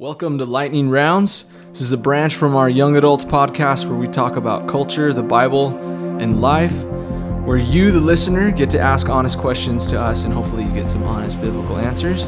Welcome 0.00 0.38
to 0.38 0.46
Lightning 0.46 0.88
Rounds. 0.88 1.44
This 1.68 1.82
is 1.82 1.92
a 1.92 1.98
branch 1.98 2.34
from 2.34 2.56
our 2.56 2.70
young 2.70 2.96
adult 2.96 3.28
podcast 3.28 3.84
where 3.84 3.98
we 3.98 4.08
talk 4.08 4.36
about 4.36 4.66
culture, 4.66 5.12
the 5.12 5.22
Bible, 5.22 5.76
and 6.18 6.40
life. 6.40 6.72
Where 7.44 7.58
you, 7.58 7.90
the 7.90 8.00
listener, 8.00 8.50
get 8.50 8.70
to 8.70 8.80
ask 8.80 9.10
honest 9.10 9.36
questions 9.36 9.88
to 9.88 10.00
us 10.00 10.24
and 10.24 10.32
hopefully 10.32 10.64
you 10.64 10.72
get 10.72 10.88
some 10.88 11.02
honest 11.02 11.38
biblical 11.38 11.76
answers. 11.76 12.26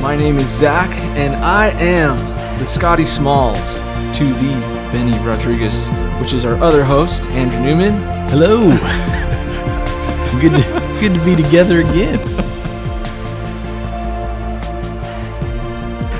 My 0.00 0.16
name 0.16 0.38
is 0.38 0.48
Zach, 0.48 0.88
and 1.18 1.34
I 1.44 1.68
am 1.78 2.16
the 2.58 2.64
Scotty 2.64 3.04
Smalls 3.04 3.78
to 4.14 4.24
the 4.24 4.52
Benny 4.92 5.18
Rodriguez, 5.26 5.88
which 6.20 6.34
is 6.34 6.44
our 6.44 6.56
other 6.62 6.84
host, 6.84 7.22
Andrew 7.32 7.60
Newman. 7.60 7.94
Hello. 8.28 8.68
good, 10.40 10.52
to, 10.52 10.98
good 11.00 11.14
to 11.14 11.24
be 11.24 11.34
together 11.34 11.80
again. 11.80 12.20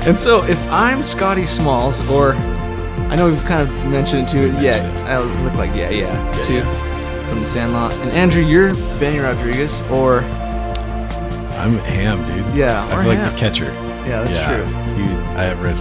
And 0.07 0.19
so, 0.19 0.43
if 0.45 0.59
I'm 0.71 1.03
Scotty 1.03 1.45
Smalls, 1.45 2.09
or 2.09 2.33
I 3.13 3.15
know 3.15 3.29
we've 3.29 3.45
kind 3.45 3.61
of 3.61 3.69
mentioned 3.85 4.27
it 4.27 4.31
too. 4.31 4.47
Yeah, 4.59 4.81
I 5.07 5.19
look 5.19 5.53
like 5.53 5.69
yeah, 5.75 5.91
yeah, 5.91 6.31
too, 6.43 6.61
from 7.29 7.41
the 7.41 7.45
Sandlot. 7.45 7.93
And 7.93 8.09
Andrew, 8.11 8.43
you're 8.43 8.73
Benny 8.99 9.19
Rodriguez, 9.19 9.81
or 9.83 10.21
I'm 11.59 11.77
Ham, 11.77 12.25
dude. 12.25 12.55
Yeah, 12.55 12.83
I 12.85 13.03
feel 13.03 13.13
like 13.13 13.31
the 13.31 13.37
catcher. 13.37 13.65
yeah, 13.65 14.23
that's 14.23 14.33
yeah, 14.33 14.47
true. 14.47 14.65
You, 14.97 15.11
I 15.37 15.43
have 15.43 15.61
red, 15.61 15.77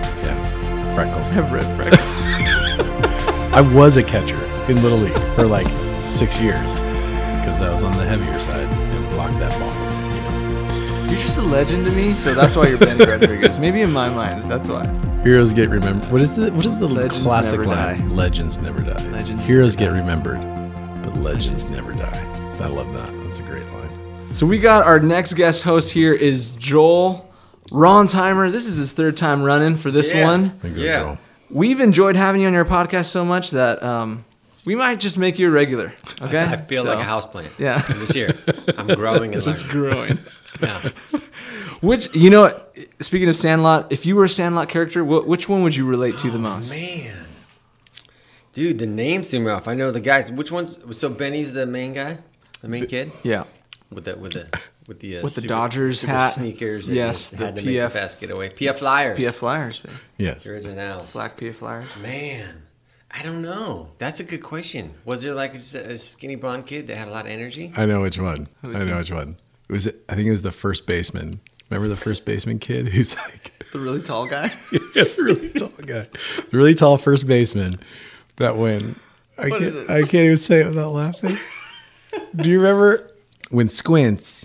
yeah, 0.93 0.95
freckles. 0.95 1.37
I've 1.37 1.53
read 1.53 1.65
freckles. 1.77 2.01
I 3.53 3.61
was 3.61 3.97
a 3.97 4.03
catcher 4.03 4.43
in 4.71 4.83
Little 4.83 4.99
League 4.99 5.35
for 5.35 5.47
like 5.47 5.67
six 6.03 6.41
years 6.41 6.75
because 7.39 7.61
I 7.61 7.71
was 7.71 7.85
on 7.85 7.93
the 7.93 8.05
heavier 8.05 8.39
side 8.41 8.67
and 8.67 9.11
blocked 9.11 9.39
that 9.39 9.53
ball. 9.61 9.73
You 10.15 10.23
know. 10.23 11.11
You're 11.11 11.21
just 11.21 11.39
a 11.39 11.43
legend 11.43 11.85
to 11.85 11.91
me, 11.93 12.15
so 12.15 12.35
that's 12.35 12.57
why 12.57 12.69
you're 12.69 12.79
Benny 12.79 13.05
Rodriguez. 13.05 13.59
Maybe 13.61 13.83
in 13.83 13.93
my 13.93 14.09
mind, 14.09 14.51
that's 14.51 14.69
why. 14.69 14.87
Heroes 15.23 15.53
get 15.53 15.69
remembered. 15.69 16.11
What 16.11 16.21
is 16.21 16.35
the 16.37 16.53
what 16.53 16.67
is 16.67 16.79
the 16.79 16.89
Legends 16.89 17.23
classic 17.23 17.61
line? 17.61 18.09
die. 18.09 18.15
Legends 18.15 18.59
never 18.59 18.81
die. 18.81 19.07
Legends 19.11 19.45
Heroes 19.45 19.77
never 19.79 19.93
get 19.93 20.01
remembered, 20.01 20.41
but 21.03 21.17
legends 21.19 21.71
never 21.71 21.93
die. 21.93 22.57
I 22.61 22.67
love 22.67 22.93
that. 22.95 23.13
That's 23.23 23.39
a 23.39 23.43
great 23.43 23.67
line. 23.73 24.35
So 24.35 24.47
we 24.47 24.59
got 24.59 24.85
our 24.85 24.99
next 24.99 25.35
guest 25.35 25.63
host 25.63 25.93
here 25.93 26.13
is 26.13 26.53
Joel 26.53 27.32
Ronsheimer. 27.71 28.53
This 28.53 28.67
is 28.67 28.77
his 28.77 28.93
third 28.93 29.17
time 29.17 29.43
running 29.43 29.77
for 29.77 29.91
this 29.91 30.13
Yeah. 30.13 30.25
one. 30.25 30.61
Yeah. 30.75 31.01
Joel. 31.01 31.19
We've 31.51 31.81
enjoyed 31.81 32.17
having 32.17 32.41
you 32.41 32.47
on 32.47 32.53
your 32.55 32.65
podcast 32.65 33.07
so 33.07 33.25
much 33.25 33.51
that 33.51 33.83
um, 33.83 34.25
we 34.65 34.75
might 34.75 35.01
just 35.01 35.19
make 35.19 35.39
you 35.39 35.49
a 35.49 35.51
regular. 35.51 35.93
Okay? 36.23 36.43
I 36.49 36.57
feel 36.57 36.83
So- 36.85 36.95
like 36.95 37.05
a 37.05 37.09
houseplant. 37.09 37.51
Yeah. 37.59 37.81
This 37.89 38.15
year, 38.15 38.35
I'm 38.79 38.87
growing 38.89 39.35
and 39.35 39.43
Just 39.43 39.73
learning. 39.73 39.91
growing. 39.93 40.19
Yeah. 40.63 40.91
Which 41.81 42.15
you 42.15 42.29
know, 42.31 42.53
speaking 43.01 43.29
of 43.29 43.35
Sandlot, 43.37 43.91
if 43.91 44.05
you 44.07 44.15
were 44.17 44.25
a 44.25 44.29
Sandlot 44.29 44.69
character, 44.69 45.03
wh- 45.03 45.27
which 45.27 45.49
one 45.49 45.63
would 45.63 45.75
you 45.75 45.87
relate 45.87 46.19
to 46.19 46.31
the 46.31 46.39
most? 46.39 46.73
Oh, 46.75 46.79
Man, 46.79 47.17
dude, 48.53 48.79
the 48.79 48.87
names 48.87 49.29
threw 49.29 49.41
me 49.41 49.51
off. 49.51 49.67
I 49.67 49.75
know 49.75 49.91
the 49.91 49.99
guys. 50.01 50.31
Which 50.31 50.53
ones? 50.53 50.79
So 50.97 51.09
Benny's 51.09 51.55
the 51.55 51.65
main 51.67 51.95
guy, 51.95 52.19
the 52.61 52.69
main 52.69 52.87
kid 52.87 53.13
Yeah. 53.25 53.45
with 53.91 54.05
the 54.05 54.15
with 54.17 54.35
the 54.35 54.47
with 54.87 55.01
the 55.01 55.19
uh, 55.19 55.23
With 55.23 55.35
the 55.35 55.43
super- 55.43 55.55
Dodgers 55.55 56.01
super 56.01 56.13
hat. 56.13 56.33
sneakers. 56.35 56.89
Yes, 56.89 57.31
the 57.31 57.37
had 57.39 57.57
to 57.57 57.63
make 57.63 57.75
PF 57.75 57.85
the 57.85 57.91
fast 57.91 58.21
getaway. 58.21 58.51
PF 58.51 58.77
Flyers. 58.77 59.19
PF 59.19 59.33
Flyers, 59.35 59.85
man. 59.85 59.95
Yes. 60.19 60.45
The 60.45 60.53
originals. 60.53 61.13
Black 61.13 61.37
PF 61.39 61.55
Flyers. 61.57 61.97
Man, 62.01 62.63
I 63.11 63.23
don't 63.23 63.43
know. 63.43 63.91
That's 63.99 64.21
a 64.21 64.25
good 64.25 64.43
question. 64.43 64.95
Was 65.05 65.23
there 65.23 65.35
like 65.35 65.55
a 65.55 65.99
skinny 65.99 66.35
blonde 66.37 66.67
kid 66.67 66.87
that 66.89 66.97
had 66.97 67.09
a 67.09 67.11
lot 67.11 67.27
of 67.27 67.31
energy? 67.31 67.73
I 67.77 67.87
know 67.87 68.01
which 68.03 68.19
one. 68.19 68.49
I 68.63 68.67
know 68.85 68.85
he? 68.87 68.93
which 68.99 69.11
one. 69.13 69.37
It 69.69 69.73
was. 69.73 69.87
I 70.09 70.15
think 70.15 70.27
it 70.27 70.31
was 70.31 70.43
the 70.43 70.53
first 70.53 70.87
baseman. 70.87 71.41
Remember 71.71 71.89
the 71.89 71.97
first 71.97 72.27
baseman 72.27 72.59
kid 72.59 72.89
who's 72.89 73.17
like 73.17 73.53
The 73.73 73.79
really 73.79 74.03
tall 74.03 74.27
guy. 74.27 74.49
the 74.73 75.15
really 75.19 75.49
tall 75.49 75.69
guy, 75.69 76.01
the 76.01 76.49
really 76.53 76.75
tall 76.75 76.99
first 76.99 77.27
baseman 77.27 77.81
that 78.37 78.57
when 78.57 78.97
I 79.39 79.49
What 79.49 79.61
can't. 79.61 79.91
I 79.91 80.01
can't 80.03 80.15
even 80.15 80.37
say 80.37 80.61
it 80.61 80.67
without 80.67 80.93
laughing. 80.93 81.37
Do 82.37 82.51
you 82.51 82.59
remember 82.61 83.11
when 83.51 83.69
Squints? 83.69 84.45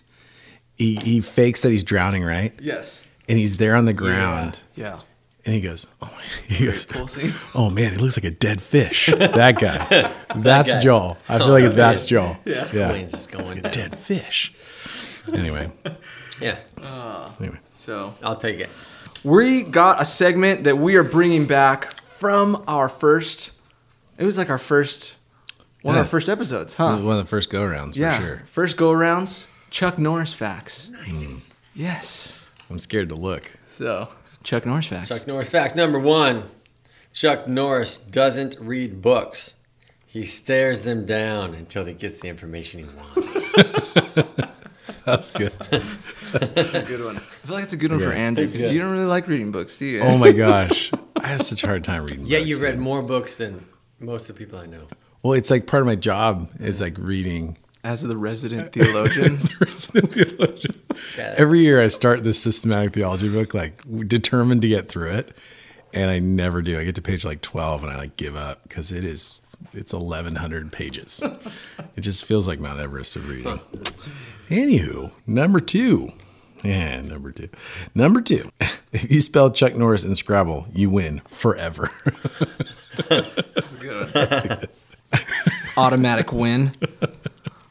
He, 0.77 0.95
he 0.95 1.21
fakes 1.21 1.61
that 1.63 1.71
he's 1.71 1.83
drowning, 1.83 2.23
right? 2.23 2.53
yes. 2.61 3.07
And 3.29 3.38
he's 3.38 3.57
there 3.57 3.75
on 3.75 3.83
the 3.83 3.91
ground, 3.93 4.59
Yeah. 4.75 4.99
and 5.43 5.53
he 5.53 5.59
goes, 5.59 5.85
"Oh, 6.01 6.09
he 6.47 6.65
goes, 6.67 6.88
oh 7.55 7.69
man, 7.69 7.91
he 7.93 7.97
looks 7.97 8.15
like 8.17 8.23
a 8.23 8.31
dead 8.31 8.61
fish." 8.61 9.07
That 9.17 9.59
guy. 9.59 10.13
That's 10.33 10.69
guy. 10.69 10.81
Joel. 10.81 11.17
I 11.27 11.38
feel 11.39 11.47
Oh, 11.47 11.51
like 11.51 11.73
that's 11.73 12.03
man. 12.03 12.07
Joel. 12.09 12.38
Yeah. 12.45 12.53
Squints 12.53 13.13
is 13.15 13.27
going. 13.27 13.47
Like 13.47 13.65
a 13.65 13.69
dead 13.69 13.97
fish. 13.97 14.53
Anyway, 15.33 15.69
Yeah, 16.39 16.57
ah. 16.81 17.35
anyway. 17.39 17.57
So 17.71 18.13
I'll 18.23 18.38
take 18.38 18.59
it. 18.61 18.69
we 19.25 19.63
got 19.63 20.01
a 20.01 20.05
segment 20.05 20.63
that 20.63 20.77
we 20.77 20.95
are 20.95 21.03
bringing 21.03 21.45
back 21.47 21.99
from 22.03 22.63
our 22.67 22.88
first. 22.88 23.51
It 24.17 24.23
was 24.23 24.38
like 24.38 24.49
our 24.49 24.57
first, 24.57 25.15
one 25.81 25.95
of 25.95 25.99
our 25.99 26.05
first 26.05 26.29
episodes, 26.29 26.73
It 26.75 26.79
was 26.79 26.97
huh? 26.99 27.03
one 27.05 27.17
of 27.17 27.25
the 27.25 27.29
first 27.29 27.49
go 27.49 27.65
rounds 27.65 27.97
for 27.97 28.01
yeah. 28.03 28.19
sure. 28.19 28.44
First 28.45 28.77
go 28.77 28.91
arounds. 28.91 29.47
Chuck 29.69 29.97
Norris 29.97 30.33
facts. 30.33 30.89
Nice. 30.89 31.47
Hmm. 31.47 31.53
Yes. 31.75 32.45
I'm 32.69 32.79
scared 32.79 33.09
to 33.09 33.16
look. 33.16 33.51
So 33.66 34.09
Chuck 34.44 34.66
Norris 34.66 34.88
facts. 34.88 35.09
Chuck 35.09 35.28
Norris 35.28 35.50
facts 35.50 35.75
number 35.75 36.00
one: 36.00 36.44
Chuck 37.13 37.47
Norris 37.47 38.00
doesn't 38.00 38.57
read 38.59 39.01
books. 39.01 39.56
He 40.06 40.25
stares 40.25 40.81
them 40.81 41.06
down 41.06 41.53
until 41.53 41.85
he 41.85 41.94
gets 41.94 42.19
the 42.19 42.27
information 42.27 42.79
he 42.79 42.85
wants. 42.95 43.51
That's 45.06 45.31
good. 45.31 45.53
That's 46.33 46.73
a 46.73 46.81
good 46.81 47.03
one. 47.03 47.17
I 47.17 47.19
feel 47.19 47.56
like 47.56 47.63
it's 47.63 47.73
a 47.73 47.77
good 47.77 47.91
one 47.91 48.01
for 48.01 48.11
Andrew 48.11 48.45
because 48.47 48.69
you 48.72 48.79
don't 48.79 48.91
really 48.91 49.06
like 49.06 49.27
reading 49.27 49.51
books, 49.51 49.77
do 49.77 49.85
you? 49.85 50.01
Oh 50.01 50.17
my 50.17 50.31
gosh, 50.33 50.91
I 51.22 51.27
have 51.27 51.44
such 51.44 51.63
a 51.63 51.67
hard 51.67 51.83
time 51.83 52.03
reading. 52.03 52.25
yeah, 52.25 52.39
books, 52.39 52.50
you 52.50 52.57
read 52.59 52.72
dude. 52.72 52.79
more 52.81 53.01
books 53.01 53.35
than 53.38 53.66
most 54.00 54.29
of 54.29 54.35
the 54.35 54.44
people 54.45 54.59
I 54.59 54.66
know. 54.66 54.83
Well, 55.23 55.33
it's 55.33 55.50
like 55.50 55.66
part 55.66 55.81
of 55.81 55.88
my 55.88 55.95
job 55.95 56.47
is 56.59 56.79
like 56.79 56.95
reading. 56.97 57.57
As 57.88 58.02
the 58.03 58.18
resident 58.18 58.74
theologian. 58.74 59.38
Yeah. 61.18 61.36
Every 61.38 61.59
year, 61.62 61.81
I 61.81 61.88
start 61.88 62.24
this 62.24 62.40
systematic 62.40 62.94
theology 62.94 63.30
book, 63.30 63.53
like 63.53 63.81
determined 64.08 64.62
to 64.64 64.68
get 64.68 64.90
through 64.90 65.12
it, 65.12 65.38
and 65.94 66.09
I 66.12 66.20
never 66.20 66.62
do. 66.62 66.78
I 66.80 66.84
get 66.84 66.96
to 66.96 67.02
page 67.02 67.24
like 67.24 67.42
twelve, 67.42 67.84
and 67.84 67.92
I 67.92 67.98
like 67.98 68.18
give 68.18 68.36
up 68.36 68.64
because 68.64 68.92
it 68.92 69.03
is 69.06 69.40
it's 69.74 69.94
eleven 69.94 70.36
hundred 70.36 70.72
pages. 70.72 71.22
it 71.96 72.02
just 72.02 72.25
feels 72.25 72.48
like 72.48 72.59
Mount 72.59 72.80
Everest 72.80 73.16
of 73.16 73.30
reading. 73.30 73.59
Anywho, 74.50 75.12
number 75.25 75.59
two. 75.59 76.12
Yeah, 76.64 77.00
number 77.02 77.31
two. 77.31 77.50
Number 77.96 78.19
two. 78.22 78.50
If 78.92 79.12
you 79.12 79.22
spell 79.22 79.52
Chuck 79.52 79.75
Norris 79.75 80.04
in 80.04 80.16
Scrabble, 80.16 80.68
you 80.74 80.90
win 80.90 81.22
forever. 81.28 81.90
That's 83.08 83.75
good. 83.75 84.69
Automatic 85.78 86.34
win. 86.34 86.72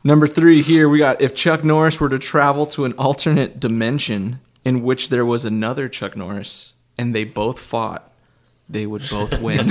Number 0.06 0.28
three 0.28 0.62
here 0.62 0.88
we 0.88 0.98
got 0.98 1.20
if 1.20 1.34
Chuck 1.34 1.64
Norris 1.64 1.98
were 1.98 2.08
to 2.08 2.18
travel 2.18 2.64
to 2.66 2.84
an 2.84 2.92
alternate 2.92 3.58
dimension 3.58 4.38
in 4.64 4.82
which 4.84 5.08
there 5.08 5.26
was 5.26 5.44
another 5.44 5.88
Chuck 5.88 6.16
Norris 6.16 6.74
and 6.96 7.12
they 7.12 7.24
both 7.24 7.58
fought, 7.58 8.08
they 8.68 8.86
would 8.86 9.02
both 9.10 9.40
win. 9.46 9.70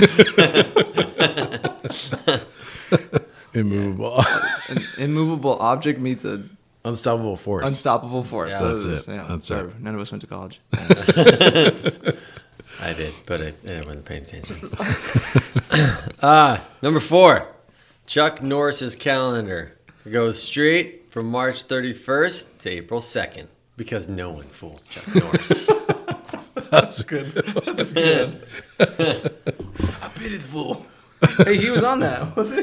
Immovable, 3.54 4.22
An 4.68 4.78
immovable 4.98 5.54
object 5.58 5.98
meets 5.98 6.26
an 6.26 6.54
unstoppable 6.84 7.36
force. 7.38 7.66
unstoppable 7.66 8.22
force. 8.22 8.50
Yeah. 8.50 8.58
So 8.58 8.68
That's 8.68 8.84
this- 8.84 9.08
it. 9.08 9.14
yeah, 9.14 9.24
That's 9.26 9.46
sorry, 9.46 9.70
it. 9.70 9.80
None 9.80 9.94
of 9.94 10.00
us 10.02 10.12
went 10.12 10.20
to 10.20 10.26
college. 10.28 10.60
I 12.82 12.92
did, 12.92 13.14
but 13.24 13.40
I, 13.40 13.54
I 13.72 13.80
wasn't 13.86 14.04
paying 14.04 14.24
attention. 14.24 14.56
Ah, 16.22 16.62
number 16.82 17.00
four, 17.00 17.46
Chuck 18.06 18.42
Norris's 18.42 18.94
calendar 18.94 19.72
goes 20.12 20.42
straight 20.42 21.10
from 21.10 21.26
March 21.26 21.66
31st 21.68 22.58
to 22.60 22.70
April 22.70 23.00
2nd 23.00 23.46
because 23.76 24.08
no 24.08 24.30
one 24.30 24.44
fools 24.44 24.84
Chuck 24.86 25.14
Norris. 25.14 25.70
That's 26.70 27.02
good. 27.02 27.26
That's 27.32 27.84
good. 27.84 28.46
I 28.80 30.08
pity 30.14 30.36
the 30.36 30.44
fool. 30.46 30.84
hey, 31.44 31.56
he 31.58 31.70
was 31.70 31.82
on 31.82 32.00
that. 32.00 32.34
Was 32.36 32.50
he? 32.54 32.62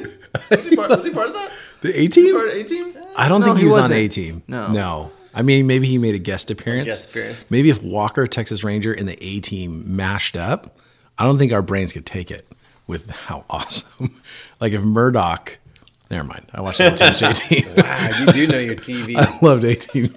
Was 0.50 0.64
he 0.66 0.76
part, 0.76 0.90
was 0.90 1.04
he 1.04 1.12
part 1.12 1.28
of 1.28 1.34
that? 1.34 1.52
The 1.82 1.98
A 2.02 2.08
team? 2.08 2.36
Part 2.36 2.50
of 2.50 2.54
A 2.56 2.64
team? 2.64 2.94
I 3.16 3.28
don't 3.30 3.42
No, 3.42 3.48
think 3.48 3.58
he, 3.58 3.62
he 3.62 3.66
was 3.68 3.76
on 3.78 3.82
wasn't. 3.84 4.00
A 4.00 4.08
team. 4.08 4.44
No. 4.48 4.68
No. 4.72 5.12
I 5.34 5.42
mean, 5.42 5.66
maybe 5.68 5.88
he 5.88 5.98
made 5.98 6.14
a 6.16 6.20
guest 6.20 6.52
appearance. 6.52 6.86
guest 6.86 7.10
appearance. 7.10 7.46
Maybe 7.50 7.70
if 7.70 7.82
Walker, 7.82 8.28
Texas 8.28 8.64
Ranger, 8.64 8.94
and 8.94 9.08
the 9.08 9.18
A 9.24 9.40
team 9.40 9.96
mashed 9.96 10.36
up, 10.36 10.78
I 11.18 11.26
don't 11.26 11.38
think 11.38 11.52
our 11.54 11.62
brains 11.64 11.92
could 11.94 12.06
take 12.06 12.30
it 12.30 12.48
with 12.88 13.10
how 13.10 13.46
awesome. 13.50 14.20
like 14.60 14.74
if 14.74 14.82
Murdock, 14.82 15.58
never 16.14 16.28
mind. 16.28 16.46
I 16.54 16.62
watched 16.62 16.80
a 16.80 16.90
little 16.90 17.10
too 17.14 17.26
much 17.26 17.52
A 17.52 17.82
wow, 17.82 18.20
you 18.20 18.26
do 18.34 18.48
know 18.48 18.60
your 18.60 18.76
TV. 18.76 19.16
I 19.18 19.38
loved 19.46 19.64
A 19.64 19.76
team. 19.76 20.08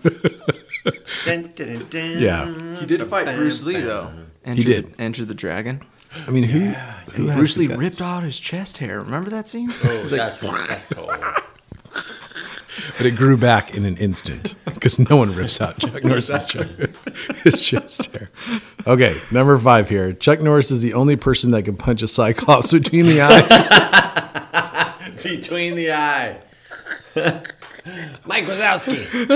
Dun, 1.24 1.52
dun, 1.56 1.78
dun, 1.78 1.86
dun. 1.90 2.18
Yeah. 2.22 2.76
He 2.78 2.86
did 2.86 3.02
fight 3.04 3.26
Bruce 3.36 3.62
Lee 3.62 3.80
though. 3.80 4.10
Enter 4.44 4.62
He 4.62 4.64
did. 4.64 4.94
The, 4.96 5.00
Enter 5.02 5.24
the 5.24 5.34
Dragon. 5.34 5.82
I 6.26 6.30
mean, 6.30 6.44
who 6.44 6.60
And 7.14 7.28
has 7.28 7.36
Bruce 7.36 7.56
Lee 7.58 7.66
guts? 7.66 7.78
ripped 7.78 8.00
out 8.00 8.22
his 8.22 8.38
chest 8.38 8.78
hair. 8.78 9.00
Remember 9.00 9.28
that 9.30 9.48
scene? 9.48 9.70
Oh, 9.84 10.02
that's 10.04 10.40
that's 10.40 10.86
cold. 10.86 11.12
But 12.98 13.06
it 13.06 13.16
grew 13.16 13.36
back 13.36 13.74
in 13.74 13.84
an 13.86 13.96
instant 13.96 14.54
because 14.66 14.98
no 14.98 15.16
one 15.16 15.34
rips 15.34 15.60
out 15.60 15.78
Chuck 15.78 16.04
Norris's 16.04 16.44
Chuck, 16.44 16.66
his 17.42 17.62
chest 17.66 18.12
hair. 18.12 18.30
Okay, 18.86 19.18
number 19.30 19.56
five 19.58 19.88
here. 19.88 20.12
Chuck 20.12 20.40
Norris 20.40 20.70
is 20.70 20.82
the 20.82 20.92
only 20.94 21.16
person 21.16 21.50
that 21.52 21.62
can 21.64 21.76
punch 21.76 22.02
a 22.02 22.08
cyclops 22.08 22.72
between 22.72 23.06
the 23.06 23.20
eye. 23.22 24.25
Between 25.26 25.74
the 25.74 25.92
eye. 25.92 26.38
Mike 28.24 28.44
Wazowski. 28.44 29.26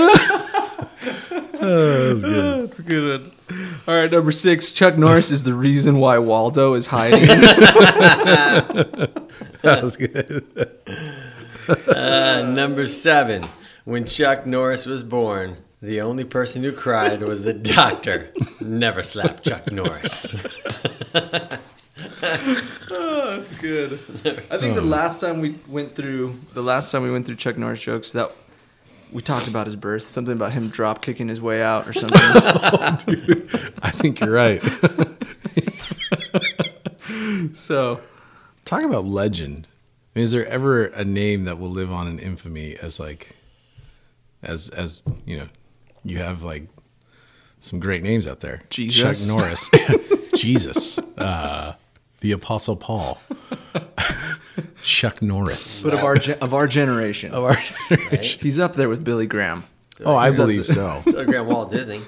That's 1.52 2.78
a 2.78 2.82
good 2.82 3.22
one. 3.22 3.32
All 3.86 3.94
right, 3.94 4.10
number 4.10 4.30
six. 4.30 4.72
Chuck 4.72 4.96
Norris 4.96 5.30
is 5.30 5.44
the 5.44 5.54
reason 5.54 5.98
why 5.98 6.18
Waldo 6.18 6.74
is 6.74 6.86
hiding. 6.86 7.28
That 9.62 9.82
was 9.82 9.98
good. 9.98 10.70
Uh, 11.86 12.50
number 12.50 12.86
seven. 12.86 13.44
When 13.84 14.06
Chuck 14.06 14.46
Norris 14.46 14.86
was 14.86 15.02
born, 15.02 15.56
the 15.82 16.00
only 16.00 16.24
person 16.24 16.62
who 16.62 16.72
cried 16.72 17.20
was 17.20 17.42
the 17.42 17.52
doctor. 17.52 18.32
Never 18.58 19.02
slap 19.02 19.42
Chuck 19.42 19.70
Norris. 19.70 20.34
oh, 22.22 23.36
that's 23.36 23.52
good. 23.60 23.92
I 24.50 24.58
think 24.58 24.74
the 24.74 24.80
um. 24.80 24.90
last 24.90 25.20
time 25.20 25.40
we 25.40 25.56
went 25.68 25.94
through 25.94 26.36
the 26.54 26.62
last 26.62 26.90
time 26.90 27.02
we 27.02 27.10
went 27.10 27.26
through 27.26 27.36
Chuck 27.36 27.56
Norris 27.58 27.82
jokes 27.82 28.12
that 28.12 28.30
we 29.12 29.20
talked 29.20 29.48
about 29.48 29.66
his 29.66 29.76
birth, 29.76 30.02
something 30.02 30.32
about 30.32 30.52
him 30.52 30.68
drop 30.68 31.02
kicking 31.02 31.28
his 31.28 31.40
way 31.40 31.62
out 31.62 31.88
or 31.88 31.92
something. 31.92 32.20
Oh, 32.72 32.96
I 33.82 33.90
think 33.90 34.20
you're 34.20 34.30
right. 34.30 34.62
so 37.52 38.00
Talk 38.70 38.84
about 38.84 39.04
legend. 39.04 39.66
I 40.14 40.20
mean, 40.20 40.24
is 40.24 40.30
there 40.30 40.46
ever 40.46 40.86
a 40.86 41.04
name 41.04 41.44
that 41.44 41.58
will 41.58 41.70
live 41.70 41.90
on 41.90 42.06
in 42.06 42.20
infamy 42.20 42.76
as 42.76 43.00
like, 43.00 43.34
as 44.44 44.68
as 44.68 45.02
you 45.26 45.38
know, 45.38 45.48
you 46.04 46.18
have 46.18 46.44
like 46.44 46.68
some 47.58 47.80
great 47.80 48.04
names 48.04 48.28
out 48.28 48.38
there. 48.38 48.62
Jesus. 48.70 49.26
Chuck 49.26 49.36
Norris, 49.36 49.70
Jesus, 50.34 50.98
uh, 51.18 51.74
the 52.20 52.32
Apostle 52.32 52.76
Paul, 52.76 53.18
Chuck 54.82 55.20
Norris. 55.22 55.82
but 55.82 55.94
of 55.94 56.00
our 56.00 56.16
ge- 56.16 56.30
of 56.30 56.54
our 56.54 56.66
generation, 56.66 57.32
Of 57.32 57.44
our- 57.44 57.54
he's 58.20 58.58
up 58.58 58.74
there 58.74 58.88
with 58.88 59.04
Billy 59.04 59.26
Graham. 59.26 59.64
oh, 60.04 60.16
I 60.16 60.34
believe 60.34 60.66
there. 60.66 60.76
so. 60.76 61.02
Telegram 61.04 61.46
Walt 61.46 61.70
Disney. 61.70 62.00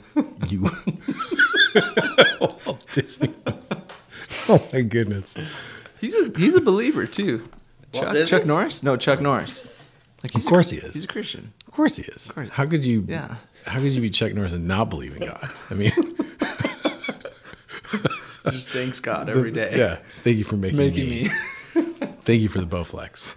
You, 0.49 0.63
Walt 2.41 2.87
Disney. 2.93 3.35
Oh 4.49 4.67
my 4.73 4.81
goodness. 4.83 5.35
He's 6.01 6.15
a 6.15 6.33
he's 6.37 6.55
a 6.57 6.61
believer 6.61 7.07
too. 7.07 7.49
Chuck, 7.93 8.27
Chuck 8.27 8.47
Norris? 8.47 8.83
No, 8.83 8.97
Chuck 8.97 9.21
Norris. 9.21 9.67
Like 10.23 10.35
Of 10.35 10.45
course 10.47 10.71
he 10.71 10.79
is. 10.79 10.93
He's 10.95 11.05
a 11.05 11.09
Christian. 11.09 11.53
Of 11.67 11.75
course 11.75 11.97
he 11.97 12.03
is. 12.05 12.31
course. 12.31 12.49
How 12.51 12.65
could 12.67 12.85
you? 12.85 13.05
Yeah. 13.09 13.35
How 13.67 13.79
could 13.81 13.93
you 13.93 14.01
be 14.01 14.11
Chuck 14.11 14.33
Norris 14.35 14.53
and 14.53 14.67
not 14.67 14.89
believe 14.91 15.15
in 15.17 15.27
God? 15.27 15.51
I 15.71 15.75
mean, 15.75 15.91
Just 18.50 18.71
thanks 18.71 19.00
God 19.00 19.29
every 19.29 19.50
day. 19.53 19.73
yeah. 19.77 19.97
Thank 20.23 20.39
you 20.39 20.44
for 20.44 20.56
making, 20.56 20.79
Making 20.79 21.09
me. 21.09 21.25
me. 21.25 21.31
Thank 22.25 22.41
you 22.43 22.49
for 22.49 22.59
the 22.65 22.67
Bowflex. 22.67 23.35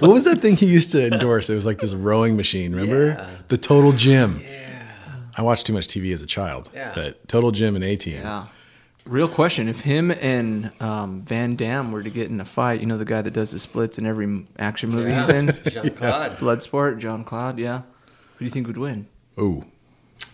what 0.00 0.10
was 0.10 0.24
that 0.24 0.40
thing 0.40 0.54
he 0.56 0.66
used 0.66 0.90
to 0.92 1.06
endorse? 1.12 1.48
It 1.50 1.54
was 1.54 1.66
like 1.66 1.80
this 1.80 1.94
rowing 1.94 2.36
machine. 2.36 2.72
Remember 2.74 3.06
Yeah. 3.08 3.30
the 3.48 3.56
Total 3.56 3.92
Gym? 3.92 4.40
Yeah. 4.42 4.66
I 5.36 5.42
watched 5.42 5.66
too 5.66 5.72
much 5.72 5.86
TV 5.88 6.12
as 6.12 6.22
a 6.22 6.26
child. 6.26 6.70
Yeah. 6.74 6.92
But 6.94 7.26
Total 7.28 7.50
Gym 7.50 7.74
and 7.76 7.84
A 7.84 7.96
Team. 7.96 8.14
Yeah. 8.20 8.46
Real 9.04 9.28
question: 9.28 9.68
If 9.68 9.80
him 9.80 10.10
and 10.10 10.70
um, 10.82 11.22
Van 11.22 11.56
Damme 11.56 11.92
were 11.92 12.02
to 12.02 12.10
get 12.10 12.28
in 12.30 12.40
a 12.40 12.44
fight, 12.44 12.80
you 12.80 12.86
know 12.86 12.98
the 12.98 13.04
guy 13.06 13.22
that 13.22 13.30
does 13.32 13.52
the 13.52 13.58
splits 13.58 13.98
in 13.98 14.04
every 14.06 14.44
action 14.58 14.90
movie 14.90 15.14
he's 15.14 15.28
in, 15.30 15.56
Jean 15.66 15.90
Claude. 15.94 16.32
Bloodsport, 16.38 16.98
John 16.98 17.24
Claude. 17.24 17.58
Yeah, 17.58 17.78
who 17.78 18.40
do 18.40 18.44
you 18.44 18.50
think 18.50 18.66
would 18.66 18.76
win? 18.76 19.06
Oh, 19.38 19.64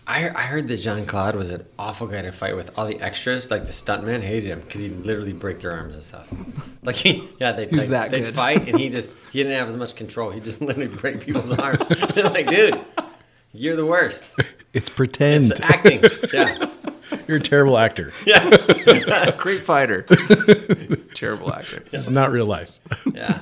I, 0.07 0.29
I 0.29 0.41
heard 0.43 0.67
that 0.67 0.77
Jean 0.77 1.05
Claude 1.07 1.35
was 1.35 1.49
an 1.49 1.65
awful 1.79 2.05
guy 2.07 2.21
to 2.21 2.31
fight 2.31 2.55
with. 2.55 2.77
All 2.77 2.85
the 2.85 3.01
extras, 3.01 3.49
like 3.49 3.65
the 3.65 3.71
stuntman, 3.71 4.21
hated 4.21 4.47
him 4.49 4.59
because 4.61 4.81
he'd 4.81 4.97
literally 5.03 5.33
break 5.33 5.61
their 5.61 5.71
arms 5.71 5.95
and 5.95 6.03
stuff. 6.03 6.27
Like 6.85 6.97
he, 6.97 7.27
yeah, 7.39 7.51
they 7.51 7.65
He 7.67 7.77
like, 7.77 7.87
that 7.87 8.11
they'd 8.11 8.25
good. 8.25 8.35
fight 8.35 8.67
and 8.67 8.79
he 8.79 8.89
just 8.91 9.11
he 9.31 9.39
didn't 9.39 9.57
have 9.57 9.67
as 9.67 9.75
much 9.75 9.95
control. 9.95 10.29
He 10.29 10.39
just 10.39 10.61
literally 10.61 10.85
break 10.87 11.19
people's 11.21 11.51
arms. 11.53 11.79
Like, 12.15 12.45
dude, 12.47 12.79
you're 13.53 13.75
the 13.75 13.87
worst. 13.87 14.29
it's 14.71 14.87
pretend. 14.89 15.45
It's 15.49 15.59
acting. 15.61 16.03
Yeah, 16.31 16.69
You're 17.27 17.37
a 17.37 17.41
terrible 17.41 17.79
actor. 17.79 18.13
yeah, 18.27 19.31
Great 19.39 19.61
fighter, 19.63 20.03
terrible 21.15 21.51
actor. 21.51 21.79
This 21.89 22.01
is 22.01 22.11
not 22.11 22.29
real 22.31 22.45
life. 22.45 22.77
yeah. 23.11 23.39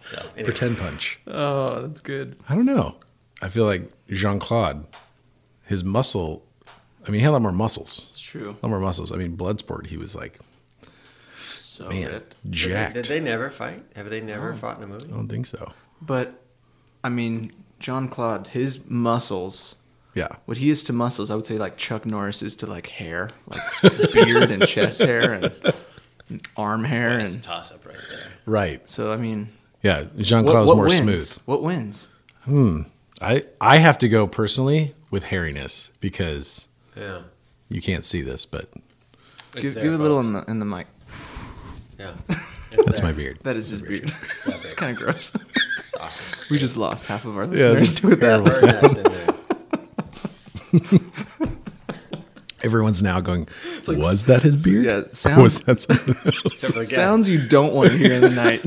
So 0.00 0.16
anyway, 0.34 0.44
pretend 0.44 0.78
punch. 0.78 1.20
Oh, 1.26 1.82
that's 1.82 2.00
good. 2.00 2.36
I 2.48 2.54
don't 2.54 2.64
know. 2.64 2.96
I 3.42 3.48
feel 3.50 3.66
like 3.66 3.90
Jean 4.08 4.38
Claude, 4.38 4.86
his 5.68 5.84
muscle. 5.84 6.44
I 7.06 7.10
mean, 7.10 7.20
he 7.20 7.24
had 7.24 7.30
a 7.30 7.32
lot 7.32 7.42
more 7.42 7.52
muscles. 7.52 8.06
It's 8.10 8.20
true. 8.20 8.50
A 8.60 8.66
lot 8.66 8.70
more 8.70 8.80
muscles. 8.80 9.12
I 9.12 9.16
mean, 9.16 9.36
Bloodsport, 9.36 9.86
he 9.86 9.96
was 9.96 10.14
like, 10.16 10.38
So 11.54 11.88
man, 11.88 12.10
ripped. 12.10 12.34
jacked. 12.50 12.94
Did 12.94 13.04
they 13.06 13.20
never 13.20 13.50
fight? 13.50 13.82
Have 13.94 14.10
they 14.10 14.20
never 14.20 14.54
fought 14.54 14.78
in 14.78 14.84
a 14.84 14.86
movie? 14.86 15.06
I 15.06 15.10
don't 15.16 15.28
think 15.28 15.46
so. 15.46 15.72
But 16.02 16.42
I 17.04 17.08
mean, 17.08 17.52
John 17.78 18.08
Claude, 18.08 18.48
his 18.48 18.88
muscles. 18.88 19.76
Yeah. 20.14 20.28
What 20.46 20.56
he 20.56 20.70
is 20.70 20.82
to 20.84 20.92
muscles, 20.92 21.30
I 21.30 21.36
would 21.36 21.46
say 21.46 21.58
like 21.58 21.76
Chuck 21.76 22.04
Norris 22.04 22.42
is 22.42 22.56
to 22.56 22.66
like 22.66 22.88
hair, 22.88 23.30
like 23.46 24.12
beard 24.12 24.50
and 24.50 24.66
chest 24.66 25.00
hair 25.00 25.32
and, 25.34 25.74
and 26.28 26.46
arm 26.56 26.82
hair 26.84 27.18
That's 27.18 27.34
and 27.34 27.42
toss 27.42 27.70
up 27.72 27.86
right 27.86 27.94
there. 28.10 28.26
Right. 28.46 28.88
so 28.90 29.12
I 29.12 29.16
mean, 29.16 29.48
Yeah. 29.82 30.04
Jean 30.18 30.44
Claude's 30.44 30.72
more 30.72 30.86
wins? 30.86 30.96
smooth. 30.98 31.32
What 31.44 31.62
wins? 31.62 32.08
Hmm. 32.42 32.82
I, 33.20 33.42
I 33.60 33.78
have 33.78 33.98
to 33.98 34.08
go 34.08 34.26
personally 34.26 34.94
with 35.10 35.24
hairiness 35.24 35.90
because 36.00 36.68
Yeah. 36.96 37.22
you 37.68 37.80
can't 37.82 38.04
see 38.04 38.22
this, 38.22 38.44
but 38.44 38.68
It's 39.54 39.62
Give, 39.62 39.74
there, 39.74 39.84
give 39.84 39.92
it 39.94 39.98
a 40.00 40.02
little 40.02 40.20
in 40.20 40.32
the 40.32 40.44
in 40.48 40.58
the 40.58 40.64
mic. 40.64 40.86
Yeah. 41.98 42.12
that's 42.86 43.02
my 43.02 43.12
beard. 43.12 43.40
That 43.42 43.56
is 43.56 43.70
his 43.70 43.80
beard. 43.80 44.12
it's 44.46 44.74
kind 44.74 44.96
of 44.96 45.02
gross. 45.02 45.32
Awesome. 46.00 46.24
we 46.50 46.58
just 46.58 46.76
lost 46.76 47.06
half 47.06 47.24
of 47.24 47.36
our 47.36 47.46
listeners 47.46 47.80
it's 47.82 48.00
to 48.00 48.08
that. 48.14 48.20
terrible. 48.20 48.50
Bird 48.50 48.82
nest 48.82 48.98
in 48.98 49.02
there. 51.00 51.00
Everyone's 52.64 53.02
now 53.04 53.20
going, 53.20 53.46
like 53.86 53.98
was 53.98 54.24
that 54.26 54.42
his 54.42 54.64
beard? 54.64 54.84
yeah, 54.84 55.02
sounds- 55.12 55.42
was 55.42 55.60
that 55.60 55.80
something 55.80 56.14
else? 56.16 56.44
Except 56.44 56.72
for 56.74 56.80
the 56.80 56.86
guy. 56.86 56.92
Sounds 56.96 57.28
you 57.28 57.46
don't 57.48 57.72
want 57.72 57.90
to 57.90 57.96
hear 57.96 58.12
in 58.14 58.20
the 58.20 58.30
night. 58.30 58.62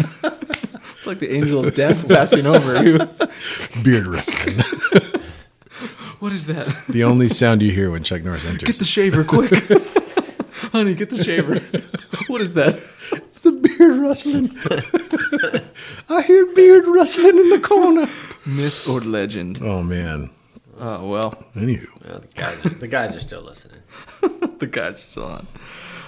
It's 1.01 1.07
like 1.07 1.17
the 1.19 1.31
angel 1.33 1.65
of 1.65 1.73
death 1.73 2.07
passing 2.07 2.45
over 2.45 2.83
you. 2.83 2.99
beard 3.83 4.05
wrestling? 4.07 4.59
What 6.19 6.31
is 6.33 6.45
that? 6.45 6.67
the 6.87 7.03
only 7.03 7.27
sound 7.29 7.63
you 7.63 7.71
hear 7.71 7.89
when 7.89 8.03
Chuck 8.03 8.21
Norris 8.21 8.45
enters. 8.45 8.67
Get 8.69 8.77
the 8.77 8.85
shaver 8.85 9.23
quick. 9.33 9.51
Honey, 10.71 10.93
get 10.93 11.09
the 11.09 11.23
shaver. 11.23 11.55
What 12.27 12.41
is 12.41 12.53
that? 12.53 12.79
It's 13.11 13.39
the 13.41 13.51
beard 13.53 13.95
rustling. 13.95 14.51
I 16.09 16.21
hear 16.21 16.45
beard 16.53 16.85
rustling 16.85 17.35
in 17.39 17.49
the 17.49 17.59
corner. 17.59 18.07
Myth 18.45 18.87
or 18.87 18.99
legend? 19.01 19.59
Oh 19.63 19.81
man. 19.81 20.29
Oh 20.77 21.07
well, 21.07 21.31
Anywho, 21.55 21.87
Well, 22.07 22.19
the 22.19 22.27
guys, 22.35 22.65
are, 22.67 22.69
the 22.69 22.87
guys 22.87 23.15
are 23.15 23.19
still 23.19 23.41
listening. 23.41 23.79
the 24.59 24.67
guys 24.67 25.03
are 25.03 25.07
still 25.07 25.25
on. 25.25 25.47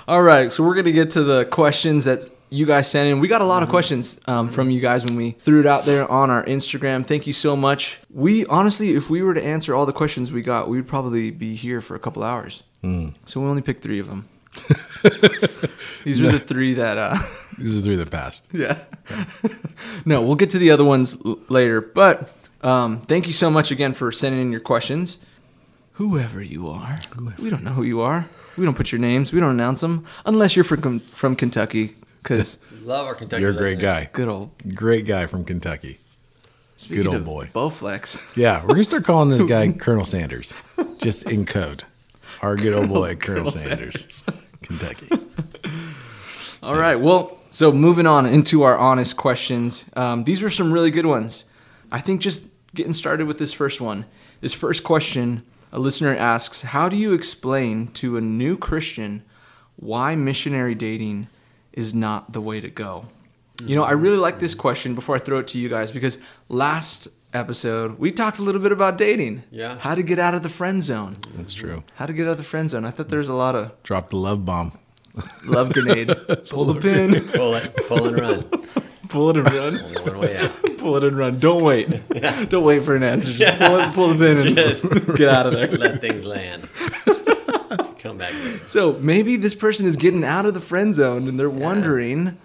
All 0.08 0.22
right, 0.22 0.52
so 0.52 0.64
we're 0.64 0.76
gonna 0.76 0.92
get 0.92 1.10
to 1.12 1.24
the 1.24 1.46
questions 1.46 2.04
that 2.04 2.30
you 2.54 2.66
guys 2.66 2.90
sent 2.90 3.10
in. 3.10 3.20
We 3.20 3.28
got 3.28 3.42
a 3.42 3.46
lot 3.46 3.64
of 3.64 3.70
questions 3.70 4.20
um, 4.28 4.48
from 4.50 4.70
you 4.70 4.80
guys 4.80 5.04
when 5.04 5.16
we 5.16 5.32
threw 5.32 5.60
it 5.60 5.66
out 5.66 5.86
there 5.86 6.10
on 6.10 6.30
our 6.30 6.44
Instagram. 6.46 7.06
Thank 7.06 7.26
you 7.28 7.34
so 7.34 7.56
much. 7.56 8.00
We 8.10 8.46
honestly, 8.46 8.92
if 8.96 9.10
we 9.10 9.22
were 9.24 9.34
to 9.34 9.44
answer 9.44 9.74
all 9.76 9.86
the 9.86 9.94
questions 9.94 10.32
we 10.32 10.42
got, 10.42 10.70
we'd 10.70 10.88
probably 10.88 11.32
be 11.32 11.56
here 11.56 11.82
for 11.82 11.96
a 11.96 12.00
couple 12.00 12.24
hours. 12.24 12.64
So 13.26 13.40
we 13.42 13.48
only 13.48 13.62
picked 13.62 13.82
three 13.82 14.00
of 14.00 14.08
them. 14.12 14.28
These 16.04 16.22
are 16.22 16.32
the 16.32 16.40
three 16.46 16.74
that. 16.76 16.98
Uh, 16.98 17.16
these 17.58 17.78
are 17.78 17.82
three 17.82 17.96
that 17.96 18.10
passed. 18.12 18.48
Yeah. 18.54 18.84
no, 20.06 20.22
we'll 20.22 20.36
get 20.36 20.50
to 20.52 20.58
the 20.60 20.72
other 20.72 20.84
ones 20.84 21.18
l- 21.26 21.40
later. 21.50 21.82
But 21.82 22.32
um, 22.62 23.02
thank 23.02 23.26
you 23.28 23.34
so 23.34 23.50
much 23.50 23.72
again 23.72 23.94
for 23.94 24.12
sending 24.12 24.42
in 24.42 24.52
your 24.52 24.60
questions. 24.62 25.18
Whoever 25.94 26.42
you 26.42 26.68
are, 26.70 27.00
we 27.40 27.50
don't 27.50 27.64
know 27.64 27.72
who 27.72 27.84
you 27.84 28.02
are. 28.02 28.28
We 28.58 28.66
don't 28.66 28.76
put 28.76 28.92
your 28.92 29.00
names. 29.00 29.32
We 29.34 29.40
don't 29.40 29.52
announce 29.52 29.82
them 29.82 30.06
unless 30.26 30.56
you're 30.56 30.64
from 30.64 31.00
from 31.00 31.36
Kentucky. 31.36 31.96
Because 32.24 32.58
Love 32.84 33.06
our 33.08 33.16
Kentucky 33.16 33.42
You're 33.42 33.52
a 33.52 33.56
great 33.56 33.78
listeners. 33.78 34.06
guy. 34.06 34.10
good 34.14 34.28
old 34.30 34.52
Great 34.76 35.06
guy 35.06 35.26
from 35.28 35.44
Kentucky. 35.46 36.00
speaking 36.78 37.08
old 37.08 37.18
of 37.18 37.26
boy. 37.26 37.50
Bowflex. 37.54 38.36
Yeah, 38.38 38.62
we're 38.64 38.70
gonna 38.70 38.84
start 38.84 39.04
calling 39.06 39.30
this 39.30 39.44
guy 39.44 39.72
Colonel 39.80 40.06
Sanders, 40.06 40.54
just 40.98 41.30
in 41.30 41.46
code. 41.46 41.84
Our 42.42 42.56
good 42.56 42.74
old 42.74 42.90
boy, 42.90 43.16
Colonel, 43.16 43.44
Colonel 43.44 43.52
Sanders, 43.52 44.24
Kentucky. 44.62 45.10
All 46.64 46.76
right. 46.76 46.96
Well, 46.96 47.38
so 47.50 47.72
moving 47.72 48.08
on 48.08 48.26
into 48.26 48.64
our 48.64 48.78
honest 48.78 49.18
questions. 49.18 49.86
Um, 49.96 50.24
these 50.24 50.42
were 50.42 50.50
some 50.50 50.72
really 50.72 50.92
good 50.92 51.06
ones. 51.06 51.46
I 51.92 52.00
think 52.00 52.22
just 52.22 52.46
getting 52.74 52.94
started 52.94 53.28
with 53.28 53.38
this 53.38 53.54
first 53.54 53.80
one. 53.82 54.06
This 54.42 54.54
first 54.54 54.84
question, 54.84 55.44
a 55.72 55.80
listener 55.80 56.16
asks, 56.16 56.62
"How 56.64 56.90
do 56.90 56.96
you 56.98 57.14
explain 57.14 57.88
to 57.94 58.18
a 58.18 58.22
new 58.22 58.58
Christian 58.58 59.24
why 59.76 60.16
missionary 60.16 60.76
dating 60.76 61.28
is 61.74 61.94
not 61.94 62.32
the 62.34 62.42
way 62.42 62.62
to 62.62 62.70
go? 62.70 63.06
You 63.64 63.76
know, 63.76 63.84
I 63.84 63.94
mm-hmm. 63.94 64.02
really 64.02 64.18
like 64.18 64.40
this 64.40 64.56
question 64.56 64.96
before 64.96 65.16
I 65.16 65.20
throw 65.20 65.40
it 65.40 65.48
to 65.50 65.58
you 65.58 65.70
guys 65.70 65.92
because 65.92 66.18
last 66.50 67.08
episode 67.34 67.98
we 67.98 68.12
talked 68.12 68.40
a 68.40 68.42
little 68.42 68.62
bit 68.62 68.72
about 68.72 68.98
dating. 68.98 69.44
Yeah. 69.52 69.78
How 69.78 69.96
to 69.96 70.04
get 70.04 70.20
out 70.20 70.34
of 70.36 70.44
the 70.44 70.50
friend 70.50 70.82
zone. 70.82 71.18
That's 71.36 71.54
true. 71.54 71.84
How 71.96 72.06
to 72.06 72.14
get 72.14 72.28
out 72.28 72.34
of 72.34 72.38
the 72.38 72.44
friend 72.44 72.70
zone. 72.70 72.86
I 72.86 72.92
thought 72.92 73.10
there 73.10 73.20
was 73.20 73.30
a 73.30 73.34
lot 73.34 73.56
of 73.56 73.72
Drop 73.84 74.10
the 74.10 74.18
love 74.18 74.46
bomb. 74.46 74.72
love 75.46 75.74
grenade. 75.74 76.08
Pull 76.50 76.66
the 76.66 76.80
pin, 76.80 77.14
Pull 77.34 77.56
it, 77.56 77.76
pull 77.88 78.08
and 78.08 78.20
run. 78.20 78.44
pull 79.10 79.30
it 79.30 79.38
and 79.38 79.54
run. 79.54 79.76
One 80.06 80.20
way 80.20 80.38
out. 80.38 80.78
Pull 80.78 80.98
it 80.98 81.04
and 81.04 81.18
run. 81.18 81.40
Don't 81.40 81.64
wait. 81.64 81.88
Don't 82.50 82.64
wait 82.64 82.84
for 82.84 82.96
an 82.96 83.04
answer. 83.04 83.32
Just 83.32 83.60
pull, 83.60 83.78
it, 83.78 83.94
pull 83.94 84.14
the 84.14 84.16
pin 84.16 84.48
and 84.48 84.56
Just 84.56 85.16
get 85.16 85.30
out 85.30 85.46
of 85.46 85.54
there. 85.54 85.68
let 85.68 86.02
things 86.02 86.26
land. 86.26 86.68
Come 88.04 88.18
back 88.18 88.34
later. 88.44 88.68
So 88.68 88.94
maybe 89.00 89.38
this 89.38 89.56
person 89.56 89.86
is 89.86 89.96
getting 89.96 90.24
out 90.26 90.46
of 90.46 90.54
the 90.54 90.60
friend 90.60 90.94
zone 90.94 91.28
and 91.30 91.40
they're 91.40 91.50
wondering, 91.50 92.38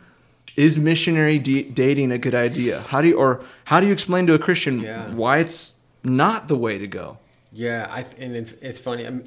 is 0.56 0.78
missionary 0.78 1.38
d- 1.40 1.64
dating 1.64 2.12
a 2.12 2.18
good 2.18 2.34
idea? 2.34 2.82
How 2.82 3.02
do 3.02 3.08
you 3.08 3.16
or 3.18 3.44
how 3.64 3.80
do 3.80 3.86
you 3.86 3.92
explain 3.92 4.26
to 4.28 4.34
a 4.34 4.38
Christian 4.38 4.80
Yeah. 4.80 5.12
why 5.12 5.38
it's 5.38 5.72
not 6.04 6.46
the 6.48 6.56
way 6.56 6.78
to 6.78 6.86
go? 6.86 7.18
Yeah, 7.52 7.88
I 7.90 8.04
and 8.18 8.36
it's 8.36 8.78
funny. 8.80 9.06
i 9.06 9.20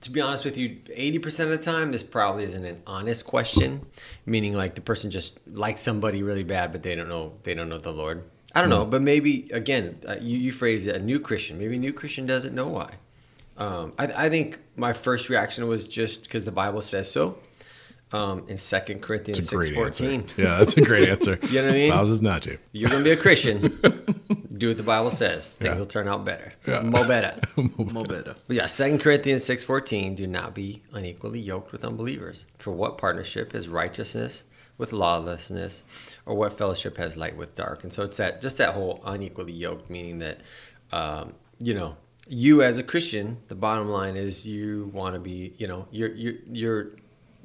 to 0.00 0.10
be 0.12 0.20
honest 0.20 0.44
with 0.44 0.56
you, 0.56 0.76
eighty 0.92 1.18
percent 1.18 1.50
of 1.50 1.58
the 1.58 1.64
time, 1.64 1.90
this 1.92 2.02
probably 2.02 2.44
isn't 2.44 2.64
an 2.64 2.80
honest 2.86 3.26
question. 3.26 3.84
Meaning, 4.26 4.54
like 4.54 4.74
the 4.74 4.80
person 4.80 5.10
just 5.10 5.38
likes 5.52 5.82
somebody 5.82 6.22
really 6.22 6.44
bad, 6.44 6.72
but 6.72 6.82
they 6.82 6.94
don't 6.94 7.08
know 7.08 7.32
they 7.44 7.54
don't 7.54 7.68
know 7.68 7.78
the 7.78 7.92
Lord. 7.92 8.22
I 8.54 8.60
don't 8.60 8.70
know, 8.70 8.84
but 8.86 9.02
maybe 9.02 9.48
again, 9.52 9.98
uh, 10.08 10.16
you, 10.20 10.38
you 10.38 10.52
phrase 10.52 10.86
it 10.86 10.96
a 10.96 10.98
new 11.00 11.20
Christian. 11.20 11.58
Maybe 11.58 11.76
a 11.76 11.78
new 11.78 11.92
Christian 11.92 12.26
doesn't 12.26 12.54
know 12.54 12.66
why. 12.68 12.94
Um, 13.58 13.92
I, 13.98 14.06
I 14.26 14.28
think 14.30 14.58
my 14.76 14.92
first 14.92 15.28
reaction 15.28 15.66
was 15.68 15.86
just 15.86 16.22
because 16.22 16.44
the 16.44 16.52
Bible 16.52 16.80
says 16.82 17.10
so. 17.10 17.38
Um, 18.10 18.46
in 18.48 18.56
Second 18.56 19.02
Corinthians 19.02 19.36
It's 19.36 19.48
a 19.48 19.50
six 19.50 19.66
great 19.66 19.74
fourteen, 19.74 20.20
answer. 20.22 20.34
Yeah, 20.40 20.56
that's 20.58 20.74
a 20.78 20.80
great 20.80 21.06
answer. 21.10 21.38
You 21.42 21.60
know 21.60 21.66
what 21.66 21.70
I 21.74 21.76
mean? 21.76 21.90
Bible 21.90 22.06
says 22.06 22.22
not 22.22 22.40
to. 22.44 22.56
you're 22.72 22.88
gonna 22.88 23.04
be 23.04 23.10
a 23.10 23.18
Christian. 23.18 23.60
do 24.56 24.68
what 24.68 24.78
the 24.78 24.82
Bible 24.82 25.10
says. 25.10 25.52
Things 25.52 25.74
Yeah. 25.74 25.78
will 25.78 25.84
turn 25.84 26.08
out 26.08 26.24
better. 26.24 26.54
Yeah. 26.66 26.80
Mo 26.80 27.06
better. 27.06 27.38
Mo 27.76 28.04
better. 28.04 28.34
But 28.46 28.56
yeah, 28.56 28.66
Second 28.66 29.00
Corinthians 29.00 29.44
six 29.44 29.62
fourteen, 29.62 30.14
do 30.14 30.26
not 30.26 30.54
be 30.54 30.82
unequally 30.94 31.38
yoked 31.40 31.70
with 31.70 31.84
unbelievers. 31.84 32.46
For 32.56 32.70
what 32.70 32.96
partnership 32.96 33.54
is 33.54 33.68
righteousness 33.68 34.46
with 34.78 34.94
lawlessness, 34.94 35.84
or 36.24 36.34
what 36.34 36.54
fellowship 36.54 36.96
has 36.96 37.14
light 37.14 37.36
with 37.36 37.54
dark? 37.56 37.82
And 37.84 37.92
so 37.92 38.04
it's 38.04 38.16
that 38.16 38.40
just 38.40 38.56
that 38.56 38.70
whole 38.72 39.02
unequally 39.04 39.52
yoked, 39.52 39.90
meaning 39.90 40.20
that 40.20 40.40
um, 40.92 41.34
you 41.60 41.74
know, 41.74 41.94
you 42.28 42.62
as 42.62 42.78
a 42.78 42.82
Christian, 42.82 43.38
the 43.48 43.54
bottom 43.54 43.88
line 43.88 44.16
is 44.16 44.46
you 44.46 44.90
want 44.92 45.14
to 45.14 45.20
be, 45.20 45.54
you 45.58 45.66
know, 45.66 45.86
you're 45.90 46.14
you're 46.14 46.34
you're 46.52 46.90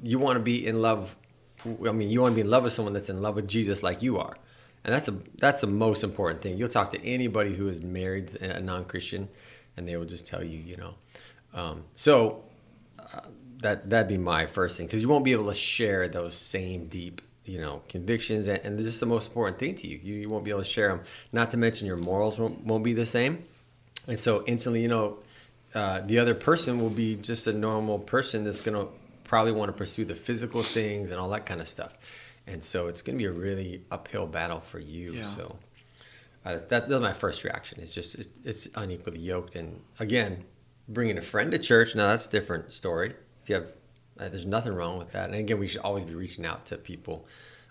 you 0.02 0.18
want 0.18 0.36
to 0.36 0.42
be 0.42 0.66
in 0.66 0.78
love. 0.78 1.16
I 1.66 1.92
mean, 1.92 2.10
you 2.10 2.20
want 2.20 2.32
to 2.32 2.36
be 2.36 2.42
in 2.42 2.50
love 2.50 2.64
with 2.64 2.72
someone 2.72 2.92
that's 2.92 3.08
in 3.08 3.22
love 3.22 3.36
with 3.36 3.48
Jesus 3.48 3.82
like 3.82 4.02
you 4.02 4.18
are. 4.18 4.36
And 4.84 4.92
that's 4.92 5.08
a 5.08 5.16
that's 5.38 5.62
the 5.62 5.66
most 5.66 6.04
important 6.04 6.42
thing. 6.42 6.58
You'll 6.58 6.68
talk 6.68 6.90
to 6.92 7.02
anybody 7.02 7.54
who 7.54 7.68
is 7.68 7.80
married, 7.80 8.34
a 8.36 8.60
non-Christian, 8.60 9.28
and 9.76 9.88
they 9.88 9.96
will 9.96 10.04
just 10.04 10.26
tell 10.26 10.44
you, 10.44 10.58
you 10.58 10.76
know. 10.76 10.94
Um, 11.54 11.84
so 11.96 12.44
uh, 12.98 13.20
that 13.60 13.88
that'd 13.88 14.08
be 14.08 14.18
my 14.18 14.46
first 14.46 14.76
thing 14.76 14.86
because 14.86 15.00
you 15.00 15.08
won't 15.08 15.24
be 15.24 15.32
able 15.32 15.48
to 15.48 15.54
share 15.54 16.06
those 16.06 16.34
same 16.34 16.86
deep, 16.88 17.22
you 17.46 17.58
know, 17.58 17.80
convictions, 17.88 18.46
and, 18.46 18.60
and 18.62 18.78
just 18.78 19.00
the 19.00 19.06
most 19.06 19.28
important 19.28 19.58
thing 19.58 19.74
to 19.76 19.86
you. 19.86 19.98
you. 20.02 20.14
You 20.16 20.28
won't 20.28 20.44
be 20.44 20.50
able 20.50 20.60
to 20.60 20.66
share 20.66 20.88
them. 20.88 21.00
Not 21.32 21.50
to 21.52 21.56
mention 21.56 21.86
your 21.86 21.96
morals 21.96 22.38
won't, 22.38 22.62
won't 22.64 22.84
be 22.84 22.92
the 22.92 23.06
same, 23.06 23.42
and 24.06 24.18
so 24.18 24.44
instantly, 24.46 24.82
you 24.82 24.88
know, 24.88 25.18
uh, 25.74 26.00
the 26.00 26.18
other 26.18 26.34
person 26.34 26.80
will 26.80 26.90
be 26.90 27.16
just 27.16 27.46
a 27.46 27.52
normal 27.52 27.98
person 27.98 28.44
that's 28.44 28.60
gonna 28.60 28.86
probably 29.24 29.52
want 29.52 29.68
to 29.68 29.76
pursue 29.76 30.04
the 30.04 30.14
physical 30.14 30.62
things 30.62 31.10
and 31.10 31.18
all 31.18 31.28
that 31.30 31.46
kind 31.46 31.60
of 31.60 31.68
stuff. 31.68 31.96
And 32.46 32.62
so 32.62 32.88
it's 32.88 33.02
going 33.02 33.16
to 33.16 33.22
be 33.22 33.26
a 33.26 33.32
really 33.32 33.82
uphill 33.90 34.26
battle 34.26 34.60
for 34.60 34.78
you. 34.78 35.14
Yeah. 35.14 35.24
So 35.24 35.56
uh, 36.44 36.58
that, 36.68 36.88
that's 36.88 37.00
my 37.00 37.14
first 37.14 37.42
reaction. 37.42 37.80
It's 37.80 37.94
just 37.94 38.14
it's, 38.14 38.28
it's 38.44 38.68
unequally 38.74 39.18
yoked. 39.20 39.56
And 39.56 39.80
again, 39.98 40.44
bringing 40.88 41.18
a 41.18 41.22
friend 41.22 41.50
to 41.52 41.58
church 41.58 41.96
now 41.96 42.08
that's 42.08 42.26
a 42.26 42.30
different 42.30 42.72
story. 42.72 43.14
If 43.42 43.48
you 43.48 43.54
have, 43.56 43.72
uh, 44.20 44.28
there's 44.28 44.46
nothing 44.46 44.74
wrong 44.74 44.98
with 44.98 45.12
that. 45.12 45.26
And 45.26 45.34
again, 45.34 45.58
we 45.58 45.66
should 45.66 45.80
always 45.80 46.04
be 46.04 46.14
reaching 46.14 46.44
out 46.44 46.66
to 46.66 46.76
people. 46.76 47.26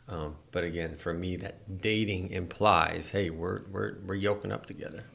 Um, 0.09 0.35
but 0.51 0.65
again, 0.65 0.97
for 0.97 1.13
me, 1.13 1.37
that 1.37 1.81
dating 1.81 2.31
implies, 2.31 3.09
hey, 3.09 3.29
we're 3.29 3.61
we're 3.71 3.95
we're 4.05 4.15
yoking 4.15 4.51
up 4.51 4.65
together. 4.65 5.05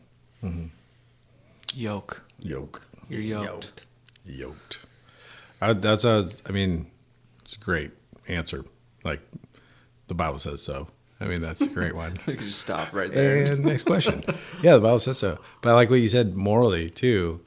Yoke. 1.75 2.23
Yoke. 2.41 2.83
You're 3.09 3.21
yoked. 3.21 3.85
Yoked. 4.25 4.81
I, 5.61 5.73
that's 5.73 6.05
a, 6.05 6.29
I 6.47 6.53
mean, 6.53 6.91
it's 7.43 7.57
a 7.57 7.59
great 7.59 7.91
answer. 8.29 8.65
Like 9.05 9.21
the 10.07 10.15
Bible 10.15 10.39
says 10.39 10.63
so. 10.63 10.89
I 11.21 11.25
mean, 11.25 11.41
that's 11.41 11.63
a 11.63 11.69
great 11.69 11.97
one. 11.97 12.17
You 12.27 12.37
can 12.37 12.47
just 12.47 12.61
stop 12.61 12.93
right 12.93 13.13
there. 13.13 13.53
And 13.53 13.65
next 13.65 13.83
question. 13.83 14.23
Yeah, 14.63 14.75
the 14.75 14.81
Bible 14.81 15.01
says 15.01 15.19
so. 15.19 15.39
But 15.63 15.71
I 15.71 15.73
like 15.75 15.91
what 15.91 15.97
you 15.97 16.09
said 16.09 16.37
morally 16.37 16.91
too. 16.91 17.41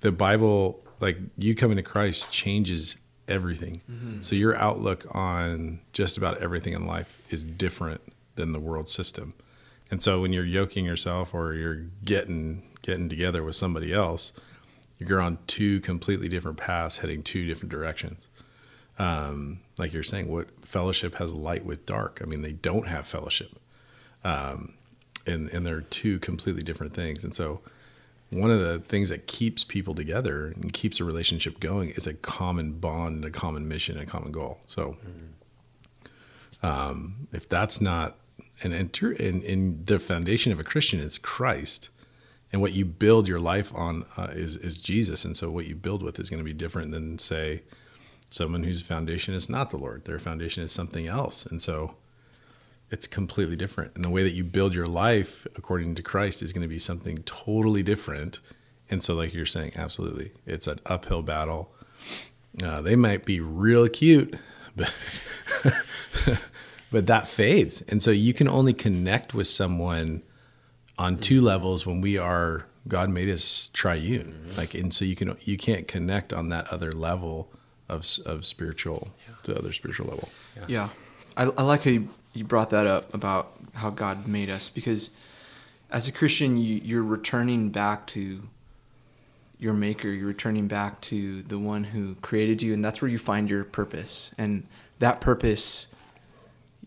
The 0.00 0.12
Bible, 0.12 0.82
like 1.00 1.18
you 1.36 1.54
coming 1.54 1.76
to 1.76 1.82
Christ, 1.82 2.30
changes 2.32 2.96
everything. 3.28 3.82
Mm-hmm. 3.90 4.22
So 4.22 4.36
your 4.36 4.56
outlook 4.56 5.04
on 5.14 5.80
just 5.92 6.16
about 6.16 6.38
everything 6.38 6.72
in 6.72 6.86
life 6.86 7.20
is 7.30 7.44
different 7.44 8.00
than 8.36 8.52
the 8.52 8.60
world 8.60 8.88
system. 8.88 9.34
And 9.90 10.02
so 10.02 10.20
when 10.20 10.32
you're 10.32 10.44
yoking 10.44 10.84
yourself 10.84 11.34
or 11.34 11.52
you're 11.54 11.86
getting 12.04 12.62
getting 12.82 13.08
together 13.08 13.42
with 13.42 13.56
somebody 13.56 13.92
else, 13.92 14.32
you're 14.98 15.20
on 15.20 15.38
two 15.46 15.80
completely 15.80 16.28
different 16.28 16.58
paths, 16.58 16.98
heading 16.98 17.22
two 17.22 17.46
different 17.46 17.70
directions 17.70 18.28
um, 19.00 19.60
like 19.78 19.94
you're 19.94 20.02
saying, 20.02 20.28
what 20.28 20.48
fellowship 20.62 21.14
has 21.14 21.32
light 21.32 21.64
with 21.64 21.86
dark? 21.86 22.20
I 22.22 22.26
mean, 22.26 22.42
they 22.42 22.52
don't 22.52 22.86
have 22.86 23.06
fellowship, 23.06 23.58
um, 24.24 24.74
and 25.26 25.48
and 25.48 25.64
they're 25.64 25.80
two 25.80 26.18
completely 26.18 26.62
different 26.62 26.92
things. 26.92 27.24
And 27.24 27.34
so, 27.34 27.62
one 28.28 28.50
of 28.50 28.60
the 28.60 28.78
things 28.78 29.08
that 29.08 29.26
keeps 29.26 29.64
people 29.64 29.94
together 29.94 30.48
and 30.48 30.70
keeps 30.74 31.00
a 31.00 31.04
relationship 31.04 31.60
going 31.60 31.90
is 31.90 32.06
a 32.06 32.12
common 32.12 32.72
bond, 32.72 33.16
and 33.16 33.24
a 33.24 33.30
common 33.30 33.66
mission, 33.66 33.96
and 33.96 34.06
a 34.06 34.10
common 34.10 34.32
goal. 34.32 34.60
So, 34.66 34.98
um, 36.62 37.26
if 37.32 37.48
that's 37.48 37.80
not 37.80 38.16
and 38.62 38.74
enter 38.74 39.10
in, 39.10 39.40
in 39.40 39.82
the 39.86 39.98
foundation 39.98 40.52
of 40.52 40.60
a 40.60 40.64
Christian 40.64 41.00
is 41.00 41.16
Christ, 41.16 41.88
and 42.52 42.60
what 42.60 42.72
you 42.72 42.84
build 42.84 43.28
your 43.28 43.40
life 43.40 43.72
on 43.74 44.04
uh, 44.16 44.28
is 44.32 44.56
is 44.56 44.78
Jesus, 44.80 45.24
and 45.24 45.36
so 45.36 45.50
what 45.50 45.66
you 45.66 45.74
build 45.74 46.02
with 46.02 46.18
is 46.18 46.30
going 46.30 46.38
to 46.38 46.44
be 46.44 46.52
different 46.52 46.90
than 46.92 47.18
say 47.18 47.62
someone 48.30 48.62
whose 48.62 48.80
foundation 48.80 49.34
is 49.34 49.50
not 49.50 49.70
the 49.70 49.76
Lord. 49.76 50.04
Their 50.04 50.18
foundation 50.18 50.62
is 50.62 50.72
something 50.72 51.06
else. 51.06 51.44
And 51.44 51.60
so 51.60 51.96
it's 52.90 53.06
completely 53.06 53.56
different. 53.56 53.92
And 53.94 54.04
the 54.04 54.10
way 54.10 54.22
that 54.22 54.30
you 54.30 54.44
build 54.44 54.74
your 54.74 54.86
life 54.86 55.46
according 55.56 55.96
to 55.96 56.02
Christ 56.02 56.42
is 56.42 56.52
going 56.52 56.62
to 56.62 56.68
be 56.68 56.78
something 56.78 57.18
totally 57.18 57.82
different. 57.82 58.38
And 58.88 59.02
so, 59.02 59.14
like 59.14 59.34
you're 59.34 59.46
saying, 59.46 59.72
absolutely, 59.76 60.32
it's 60.46 60.66
an 60.66 60.80
uphill 60.86 61.22
battle. 61.22 61.72
Uh, 62.62 62.80
they 62.80 62.96
might 62.96 63.24
be 63.24 63.38
real 63.38 63.86
cute, 63.88 64.36
but 64.76 64.92
but 66.92 67.06
that 67.06 67.28
fades. 67.28 67.82
And 67.82 68.02
so 68.02 68.10
you 68.10 68.34
can 68.34 68.48
only 68.48 68.72
connect 68.72 69.34
with 69.34 69.46
someone 69.46 70.22
on 71.00 71.16
two 71.16 71.36
mm-hmm. 71.36 71.46
levels 71.46 71.86
when 71.86 72.00
we 72.00 72.18
are 72.18 72.66
God 72.86 73.08
made 73.10 73.28
us 73.28 73.70
triune. 73.72 74.34
Mm-hmm. 74.34 74.58
Like, 74.58 74.74
and 74.74 74.92
so 74.92 75.04
you 75.04 75.16
can 75.16 75.36
you 75.40 75.56
can't 75.56 75.88
connect 75.88 76.32
on 76.32 76.50
that 76.50 76.68
other 76.68 76.92
level 76.92 77.50
of 77.88 78.06
of 78.26 78.44
spiritual 78.44 79.08
the 79.44 79.58
other 79.58 79.72
spiritual 79.72 80.08
level. 80.08 80.28
Yeah, 80.68 80.90
I, 81.36 81.44
I 81.44 81.62
like 81.62 81.84
how 81.84 81.90
you, 81.90 82.08
you 82.34 82.44
brought 82.44 82.70
that 82.70 82.86
up 82.86 83.12
about 83.14 83.52
how 83.74 83.90
God 83.90 84.26
made 84.26 84.50
us 84.50 84.68
because 84.68 85.10
as 85.90 86.06
a 86.06 86.12
Christian, 86.12 86.56
you, 86.56 86.80
you're 86.84 87.02
returning 87.02 87.70
back 87.70 88.06
to 88.08 88.42
your 89.58 89.74
Maker. 89.74 90.08
You're 90.08 90.28
returning 90.28 90.68
back 90.68 91.00
to 91.02 91.42
the 91.42 91.58
one 91.58 91.84
who 91.84 92.14
created 92.16 92.62
you, 92.62 92.72
and 92.72 92.84
that's 92.84 93.02
where 93.02 93.10
you 93.10 93.18
find 93.18 93.50
your 93.50 93.64
purpose. 93.64 94.32
And 94.38 94.66
that 95.00 95.20
purpose, 95.20 95.86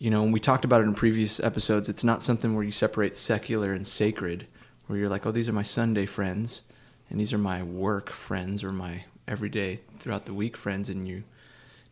you 0.03 0.09
know, 0.09 0.21
and 0.21 0.33
we 0.33 0.39
talked 0.41 0.65
about 0.65 0.81
it 0.81 0.83
in 0.83 0.93
previous 0.93 1.39
episodes. 1.39 1.87
It's 1.87 2.03
not 2.03 2.21
something 2.21 2.53
where 2.53 2.65
you 2.65 2.73
separate 2.73 3.15
secular 3.15 3.71
and 3.71 3.87
sacred, 3.87 4.47
where 4.85 4.99
you're 4.99 5.07
like, 5.07 5.25
oh, 5.25 5.31
these 5.31 5.47
are 5.47 5.53
my 5.53 5.63
Sunday 5.63 6.05
friends, 6.05 6.61
and 7.09 7.17
these 7.17 7.31
are 7.31 7.37
my 7.37 7.63
work 7.63 8.09
friends 8.09 8.65
or 8.65 8.73
my 8.73 9.05
everyday 9.29 9.79
throughout 9.99 10.25
the 10.25 10.33
week 10.33 10.57
friends, 10.57 10.89
and 10.89 11.07
you 11.07 11.23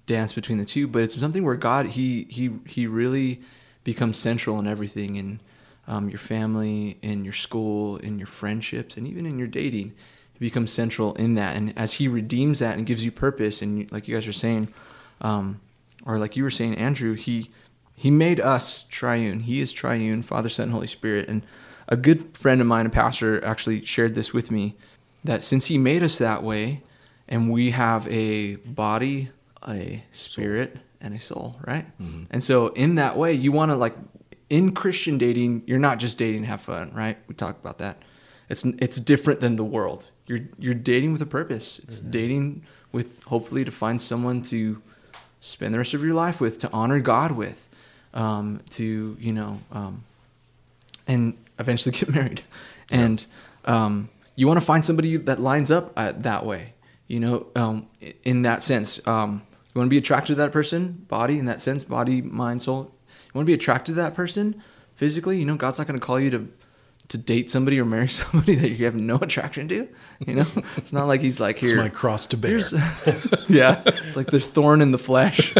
dance 0.07 0.33
between 0.33 0.57
the 0.57 0.65
two, 0.65 0.89
but 0.89 1.03
it's 1.03 1.17
something 1.17 1.45
where 1.45 1.55
God 1.55 1.85
he 1.85 2.27
he 2.29 2.51
he 2.67 2.85
really 2.85 3.39
becomes 3.85 4.17
central 4.17 4.59
in 4.59 4.67
everything 4.67 5.15
in 5.15 5.39
um, 5.87 6.09
your 6.09 6.19
family, 6.19 6.97
in 7.01 7.23
your 7.23 7.31
school, 7.31 7.95
in 7.95 8.19
your 8.19 8.27
friendships, 8.27 8.97
and 8.97 9.07
even 9.07 9.25
in 9.25 9.39
your 9.39 9.47
dating. 9.47 9.93
He 10.33 10.39
becomes 10.39 10.73
central 10.73 11.13
in 11.13 11.35
that, 11.35 11.55
and 11.55 11.73
as 11.79 11.93
He 11.93 12.09
redeems 12.09 12.59
that 12.59 12.75
and 12.75 12.85
gives 12.85 13.05
you 13.05 13.11
purpose, 13.13 13.61
and 13.61 13.89
like 13.89 14.09
you 14.09 14.15
guys 14.15 14.27
are 14.27 14.33
saying, 14.33 14.67
um, 15.21 15.61
or 16.05 16.19
like 16.19 16.35
you 16.35 16.43
were 16.43 16.51
saying, 16.51 16.75
Andrew, 16.75 17.13
he 17.13 17.51
he 18.01 18.09
made 18.09 18.39
us 18.39 18.81
triune. 18.89 19.41
He 19.41 19.61
is 19.61 19.71
triune, 19.71 20.23
Father, 20.23 20.49
Son, 20.49 20.63
and 20.63 20.73
Holy 20.73 20.87
Spirit. 20.87 21.29
And 21.29 21.45
a 21.87 21.95
good 21.95 22.35
friend 22.35 22.59
of 22.59 22.65
mine, 22.65 22.87
a 22.87 22.89
pastor, 22.89 23.45
actually 23.45 23.85
shared 23.85 24.15
this 24.15 24.33
with 24.33 24.49
me 24.49 24.75
that 25.23 25.43
since 25.43 25.67
He 25.67 25.77
made 25.77 26.01
us 26.01 26.17
that 26.17 26.41
way, 26.41 26.81
and 27.27 27.51
we 27.51 27.69
have 27.69 28.07
a 28.07 28.55
body 28.55 29.29
a 29.67 30.03
spirit 30.11 30.77
and 30.99 31.13
a 31.13 31.19
soul, 31.19 31.57
right? 31.67 31.85
Mm-hmm. 31.99 32.23
And 32.31 32.43
so 32.43 32.69
in 32.69 32.95
that 32.95 33.17
way, 33.17 33.33
you 33.33 33.51
want 33.51 33.69
to 33.69 33.75
like 33.75 33.95
in 34.49 34.71
Christian 34.71 35.19
dating, 35.19 35.61
you're 35.67 35.77
not 35.77 35.99
just 35.99 36.17
dating 36.17 36.41
to 36.41 36.47
have 36.47 36.61
fun, 36.61 36.91
right? 36.95 37.19
We 37.27 37.35
talked 37.35 37.61
about 37.61 37.77
that. 37.77 38.01
It's 38.49 38.65
it's 38.65 38.99
different 38.99 39.41
than 39.41 39.57
the 39.57 39.63
world. 39.63 40.09
You're 40.25 40.39
you're 40.57 40.73
dating 40.73 41.11
with 41.11 41.21
a 41.21 41.27
purpose. 41.27 41.77
It's 41.77 41.99
mm-hmm. 41.99 42.09
dating 42.09 42.65
with 42.91 43.21
hopefully 43.25 43.63
to 43.63 43.71
find 43.71 44.01
someone 44.01 44.41
to 44.41 44.81
spend 45.39 45.75
the 45.75 45.77
rest 45.77 45.93
of 45.93 46.03
your 46.03 46.15
life 46.15 46.41
with, 46.41 46.57
to 46.59 46.69
honor 46.71 46.99
God 46.99 47.33
with, 47.33 47.67
um, 48.13 48.61
to 48.71 49.17
you 49.19 49.33
know, 49.33 49.59
um, 49.71 50.03
and 51.07 51.37
eventually 51.59 51.95
get 51.97 52.09
married. 52.09 52.41
And 52.89 53.25
um, 53.65 54.09
you 54.35 54.47
want 54.47 54.59
to 54.59 54.65
find 54.65 54.83
somebody 54.83 55.17
that 55.17 55.39
lines 55.39 55.71
up 55.71 55.93
uh, 55.95 56.13
that 56.17 56.45
way. 56.45 56.73
You 57.07 57.19
know, 57.19 57.47
um, 57.55 57.87
in 58.23 58.43
that 58.43 58.63
sense, 58.63 59.05
um, 59.05 59.41
you 59.73 59.79
want 59.79 59.87
to 59.87 59.89
be 59.89 59.97
attracted 59.97 60.35
to 60.35 60.35
that 60.35 60.51
person, 60.53 61.05
body 61.09 61.37
in 61.39 61.45
that 61.45 61.61
sense, 61.61 61.83
body, 61.83 62.21
mind, 62.21 62.61
soul. 62.61 62.93
You 63.09 63.31
want 63.33 63.45
to 63.45 63.49
be 63.49 63.53
attracted 63.53 63.93
to 63.95 64.01
that 64.01 64.13
person 64.13 64.61
physically. 64.95 65.37
You 65.39 65.45
know, 65.45 65.55
God's 65.55 65.77
not 65.77 65.87
going 65.87 65.99
to 65.99 66.05
call 66.05 66.19
you 66.19 66.29
to 66.31 66.47
to 67.09 67.17
date 67.17 67.49
somebody 67.49 67.77
or 67.77 67.83
marry 67.83 68.07
somebody 68.21 68.55
that 68.55 68.69
you 68.69 68.85
have 68.85 68.95
no 68.95 69.17
attraction 69.17 69.67
to. 69.67 69.87
You 70.25 70.35
know, 70.35 70.45
it's 70.77 70.93
not 70.93 71.07
like 71.07 71.19
He's 71.21 71.39
like 71.41 71.61
It's 71.61 71.71
here. 71.71 71.81
my 71.81 71.89
cross 71.89 72.25
to 72.27 72.37
bear. 72.37 72.59
yeah, 73.49 73.81
it's 73.85 74.15
like 74.15 74.27
there's 74.27 74.47
thorn 74.47 74.81
in 74.81 74.91
the 74.91 74.97
flesh. 74.97 75.53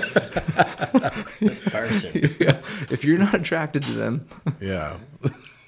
This 1.49 1.59
person. 1.67 2.11
yeah. 2.39 2.57
If 2.89 3.03
you're 3.03 3.17
not 3.17 3.33
attracted 3.33 3.83
to 3.83 3.91
them, 3.93 4.25
Yeah. 4.61 4.97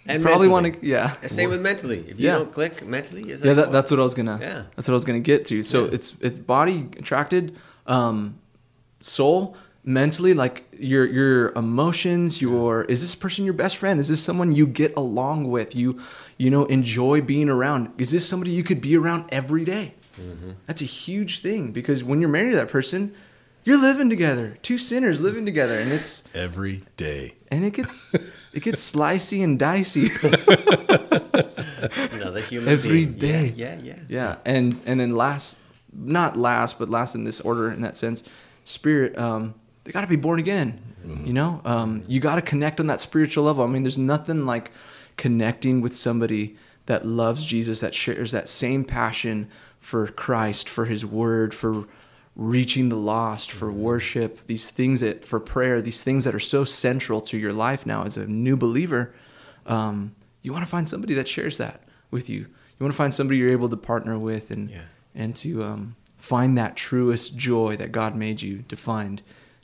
And 0.05 0.21
probably 0.21 0.47
want 0.49 0.73
to. 0.73 0.85
Yeah. 0.85 1.15
And 1.21 1.31
Same 1.31 1.49
with 1.49 1.61
mentally. 1.61 1.99
If 2.07 2.19
you 2.19 2.27
Yeah. 2.27 2.33
don't 2.39 2.51
click 2.51 2.85
mentally, 2.85 3.23
it's 3.23 3.41
Yeah, 3.41 3.53
like, 3.53 3.55
that, 3.57 3.67
oh, 3.69 3.71
that's 3.71 3.89
what 3.89 3.99
I 3.99 4.03
was 4.03 4.13
gonna. 4.13 4.37
Yeah. 4.41 4.63
That's 4.75 4.87
what 4.87 4.93
I 4.93 4.99
was 5.01 5.05
gonna 5.05 5.19
get 5.19 5.45
to. 5.47 5.63
So 5.63 5.85
Yeah. 5.85 5.91
it's 5.95 6.15
it's 6.21 6.37
body 6.37 6.87
attracted, 6.99 7.55
um, 7.87 8.35
soul, 9.01 9.55
mentally, 9.85 10.33
like 10.33 10.65
your 10.77 11.05
your 11.07 11.51
emotions. 11.53 12.41
Your 12.41 12.83
is 12.85 13.01
this 13.01 13.15
person 13.15 13.45
your 13.45 13.53
best 13.53 13.77
friend? 13.77 13.99
Is 13.99 14.09
this 14.09 14.21
someone 14.21 14.51
you 14.51 14.67
get 14.67 14.93
along 14.97 15.49
with? 15.49 15.73
You 15.73 15.97
you 16.37 16.49
know 16.49 16.65
enjoy 16.65 17.21
being 17.21 17.49
around? 17.49 17.89
Is 17.97 18.11
this 18.11 18.27
somebody 18.27 18.51
you 18.51 18.63
could 18.63 18.81
be 18.81 18.97
around 18.97 19.25
every 19.29 19.63
day? 19.63 19.93
Mm-hmm. 20.21 20.51
That's 20.67 20.81
a 20.81 20.85
huge 20.85 21.39
thing 21.39 21.71
because 21.71 22.03
when 22.03 22.19
you're 22.21 22.29
married 22.29 22.51
to 22.51 22.57
that 22.57 22.69
person, 22.69 23.13
you're 23.65 23.81
living 23.81 24.09
together. 24.09 24.57
Two 24.61 24.77
sinners 24.77 25.21
living 25.21 25.45
together, 25.45 25.79
and 25.79 25.91
it's 25.91 26.23
Every 26.35 26.83
day. 26.97 27.35
and 27.51 27.65
it 27.65 27.73
gets 27.73 28.13
it 28.53 28.63
gets 28.63 28.91
slicey 28.91 29.43
and 29.43 29.57
dicey. 29.59 30.09
another 32.11 32.41
human 32.41 32.69
Every 32.69 33.05
being. 33.05 33.13
day. 33.19 33.53
Yeah, 33.55 33.75
yeah, 33.81 33.93
yeah. 33.93 33.99
Yeah, 34.07 34.35
and 34.45 34.81
and 34.85 34.99
then 34.99 35.11
last, 35.15 35.59
not 35.93 36.37
last, 36.37 36.79
but 36.79 36.89
last 36.89 37.15
in 37.15 37.23
this 37.23 37.41
order 37.41 37.71
in 37.71 37.81
that 37.81 37.97
sense, 37.97 38.23
spirit. 38.63 39.17
Um, 39.17 39.55
they 39.83 39.91
got 39.91 40.01
to 40.01 40.07
be 40.07 40.15
born 40.15 40.39
again. 40.39 40.79
You 41.25 41.33
know, 41.33 41.59
um, 41.65 42.03
you 42.07 42.21
got 42.21 42.35
to 42.35 42.41
connect 42.41 42.79
on 42.79 42.87
that 42.87 43.01
spiritual 43.01 43.43
level. 43.43 43.61
I 43.65 43.67
mean, 43.67 43.83
there's 43.83 43.97
nothing 43.97 44.45
like 44.45 44.71
connecting 45.17 45.81
with 45.81 45.93
somebody 45.93 46.55
that 46.85 47.05
loves 47.05 47.43
Jesus, 47.45 47.81
that 47.81 47.93
shares 47.93 48.31
that 48.31 48.47
same 48.47 48.85
passion 48.85 49.49
for 49.81 50.07
Christ, 50.07 50.69
for 50.69 50.85
His 50.85 51.05
Word, 51.05 51.53
for 51.53 51.87
reaching 52.35 52.89
the 52.89 52.95
lost, 52.95 53.51
for 53.51 53.71
worship. 53.71 54.45
These 54.47 54.69
things 54.71 55.01
that 55.01 55.23
for 55.25 55.39
prayer, 55.39 55.81
these 55.81 56.03
things 56.03 56.23
that 56.23 56.33
are 56.33 56.39
so 56.39 56.63
central 56.63 57.21
to 57.21 57.37
your 57.37 57.53
life 57.53 57.85
now 57.85 58.03
as 58.03 58.17
a 58.17 58.25
new 58.27 58.57
believer. 58.57 59.13
Um, 59.65 60.15
you 60.41 60.51
want 60.51 60.65
to 60.65 60.69
find 60.69 60.89
somebody 60.89 61.13
that 61.13 61.27
shares 61.27 61.57
that 61.57 61.83
with 62.11 62.29
you. 62.29 62.39
You 62.39 62.47
want 62.79 62.91
to 62.91 62.97
find 62.97 63.13
somebody 63.13 63.37
you're 63.37 63.51
able 63.51 63.69
to 63.69 63.77
partner 63.77 64.17
with 64.17 64.49
and 64.51 64.69
Yeah. 64.69 64.81
and 65.15 65.35
to 65.37 65.63
um, 65.63 65.95
find 66.17 66.57
that 66.57 66.75
truest 66.75 67.37
joy 67.37 67.75
that 67.77 67.91
God 67.91 68.15
made 68.15 68.41
you 68.41 68.63
to 68.67 68.75
find 68.75 69.21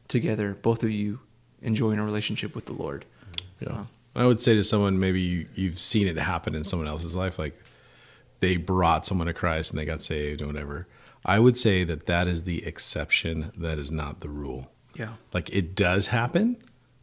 together, 0.07 0.55
both 0.61 0.83
of 0.83 0.91
you 0.91 1.19
enjoying 1.61 1.99
a 1.99 2.05
relationship 2.05 2.53
with 2.55 2.65
the 2.65 2.73
Lord. 2.73 3.05
Yeah. 3.59 3.85
I 4.15 4.25
would 4.25 4.39
say 4.39 4.55
to 4.55 4.63
someone, 4.63 4.99
maybe 4.99 5.19
you, 5.21 5.47
you've 5.55 5.79
seen 5.79 6.07
it 6.07 6.17
happen 6.17 6.55
in 6.55 6.63
someone 6.63 6.87
else's 6.87 7.15
life, 7.15 7.37
like 7.39 7.55
they 8.39 8.57
brought 8.57 9.05
someone 9.05 9.27
to 9.27 9.33
Christ 9.33 9.71
and 9.71 9.79
they 9.79 9.85
got 9.85 10.01
saved 10.01 10.41
and 10.41 10.51
whatever. 10.51 10.87
I 11.25 11.39
would 11.39 11.57
say 11.57 11.83
that 11.83 12.05
that 12.05 12.27
is 12.27 12.43
the 12.43 12.65
exception, 12.65 13.51
that 13.57 13.77
is 13.77 13.91
not 13.91 14.21
the 14.21 14.29
rule. 14.29 14.71
Yeah. 14.95 15.13
Like 15.33 15.49
it 15.49 15.75
does 15.75 16.07
happen, 16.07 16.57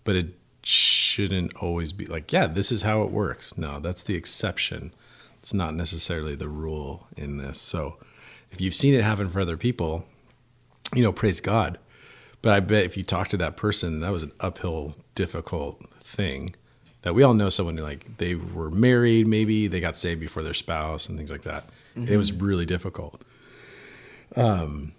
but 0.04 0.16
it 0.16 0.38
shouldn't 0.62 1.54
always 1.56 1.92
be 1.92 2.06
like, 2.06 2.32
yeah, 2.32 2.46
this 2.46 2.72
is 2.72 2.82
how 2.82 3.02
it 3.02 3.10
works. 3.10 3.56
No, 3.56 3.78
that's 3.78 4.02
the 4.02 4.16
exception. 4.16 4.92
It's 5.38 5.54
not 5.54 5.74
necessarily 5.74 6.34
the 6.34 6.48
rule 6.48 7.06
in 7.16 7.36
this. 7.36 7.60
So 7.60 7.98
if 8.50 8.60
you've 8.60 8.74
seen 8.74 8.94
it 8.94 9.04
happen 9.04 9.28
for 9.28 9.40
other 9.40 9.56
people, 9.56 10.06
you 10.94 11.02
know, 11.02 11.12
praise 11.12 11.40
God. 11.40 11.78
But 12.42 12.52
I 12.52 12.60
bet 12.60 12.84
if 12.84 12.96
you 12.96 13.02
talk 13.02 13.28
to 13.28 13.36
that 13.38 13.56
person, 13.56 14.00
that 14.00 14.12
was 14.12 14.22
an 14.22 14.32
uphill, 14.40 14.94
difficult 15.14 15.82
thing. 16.00 16.54
That 17.02 17.14
we 17.14 17.22
all 17.22 17.34
know 17.34 17.48
someone 17.48 17.76
like 17.76 18.18
they 18.18 18.34
were 18.34 18.70
married, 18.70 19.28
maybe 19.28 19.68
they 19.68 19.80
got 19.80 19.96
saved 19.96 20.20
before 20.20 20.42
their 20.42 20.54
spouse 20.54 21.08
and 21.08 21.16
things 21.16 21.30
like 21.30 21.42
that. 21.42 21.68
It 21.94 22.16
was 22.16 22.32
mm-hmm. 22.32 22.44
really 22.44 22.66
difficult. 22.66 23.22
Um, 24.34 24.92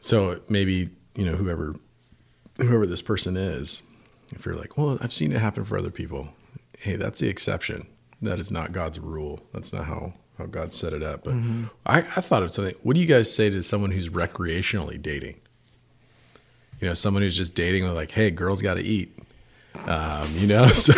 so 0.00 0.40
maybe 0.48 0.90
you 1.14 1.24
know 1.24 1.36
whoever 1.36 1.76
whoever 2.58 2.86
this 2.86 3.02
person 3.02 3.36
is, 3.36 3.82
if 4.30 4.44
you're 4.46 4.56
like, 4.56 4.76
well, 4.76 4.98
I've 5.00 5.12
seen 5.12 5.32
it 5.32 5.38
happen 5.40 5.64
for 5.64 5.78
other 5.78 5.90
people. 5.90 6.28
Hey, 6.78 6.96
that's 6.96 7.20
the 7.20 7.28
exception. 7.28 7.86
That 8.22 8.40
is 8.40 8.50
not 8.50 8.72
God's 8.72 8.98
rule. 8.98 9.40
That's 9.52 9.72
not 9.72 9.84
how 9.86 10.14
how 10.38 10.46
God 10.46 10.72
set 10.72 10.92
it 10.92 11.02
up. 11.02 11.24
But 11.24 11.34
I, 11.86 11.98
I 11.98 12.02
thought 12.02 12.42
of 12.42 12.52
something. 12.54 12.74
What 12.82 12.96
do 12.96 13.00
you 13.00 13.06
guys 13.06 13.32
say 13.32 13.50
to 13.50 13.62
someone 13.62 13.90
who's 13.92 14.08
recreationally 14.08 15.00
dating? 15.00 15.36
You 16.80 16.88
know, 16.88 16.94
someone 16.94 17.22
who's 17.22 17.36
just 17.36 17.54
dating 17.54 17.84
with 17.84 17.94
like, 17.94 18.10
hey, 18.10 18.30
girls 18.30 18.60
got 18.60 18.74
to 18.74 18.82
eat. 18.82 19.16
Um, 19.86 20.28
you 20.36 20.46
know, 20.46 20.66
so 20.72 20.92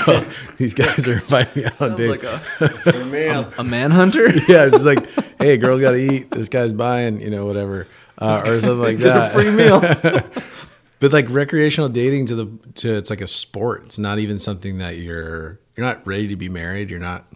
these 0.58 0.74
guys 0.74 1.06
are 1.06 1.14
inviting 1.14 1.62
me 1.62 1.66
out 1.66 1.72
on 1.82 1.96
Sounds 1.96 1.96
dates. 1.96 2.24
like 2.24 2.24
a, 2.24 2.68
For 2.92 3.04
me, 3.04 3.28
I'll- 3.28 3.52
a 3.58 3.64
manhunter. 3.64 4.26
yeah, 4.48 4.68
it's 4.72 4.84
like, 4.84 5.06
hey, 5.38 5.56
girls 5.56 5.80
got 5.80 5.92
to 5.92 5.98
eat. 5.98 6.30
This 6.30 6.48
guy's 6.48 6.72
buying, 6.72 7.20
you 7.20 7.30
know, 7.30 7.46
whatever, 7.46 7.86
uh, 8.18 8.42
or 8.46 8.60
something 8.60 8.78
like 8.80 8.98
Get 8.98 9.06
a 9.06 9.10
that. 9.20 9.32
free 9.32 9.50
meal. 9.50 10.42
But 10.98 11.12
like 11.12 11.28
recreational 11.28 11.90
dating 11.90 12.24
to 12.26 12.34
the 12.34 12.46
to 12.76 12.96
it's 12.96 13.10
like 13.10 13.20
a 13.20 13.26
sport. 13.26 13.82
It's 13.84 13.98
not 13.98 14.18
even 14.18 14.38
something 14.38 14.78
that 14.78 14.96
you're 14.96 15.60
you're 15.76 15.84
not 15.86 16.06
ready 16.06 16.26
to 16.28 16.36
be 16.36 16.48
married. 16.48 16.90
You're 16.90 17.00
not 17.00 17.26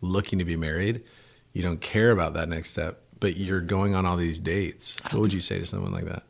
looking 0.00 0.38
to 0.38 0.44
be 0.44 0.54
married. 0.54 1.02
You 1.52 1.62
don't 1.64 1.80
care 1.80 2.12
about 2.12 2.34
that 2.34 2.48
next 2.48 2.70
step. 2.70 3.00
But 3.18 3.36
you're 3.36 3.60
going 3.60 3.96
on 3.96 4.06
all 4.06 4.16
these 4.16 4.38
dates. 4.38 4.98
What 5.10 5.20
would 5.20 5.32
you 5.32 5.40
say 5.40 5.58
to 5.58 5.66
someone 5.66 5.90
like 5.90 6.04
that? 6.04 6.22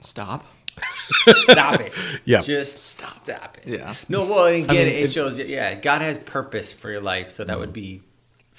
Stop. 0.00 0.46
stop 1.28 1.78
it. 1.80 1.92
Yeah. 2.24 2.40
Just 2.40 2.84
stop 3.22 3.58
it. 3.58 3.68
Yeah. 3.78 3.94
No, 4.08 4.24
well, 4.24 4.46
again, 4.46 4.66
mean, 4.68 4.88
it 4.88 5.04
it- 5.04 5.12
shows, 5.12 5.38
yeah, 5.38 5.76
God 5.76 6.02
has 6.02 6.18
purpose 6.18 6.72
for 6.72 6.90
your 6.90 7.00
life. 7.02 7.30
So 7.30 7.44
that 7.44 7.56
would 7.56 7.72
be 7.72 8.02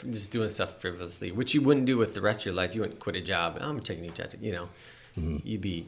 just 0.10 0.32
doing 0.32 0.50
stuff 0.50 0.80
frivolously, 0.82 1.32
which 1.32 1.54
you 1.54 1.62
wouldn't 1.62 1.86
do 1.86 1.98
with 1.98 2.14
the 2.14 2.22
rest 2.22 2.40
of 2.40 2.46
your 2.46 2.54
life. 2.54 2.74
You 2.76 2.82
wouldn't 2.82 3.00
quit 3.00 3.16
a 3.16 3.22
job. 3.22 3.58
I'm 3.60 3.80
taking 3.80 4.06
a 4.06 4.12
job, 4.12 4.30
you 4.40 4.52
know. 4.52 4.70
Mm-hmm. 5.18 5.38
You'd 5.44 5.62
be 5.62 5.88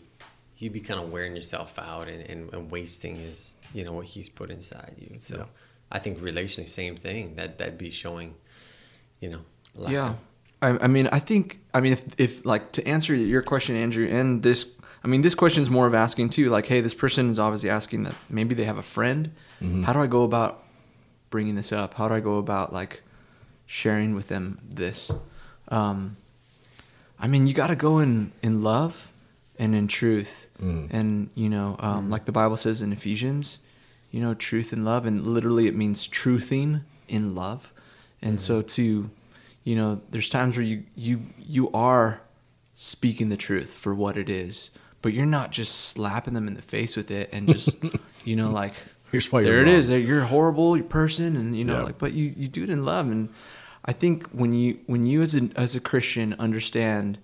you'd 0.57 0.73
be 0.73 0.79
kind 0.79 0.99
of 0.99 1.11
wearing 1.11 1.35
yourself 1.35 1.77
out 1.79 2.07
and, 2.07 2.21
and, 2.29 2.53
and 2.53 2.71
wasting 2.71 3.15
his, 3.15 3.57
you 3.73 3.83
know, 3.83 3.91
what 3.93 4.05
he's 4.05 4.29
put 4.29 4.49
inside 4.49 4.95
you. 4.97 5.19
So 5.19 5.37
Yeah. 5.37 5.45
I 5.91 5.99
think 5.99 6.19
relationally, 6.19 6.67
same 6.67 6.95
thing. 6.95 7.35
That 7.35 7.57
that'd 7.57 7.77
be 7.77 7.89
showing, 7.89 8.35
you 9.19 9.29
know, 9.29 9.39
lack 9.75 9.91
Yeah. 9.91 10.13
I, 10.61 10.85
I 10.85 10.87
mean, 10.87 11.07
I 11.11 11.19
think, 11.19 11.59
I 11.73 11.81
mean, 11.81 11.93
if, 11.93 12.03
if 12.17 12.45
like 12.45 12.71
to 12.73 12.87
answer 12.87 13.13
your 13.13 13.41
question, 13.41 13.75
Andrew, 13.75 14.07
and 14.07 14.41
this, 14.41 14.71
I 15.03 15.07
mean, 15.09 15.21
this 15.21 15.35
question 15.35 15.61
is 15.61 15.69
more 15.69 15.85
of 15.85 15.93
asking 15.93 16.29
too, 16.29 16.49
like, 16.49 16.65
hey, 16.67 16.79
this 16.79 16.93
person 16.93 17.29
is 17.29 17.37
obviously 17.37 17.69
asking 17.69 18.03
that 18.03 18.15
maybe 18.29 18.55
they 18.55 18.63
have 18.63 18.77
a 18.77 18.83
friend. 18.83 19.31
Mm-hmm. 19.61 19.83
How 19.83 19.91
do 19.91 19.99
I 19.99 20.07
go 20.07 20.23
about 20.23 20.63
bringing 21.29 21.55
this 21.55 21.73
up? 21.73 21.95
How 21.95 22.07
do 22.07 22.15
I 22.15 22.21
go 22.21 22.37
about 22.37 22.71
like 22.71 23.03
sharing 23.65 24.15
with 24.15 24.27
them 24.27 24.59
this? 24.63 25.11
Um, 25.69 26.17
I 27.19 27.27
mean, 27.27 27.47
you 27.47 27.53
got 27.53 27.67
to 27.67 27.75
go 27.75 27.99
in, 27.99 28.31
in 28.41 28.63
love 28.63 29.11
and 29.57 29.75
in 29.75 29.87
truth. 29.87 30.49
And, 30.91 31.29
you 31.35 31.49
know, 31.49 31.75
um, 31.79 32.09
like 32.09 32.25
the 32.25 32.31
Bible 32.31 32.57
says 32.57 32.81
in 32.81 32.91
Ephesians, 32.91 33.59
you 34.11 34.21
know, 34.21 34.33
truth 34.33 34.73
and 34.73 34.83
love. 34.83 35.05
And 35.05 35.25
literally 35.25 35.67
it 35.67 35.75
means 35.75 36.07
truthing 36.07 36.81
in 37.07 37.35
love. 37.35 37.71
And 38.21 38.39
so 38.39 38.61
to, 38.61 39.09
you 39.63 39.75
know, 39.75 40.01
there's 40.11 40.29
times 40.29 40.57
where 40.57 40.65
you, 40.65 40.83
you, 40.95 41.21
you 41.37 41.71
are 41.71 42.21
speaking 42.75 43.29
the 43.29 43.37
truth 43.37 43.73
for 43.73 43.93
what 43.93 44.17
it 44.17 44.29
is, 44.29 44.69
but 45.01 45.13
you're 45.13 45.25
not 45.25 45.51
just 45.51 45.75
slapping 45.75 46.33
them 46.33 46.47
in 46.47 46.53
the 46.55 46.61
face 46.61 46.95
with 46.95 47.11
it 47.11 47.29
and 47.31 47.47
just, 47.47 47.77
you 48.25 48.35
know, 48.35 48.51
like, 48.51 48.73
Here's 49.13 49.31
why 49.31 49.43
there 49.43 49.61
it 49.61 49.65
wrong. 49.67 49.75
is. 49.75 49.89
You're 49.89 50.23
a 50.23 50.25
horrible 50.25 50.81
person, 50.81 51.37
and 51.37 51.55
you 51.57 51.63
know, 51.63 51.77
Yeah. 51.77 51.83
like, 51.83 51.97
but 51.99 52.11
you, 52.13 52.33
you 52.35 52.47
do 52.49 52.63
it 52.63 52.69
in 52.69 52.83
love, 52.83 53.09
and 53.09 53.29
I 53.85 53.93
think 53.93 54.27
when 54.31 54.51
you 54.53 54.79
when 54.87 55.05
you 55.05 55.21
as 55.21 55.33
a 55.35 55.49
as 55.55 55.75
a 55.75 55.79
Christian 55.79 56.35
understand 56.39 57.19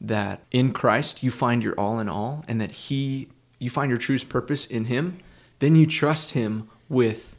that 0.00 0.40
in 0.50 0.72
Christ 0.72 1.22
you 1.22 1.30
find 1.30 1.62
your 1.62 1.74
all 1.74 1.98
in 1.98 2.08
all, 2.08 2.44
and 2.48 2.60
that 2.60 2.70
He 2.72 3.28
you 3.58 3.68
find 3.68 3.90
your 3.90 3.98
truest 3.98 4.28
purpose 4.28 4.64
in 4.64 4.86
Him, 4.86 5.18
then 5.58 5.74
you 5.76 5.86
trust 5.86 6.32
Him 6.32 6.68
with, 6.88 7.36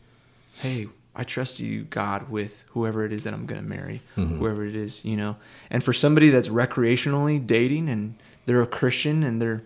hey, 0.61 0.87
I 1.15 1.23
trust 1.23 1.59
you, 1.61 1.83
God, 1.85 2.29
with 2.29 2.65
whoever 2.69 3.05
it 3.05 3.13
is 3.13 3.23
that 3.23 3.33
I'm 3.33 3.45
going 3.45 3.61
to 3.63 3.67
marry, 3.67 4.01
mm-hmm. 4.17 4.39
whoever 4.39 4.65
it 4.65 4.75
is, 4.75 5.05
you 5.05 5.15
know. 5.15 5.37
And 5.69 5.81
for 5.83 5.93
somebody 5.93 6.29
that's 6.29 6.49
recreationally 6.49 7.45
dating 7.45 7.87
and 7.87 8.15
they're 8.45 8.61
a 8.61 8.67
Christian 8.67 9.23
and 9.23 9.41
they're 9.41 9.63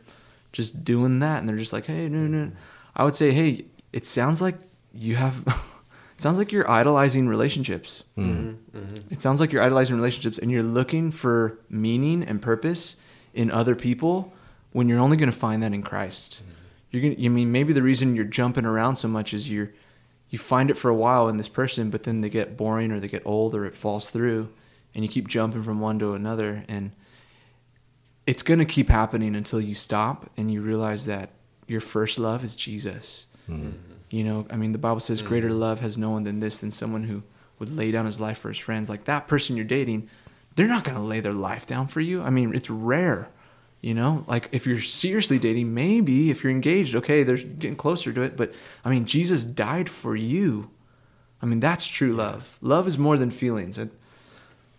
just 0.51 0.83
doing 0.85 1.17
that, 1.19 1.39
and 1.39 1.49
they're 1.49 1.57
just 1.57 1.73
like, 1.73 1.87
hey, 1.87 2.07
no, 2.09 2.27
no. 2.27 2.51
I 2.95 3.03
would 3.03 3.15
say, 3.15 3.31
hey, 3.31 3.65
it 3.93 4.05
sounds 4.05 4.41
like 4.41 4.55
you 4.93 5.15
have. 5.15 5.43
it 6.15 6.21
sounds 6.21 6.37
like 6.37 6.51
you're 6.51 6.69
idolizing 6.69 7.27
relationships. 7.27 8.03
Hmm. 8.15 8.21
Mm-hmm. 8.21 8.77
Mm-hmm. 8.77 9.13
It 9.13 9.21
sounds 9.21 9.39
like 9.39 9.51
you're 9.51 9.63
idolizing 9.63 9.95
relationships, 9.95 10.37
and 10.37 10.51
you're 10.51 10.63
looking 10.63 11.11
for 11.11 11.59
meaning 11.69 12.23
and 12.23 12.41
purpose 12.41 12.97
in 13.33 13.51
other 13.51 13.75
people 13.75 14.33
when 14.71 14.87
you're 14.87 14.99
only 14.99 15.17
going 15.17 15.31
to 15.31 15.37
find 15.37 15.63
that 15.63 15.73
in 15.73 15.81
Christ. 15.81 16.41
Hmm. 16.45 16.51
You're 16.91 17.01
gonna. 17.03 17.25
I 17.25 17.29
mean, 17.29 17.51
maybe 17.51 17.73
the 17.73 17.83
reason 17.83 18.15
you're 18.15 18.25
jumping 18.25 18.65
around 18.65 18.95
so 18.95 19.07
much 19.07 19.33
is 19.33 19.49
you're 19.49 19.71
you 20.29 20.37
find 20.37 20.69
it 20.69 20.77
for 20.77 20.89
a 20.89 20.95
while 20.95 21.27
in 21.27 21.37
this 21.37 21.49
person, 21.49 21.89
but 21.89 22.03
then 22.03 22.21
they 22.21 22.29
get 22.29 22.55
boring 22.55 22.91
or 22.91 22.99
they 22.99 23.07
get 23.07 23.23
old 23.25 23.55
or 23.55 23.65
it 23.65 23.73
falls 23.73 24.09
through, 24.09 24.49
and 24.93 25.03
you 25.03 25.09
keep 25.09 25.27
jumping 25.27 25.63
from 25.63 25.79
one 25.79 25.97
to 25.99 26.13
another, 26.13 26.63
and 26.67 26.91
it's 28.27 28.43
going 28.43 28.59
to 28.59 28.65
keep 28.65 28.89
happening 28.89 29.35
until 29.35 29.59
you 29.59 29.73
stop 29.73 30.29
and 30.37 30.51
you 30.51 30.61
realize 30.61 31.07
that 31.07 31.31
your 31.67 31.81
first 31.81 32.19
love 32.19 32.43
is 32.43 32.55
Jesus. 32.55 33.25
Mm-hmm. 33.49 33.69
You 34.09 34.23
know, 34.23 34.45
I 34.49 34.55
mean, 34.55 34.71
the 34.71 34.77
Bible 34.77 34.99
says, 34.99 35.21
"Greater 35.21 35.49
mm-hmm. 35.49 35.59
love 35.59 35.79
has 35.81 35.97
no 35.97 36.11
one 36.11 36.23
than 36.23 36.39
this, 36.39 36.59
than 36.59 36.71
someone 36.71 37.03
who 37.03 37.23
would 37.59 37.75
lay 37.75 37.91
down 37.91 38.05
his 38.05 38.19
life 38.19 38.39
for 38.39 38.49
his 38.49 38.57
friends." 38.57 38.89
Like 38.89 39.05
that 39.05 39.27
person 39.27 39.55
you're 39.55 39.65
dating, 39.65 40.09
they're 40.55 40.67
not 40.67 40.83
going 40.83 40.97
to 40.97 41.03
lay 41.03 41.19
their 41.19 41.33
life 41.33 41.65
down 41.65 41.87
for 41.87 42.01
you. 42.01 42.21
I 42.21 42.29
mean, 42.29 42.53
it's 42.55 42.69
rare. 42.69 43.29
You 43.81 43.93
know, 43.93 44.25
like 44.27 44.49
if 44.51 44.67
you're 44.67 44.81
seriously 44.81 45.39
dating, 45.39 45.73
maybe 45.73 46.31
if 46.31 46.43
you're 46.43 46.51
engaged, 46.51 46.95
okay, 46.95 47.23
they're 47.23 47.37
getting 47.37 47.77
closer 47.77 48.11
to 48.11 48.21
it. 48.21 48.35
But 48.35 48.53
I 48.83 48.89
mean, 48.89 49.05
Jesus 49.05 49.45
died 49.45 49.89
for 49.89 50.17
you. 50.17 50.69
I 51.41 51.45
mean, 51.45 51.61
that's 51.61 51.87
true 51.87 52.11
love. 52.11 52.57
Love 52.61 52.87
is 52.87 52.97
more 52.97 53.17
than 53.17 53.31
feelings. 53.31 53.79
I, 53.79 53.87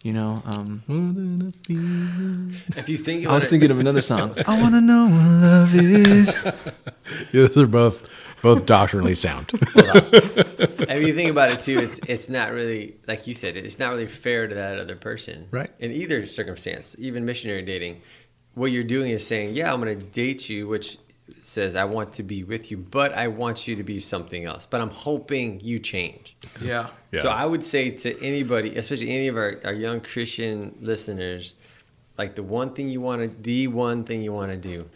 you 0.03 0.13
know, 0.13 0.43
um, 0.47 0.83
If 2.77 2.89
you 2.89 2.97
think 2.97 3.27
I 3.27 3.35
was 3.35 3.47
it, 3.47 3.51
thinking 3.51 3.71
of 3.71 3.79
another 3.81 4.01
song. 4.01 4.35
I 4.47 4.61
want 4.61 4.75
to 4.75 4.81
know 4.81 5.07
what 5.09 5.27
love 5.27 5.75
is. 5.75 6.35
Yeah, 7.33 7.49
those 7.49 7.57
are 7.57 7.67
both 7.67 8.09
both 8.41 8.67
doctrinally 8.67 9.17
sound. 9.17 9.51
if 9.53 11.07
you 11.07 11.13
think 11.13 11.29
about 11.31 11.51
it 11.51 11.59
too, 11.59 11.79
it's 11.81 11.99
it's 12.07 12.29
not 12.29 12.53
really 12.53 12.95
like 13.09 13.27
you 13.27 13.35
said. 13.35 13.57
It's 13.57 13.81
not 13.81 13.91
really 13.91 14.07
fair 14.07 14.47
to 14.47 14.55
that 14.55 14.79
other 14.79 14.95
person, 14.95 15.49
Right. 15.51 15.71
In 15.81 15.91
either 15.91 16.25
circumstance, 16.27 16.95
even 17.01 17.25
missionary 17.25 17.63
dating, 17.63 18.01
what 18.55 18.71
you're 18.71 18.85
doing 18.85 19.11
is 19.11 19.27
saying, 19.27 19.55
"Yeah, 19.57 19.73
I'm 19.73 19.81
going 19.81 19.99
to 19.99 20.07
date 20.07 20.49
you," 20.49 20.69
which 20.69 20.99
says, 21.38 21.77
"I 21.77 21.85
want 21.85 22.12
to 22.14 22.23
be 22.23 22.45
with 22.45 22.71
you, 22.71 22.77
but 22.77 23.12
I 23.12 23.29
want 23.29 23.66
you 23.69 23.77
to 23.77 23.83
be 23.83 24.01
something 24.01 24.45
else." 24.45 24.66
But 24.69 24.81
I'm 24.81 24.90
hoping 24.90 25.61
you 25.61 25.79
change. 25.79 26.37
Yeah. 26.61 26.88
Yeah. 27.12 27.23
So 27.23 27.29
I 27.29 27.45
would 27.47 27.64
say 27.64 27.90
to 27.90 28.23
anybody, 28.23 28.77
especially 28.77 29.11
any 29.11 29.29
of 29.29 29.37
our, 29.37 29.57
our 29.64 29.73
young 29.73 30.01
Christian 30.01 30.77
listeners, 30.81 31.55
like 32.19 32.35
the 32.35 32.43
one 32.43 32.75
thing 32.75 32.88
you 32.88 33.01
want 33.01 33.23
to, 33.23 33.43
the 33.43 33.69
one 33.69 34.05
thing 34.05 34.23
you 34.23 34.33
want 34.33 34.51
to 34.53 34.59
do 34.59 34.88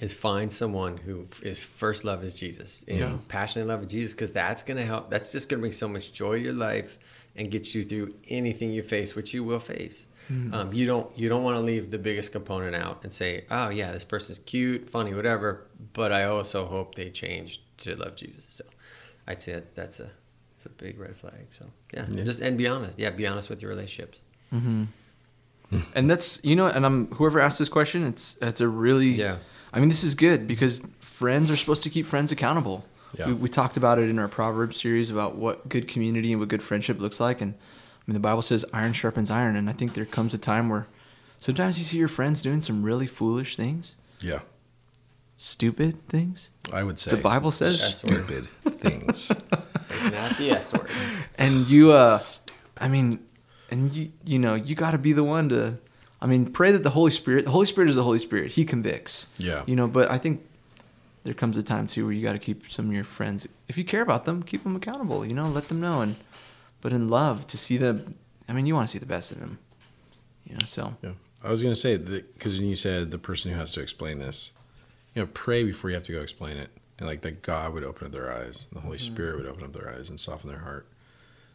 is 0.00 0.12
find 0.12 0.52
someone 0.52 0.96
who 0.98 1.26
is 1.42 1.58
first 1.58 2.04
love 2.04 2.22
is 2.22 2.38
Jesus 2.38 2.84
and 2.86 2.98
Yeah. 2.98 3.16
passionately 3.28 3.72
love 3.72 3.88
Jesus 3.88 4.12
because 4.12 4.30
that's 4.30 4.62
going 4.62 4.76
to 4.76 4.84
help. 4.84 5.10
That's 5.10 5.32
just 5.32 5.48
going 5.48 5.58
to 5.58 5.62
bring 5.62 5.72
so 5.72 5.88
much 5.88 6.12
joy 6.12 6.36
to 6.38 6.44
your 6.44 6.52
life 6.52 6.98
and 7.34 7.50
get 7.50 7.74
you 7.74 7.82
through 7.84 8.14
anything 8.28 8.70
you 8.72 8.82
face, 8.82 9.14
which 9.14 9.32
you 9.32 9.42
will 9.44 9.58
face. 9.60 10.06
Um, 10.28 10.72
you 10.72 10.86
don't 10.86 11.16
you 11.16 11.28
don't 11.28 11.44
want 11.44 11.56
to 11.56 11.62
leave 11.62 11.90
the 11.90 11.98
biggest 11.98 12.32
component 12.32 12.74
out 12.74 13.00
and 13.04 13.12
say, 13.12 13.44
oh 13.50 13.68
yeah, 13.70 13.92
this 13.92 14.04
person's 14.04 14.40
cute, 14.40 14.90
funny, 14.90 15.14
whatever. 15.14 15.66
But 15.92 16.10
I 16.12 16.24
also 16.24 16.66
hope 16.66 16.94
they 16.96 17.10
change 17.10 17.62
to 17.78 17.94
love 17.96 18.16
Jesus. 18.16 18.46
So 18.50 18.64
I'd 19.28 19.40
say 19.40 19.52
that 19.52 19.74
that's 19.76 20.00
a 20.00 20.10
it's 20.54 20.66
a 20.66 20.70
big 20.70 20.98
red 20.98 21.16
flag. 21.16 21.46
So 21.50 21.66
yeah, 21.94 22.06
Yeah. 22.10 22.24
just 22.24 22.40
and 22.40 22.58
be 22.58 22.66
honest. 22.66 22.98
Yeah, 22.98 23.10
be 23.10 23.26
honest 23.26 23.48
with 23.50 23.62
your 23.62 23.68
relationships. 23.70 24.20
And 25.94 26.08
that's 26.10 26.42
you 26.44 26.54
know, 26.56 26.66
and 26.66 26.86
I'm 26.86 27.06
whoever 27.12 27.40
asked 27.40 27.58
this 27.58 27.68
question, 27.68 28.04
it's 28.04 28.36
it's 28.40 28.60
a 28.60 28.68
really 28.68 29.08
Yeah. 29.08 29.36
I 29.72 29.80
mean, 29.80 29.88
this 29.88 30.04
is 30.04 30.14
good 30.14 30.46
because 30.46 30.80
friends 31.00 31.50
are 31.50 31.56
supposed 31.56 31.82
to 31.82 31.90
keep 31.90 32.06
friends 32.06 32.32
accountable. 32.32 32.84
Yeah. 33.18 33.28
We, 33.28 33.32
we 33.34 33.48
talked 33.48 33.76
about 33.76 33.98
it 33.98 34.08
in 34.08 34.18
our 34.18 34.28
Proverbs 34.28 34.80
series 34.80 35.10
about 35.10 35.36
what 35.36 35.68
good 35.68 35.86
community 35.88 36.32
and 36.32 36.40
what 36.40 36.48
good 36.48 36.62
friendship 36.62 36.98
looks 37.00 37.20
like, 37.20 37.40
and 37.40 37.54
mean, 38.06 38.14
the 38.14 38.20
Bible 38.20 38.42
says 38.42 38.64
iron 38.72 38.92
sharpens 38.92 39.30
iron, 39.30 39.56
and 39.56 39.68
I 39.68 39.72
think 39.72 39.94
there 39.94 40.04
comes 40.04 40.32
a 40.34 40.38
time 40.38 40.68
where 40.68 40.86
sometimes 41.38 41.78
you 41.78 41.84
see 41.84 41.98
your 41.98 42.08
friends 42.08 42.40
doing 42.42 42.60
some 42.60 42.82
really 42.82 43.06
foolish 43.06 43.56
things, 43.56 43.94
yeah, 44.20 44.40
stupid 45.36 46.06
things. 46.08 46.50
I 46.72 46.82
would 46.82 46.98
say 46.98 47.10
The 47.12 47.16
Bible 47.18 47.50
says, 47.50 47.80
That's 47.80 48.04
word. 48.04 48.24
stupid 48.24 48.48
things. 48.80 49.30
Not 49.30 50.36
the 50.38 50.50
S 50.50 50.72
word. 50.72 50.88
and 51.38 51.68
you 51.68 51.92
uh 51.92 52.18
i 52.78 52.88
mean 52.88 53.18
and 53.70 53.92
you 53.92 54.10
you 54.24 54.38
know 54.38 54.54
you 54.54 54.74
got 54.74 54.90
to 54.92 54.98
be 54.98 55.12
the 55.12 55.24
one 55.24 55.48
to 55.48 55.76
i 56.20 56.26
mean 56.26 56.44
pray 56.50 56.70
that 56.72 56.82
the 56.82 56.90
holy 56.90 57.10
spirit 57.10 57.44
the 57.46 57.50
holy 57.50 57.66
spirit 57.66 57.88
is 57.88 57.96
the 57.96 58.02
holy 58.02 58.18
spirit 58.18 58.52
he 58.52 58.64
convicts 58.64 59.26
Yeah. 59.38 59.62
you 59.66 59.74
know 59.76 59.86
but 59.88 60.10
i 60.10 60.18
think 60.18 60.44
there 61.24 61.34
comes 61.34 61.56
a 61.56 61.62
time 61.62 61.86
too 61.86 62.04
where 62.04 62.12
you 62.12 62.22
got 62.22 62.32
to 62.34 62.38
keep 62.38 62.68
some 62.68 62.86
of 62.88 62.92
your 62.94 63.04
friends 63.04 63.46
if 63.68 63.78
you 63.78 63.84
care 63.84 64.02
about 64.02 64.24
them 64.24 64.42
keep 64.42 64.62
them 64.62 64.76
accountable 64.76 65.24
you 65.24 65.34
know 65.34 65.46
let 65.48 65.68
them 65.68 65.80
know 65.80 66.00
and 66.02 66.16
but 66.86 66.92
in 66.92 67.08
love 67.08 67.44
to 67.48 67.58
see 67.58 67.76
them 67.76 68.14
i 68.48 68.52
mean 68.52 68.64
you 68.64 68.72
want 68.72 68.86
to 68.86 68.92
see 68.92 69.00
the 69.00 69.12
best 69.16 69.32
in 69.32 69.40
them 69.40 69.58
you 70.44 70.54
know 70.54 70.64
so 70.64 70.94
Yeah, 71.02 71.10
I 71.42 71.50
was 71.50 71.62
gonna 71.62 71.74
say 71.74 71.96
that 71.96 72.34
because 72.34 72.58
you 72.58 72.74
said 72.74 73.10
the 73.10 73.18
person 73.18 73.52
who 73.52 73.58
has 73.58 73.72
to 73.72 73.80
explain 73.80 74.18
this, 74.18 74.52
you 75.14 75.22
know, 75.22 75.28
pray 75.32 75.64
before 75.64 75.90
you 75.90 75.94
have 75.94 76.04
to 76.04 76.12
go 76.12 76.20
explain 76.20 76.56
it, 76.56 76.70
and 76.98 77.06
like 77.06 77.22
that 77.22 77.42
God 77.42 77.74
would 77.74 77.84
open 77.84 78.06
up 78.06 78.12
their 78.12 78.32
eyes, 78.32 78.68
the 78.72 78.80
Holy 78.80 78.96
mm-hmm. 78.96 79.14
Spirit 79.14 79.36
would 79.36 79.46
open 79.46 79.64
up 79.64 79.72
their 79.72 79.90
eyes 79.90 80.08
and 80.08 80.18
soften 80.18 80.50
their 80.50 80.60
heart, 80.60 80.88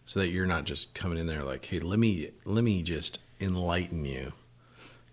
so 0.06 0.20
that 0.20 0.30
you're 0.30 0.46
not 0.46 0.66
just 0.66 0.94
coming 0.94 1.18
in 1.18 1.28
there 1.28 1.44
like, 1.44 1.66
hey, 1.66 1.80
let 1.80 2.00
me 2.00 2.30
let 2.46 2.64
me 2.64 2.84
just 2.84 3.20
enlighten 3.40 4.06
you. 4.06 4.34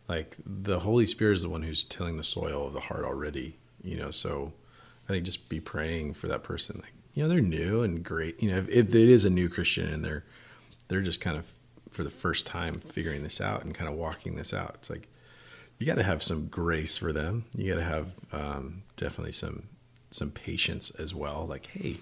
Like 0.07 0.37
the 0.45 0.79
Holy 0.79 1.07
Spirit 1.07 1.35
is 1.35 1.43
the 1.43 1.49
one 1.49 1.63
who's 1.63 1.85
tilling 1.85 2.17
the 2.17 2.23
soil 2.23 2.67
of 2.67 2.73
the 2.73 2.81
heart 2.81 3.05
already, 3.05 3.57
you 3.83 3.97
know. 3.97 4.11
So 4.11 4.53
I 5.09 5.13
think 5.13 5.25
just 5.25 5.49
be 5.49 5.61
praying 5.61 6.15
for 6.15 6.29
that 6.29 6.43
person. 6.43 6.81
Like 6.83 6.95
you 7.19 7.25
know, 7.25 7.31
they're 7.31 7.41
new 7.41 7.83
and 7.83 8.05
great. 8.05 8.41
You 8.41 8.49
know, 8.49 8.59
if, 8.59 8.69
if 8.69 8.89
it 8.91 8.95
is 8.95 9.25
a 9.25 9.31
new 9.31 9.49
Christian 9.49 9.93
and 9.93 10.05
they're 10.05 10.23
they're 10.87 11.03
just 11.03 11.21
kind 11.21 11.37
of 11.37 11.53
for 11.91 12.05
the 12.05 12.11
first 12.11 12.47
time 12.47 12.79
figuring 12.79 13.25
this 13.25 13.41
out 13.41 13.65
and 13.65 13.75
kind 13.75 13.91
of 13.91 13.97
walking 13.97 14.37
this 14.37 14.55
out. 14.55 14.77
It's 14.77 14.89
like 14.89 15.09
you 15.79 15.87
got 15.87 15.97
to 15.97 16.05
have 16.05 16.23
some 16.23 16.47
grace 16.47 16.97
for 16.97 17.13
them. 17.13 17.47
You 17.57 17.75
got 17.75 17.81
to 17.81 17.85
have 17.85 18.13
um, 18.33 18.85
definitely 18.97 19.33
some 19.33 19.65
some 20.13 20.31
patience 20.31 20.91
as 20.93 21.13
well. 21.13 21.45
Like, 21.45 21.67
hey, 21.67 21.97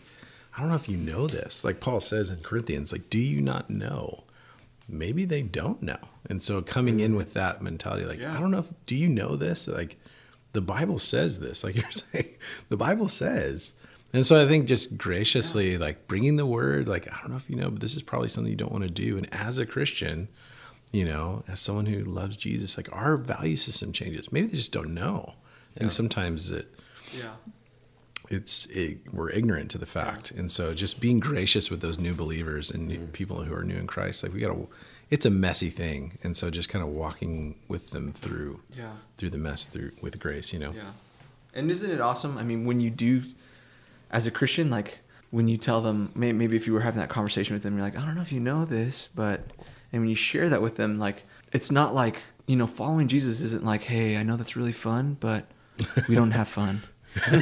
I 0.55 0.61
don't 0.61 0.69
know 0.69 0.75
if 0.77 0.87
you 0.87 0.99
know 0.99 1.27
this. 1.27 1.65
Like 1.65 1.81
Paul 1.81 2.01
says 2.01 2.31
in 2.31 2.41
Corinthians, 2.43 2.93
like, 2.93 3.09
do 3.09 3.19
you 3.19 3.41
not 3.41 3.71
know? 3.71 4.25
Maybe 4.87 5.25
they 5.25 5.41
don't 5.41 5.83
know. 5.83 5.97
And 6.29 6.43
so 6.43 6.61
coming 6.61 7.01
in 7.01 7.17
with 7.17 7.33
that 7.33 7.63
mentality, 7.63 8.05
like, 8.05 8.21
Yeah. 8.21 8.37
I 8.37 8.41
don't 8.41 8.51
know 8.51 8.59
if 8.59 8.71
do 8.85 8.95
you 8.95 9.09
know 9.09 9.35
this? 9.35 9.67
Like, 9.67 9.97
the 10.53 10.61
Bible 10.61 10.99
says 10.99 11.39
this. 11.39 11.65
Like 11.65 11.75
you're 11.77 11.91
saying, 11.91 12.37
the 12.69 12.77
Bible 12.77 13.09
says. 13.09 13.73
And 14.17 14.27
so 14.27 14.43
I 14.43 14.49
think 14.49 14.67
just 14.67 14.97
graciously, 14.97 15.77
like 15.77 16.07
bringing 16.07 16.37
the 16.37 16.47
word, 16.47 16.89
like 16.89 17.07
I 17.13 17.21
don't 17.21 17.31
know 17.31 17.37
if 17.37 17.51
you 17.51 17.57
know, 17.57 17.69
but 17.69 17.81
this 17.81 17.95
is 17.95 18.01
probably 18.01 18.29
something 18.29 18.51
you 18.51 18.57
don't 18.57 18.73
want 18.73 18.85
to 18.85 18.91
do. 18.91 19.19
And 19.19 19.31
as 19.33 19.59
a 19.59 19.67
Christian, 19.67 20.29
you 20.91 21.05
know, 21.05 21.45
as 21.49 21.61
someone 21.61 21.85
who 21.85 22.03
loves 22.03 22.35
Jesus, 22.35 22.79
like 22.79 22.91
our 22.93 23.19
value 23.19 23.57
system 23.57 23.93
changes. 23.93 24.33
Maybe 24.33 24.47
they 24.47 24.57
just 24.57 24.73
don't 24.73 24.95
know. 24.95 25.35
And 25.77 25.93
sometimes 25.93 26.51
it, 26.51 26.75
yeah 27.13 27.35
it's 28.29 28.67
it, 28.67 28.99
we're 29.13 29.31
ignorant 29.31 29.71
to 29.71 29.79
the 29.79 29.87
fact 29.87 30.33
and 30.33 30.51
so 30.51 30.75
just 30.75 30.99
being 30.99 31.21
gracious 31.21 31.71
with 31.71 31.81
those 31.81 31.97
new 31.97 32.13
believers 32.13 32.73
and 32.73 32.89
new 32.89 32.99
mm-hmm. 32.99 33.13
people 33.13 33.45
who 33.45 33.55
are 33.55 33.63
new 33.63 33.77
in 33.77 33.87
christ 33.87 34.25
like 34.25 34.33
we 34.33 34.41
gotta 34.41 34.67
it's 35.11 35.25
a 35.25 35.31
messy 35.31 35.71
thing 35.71 36.19
and 36.25 36.37
so 36.37 36.51
just 36.51 36.69
kind 36.69 36.83
of 36.83 36.91
walking 36.91 37.55
with 37.69 37.91
them 37.91 38.11
through 38.11 38.61
yeah 38.77 38.91
through 39.17 39.31
the 39.31 39.39
mess 39.39 39.67
through 39.67 39.93
with 40.03 40.19
grace 40.19 40.53
you 40.53 40.59
know 40.59 40.73
Yeah. 40.73 40.91
And 41.57 41.71
isn't 41.71 41.91
it 41.91 42.01
awesome? 42.01 42.37
I 42.37 42.45
mean, 42.45 42.67
when 42.67 42.81
you 42.81 42.91
do, 42.91 43.23
as 44.11 44.27
a 44.27 44.31
Christian, 44.31 44.71
like 44.71 45.01
when 45.31 45.49
you 45.49 45.57
tell 45.57 45.81
them, 45.81 46.11
maybe 46.15 46.57
if 46.57 46.67
you 46.67 46.73
were 46.73 46.81
having 46.81 47.01
that 47.01 47.09
conversation 47.09 47.55
with 47.55 47.63
them, 47.63 47.75
you're 47.75 47.85
like, 47.85 47.99
I 47.99 48.05
don't 48.05 48.15
know 48.15 48.23
if 48.23 48.33
you 48.33 48.41
know 48.41 48.65
this, 48.65 49.09
but, 49.15 49.41
and 49.93 50.03
when 50.03 50.09
you 50.09 50.15
share 50.15 50.49
that 50.49 50.63
with 50.63 50.77
them, 50.77 50.99
like, 50.99 51.25
it's 51.53 51.71
not 51.71 51.95
like, 51.95 52.23
you 52.47 52.57
know, 52.57 52.67
following 52.67 53.09
Jesus 53.09 53.41
isn't 53.41 53.65
like, 53.65 53.83
hey, 53.83 54.17
I 54.17 54.23
know 54.23 54.37
that's 54.37 54.57
really 54.57 54.73
fun, 54.73 55.17
but 55.21 55.47
we 56.09 56.15
don't 56.15 56.31
have 56.31 56.49
fun. 56.49 56.83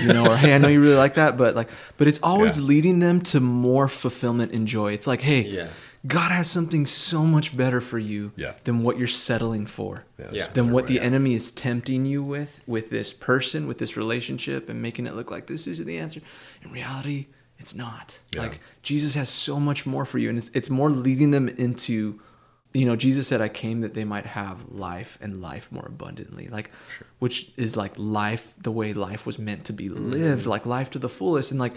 you 0.01 0.13
know, 0.13 0.25
or 0.31 0.37
hey, 0.37 0.55
I 0.55 0.59
know 0.59 0.69
you 0.69 0.81
really 0.81 0.95
like 0.95 1.15
that, 1.15 1.37
but 1.37 1.55
like, 1.57 1.69
but 1.97 2.07
it's 2.07 2.21
always 2.23 2.59
Yeah. 2.59 2.65
leading 2.65 3.01
them 3.01 3.21
to 3.23 3.41
more 3.41 3.89
fulfillment 3.89 4.53
and 4.53 4.67
joy. 4.69 4.93
It's 4.93 5.07
like, 5.07 5.21
hey, 5.21 5.43
Yeah. 5.43 5.69
God 6.07 6.31
has 6.33 6.51
something 6.51 6.85
so 6.87 7.25
much 7.25 7.57
better 7.57 7.81
for 7.81 7.99
you 7.99 8.33
Yeah. 8.37 8.53
than 8.65 8.83
what 8.83 8.99
you're 8.99 9.07
settling 9.07 9.67
for 9.67 10.05
Yeah, 10.19 10.29
Yeah. 10.33 10.47
than 10.53 10.71
what 10.71 10.85
way. 10.85 10.95
the 10.97 11.01
enemy 11.01 11.35
is 11.35 11.51
tempting 11.51 12.05
you 12.05 12.23
with 12.23 12.61
with 12.67 12.91
this 12.91 13.13
person 13.13 13.67
with 13.67 13.79
this 13.79 13.97
relationship 13.97 14.69
and 14.69 14.83
making 14.83 15.07
it 15.07 15.15
look 15.15 15.31
like 15.31 15.47
this 15.47 15.67
is 15.67 15.83
the 15.85 15.99
answer 15.99 16.21
in 16.63 16.71
reality 16.73 17.27
it's 17.59 17.75
not 17.75 18.21
Yeah. 18.35 18.43
like 18.43 18.61
jesus 18.83 19.15
has 19.15 19.29
so 19.31 19.59
much 19.59 19.87
more 19.87 20.05
for 20.05 20.19
you 20.19 20.29
and 20.29 20.37
it's, 20.39 20.51
it's 20.53 20.69
more 20.69 20.91
leading 20.91 21.31
them 21.31 21.49
into 21.49 22.21
you 22.75 22.85
know 22.85 22.97
jesus 22.97 23.29
said 23.29 23.41
i 23.41 23.49
came 23.49 23.81
that 23.81 23.95
they 23.95 24.05
might 24.05 24.27
have 24.27 24.69
life 24.71 25.17
and 25.23 25.41
life 25.41 25.71
more 25.73 25.87
abundantly 25.87 26.49
like 26.49 26.71
which 27.21 27.51
is 27.57 27.77
like 27.77 27.93
life 27.97 28.55
the 28.61 28.73
way 28.73 28.93
life 28.93 29.25
was 29.27 29.39
meant 29.39 29.65
to 29.65 29.73
be 29.73 29.89
Mm-hmm. 29.89 30.11
lived 30.11 30.45
like 30.47 30.67
life 30.67 30.91
to 30.91 30.99
the 30.99 31.09
fullest 31.09 31.51
and 31.51 31.61
like 31.61 31.75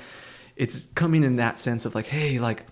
it's 0.58 0.88
coming 0.96 1.24
in 1.24 1.36
that 1.38 1.60
sense 1.60 1.86
of 1.86 1.94
like 1.96 2.08
hey 2.08 2.40
like 2.40 2.64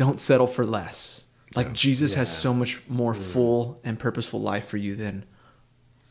don't 0.00 0.18
settle 0.18 0.46
for 0.46 0.64
less. 0.64 1.24
Like 1.54 1.66
Yeah. 1.66 1.72
Jesus 1.74 2.14
has 2.14 2.28
so 2.34 2.54
much 2.54 2.80
more 2.88 3.12
full 3.14 3.78
and 3.84 3.98
purposeful 3.98 4.40
life 4.40 4.66
for 4.66 4.78
you 4.78 4.94
than 4.96 5.24